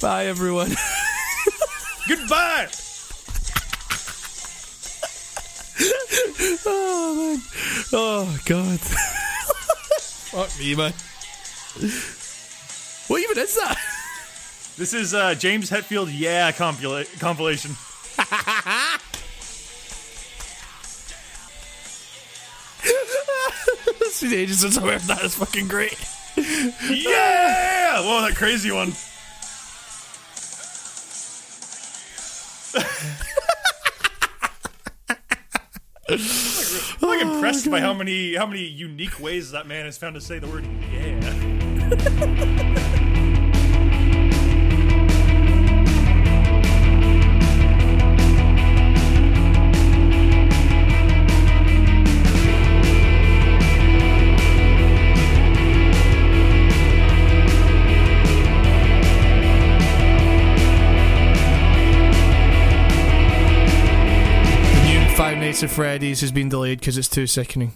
[0.00, 0.70] Bye, everyone.
[2.08, 2.68] Goodbye.
[6.66, 7.42] Oh man.
[7.92, 8.80] Oh god.
[10.30, 10.92] Fuck me, man.
[13.08, 13.76] What even is that?
[14.76, 16.08] This is uh, James Hetfield.
[16.12, 17.72] Yeah, compila- compilation.
[24.22, 25.22] Ages since I heard that.
[25.24, 25.96] It's fucking great.
[26.88, 28.00] Yeah!
[28.00, 28.92] Whoa, that crazy one.
[36.10, 40.14] I'm like oh, impressed by how many how many unique ways that man has found
[40.14, 42.84] to say the word yeah.
[65.60, 67.72] At Freddy's has been delayed because it's too sickening.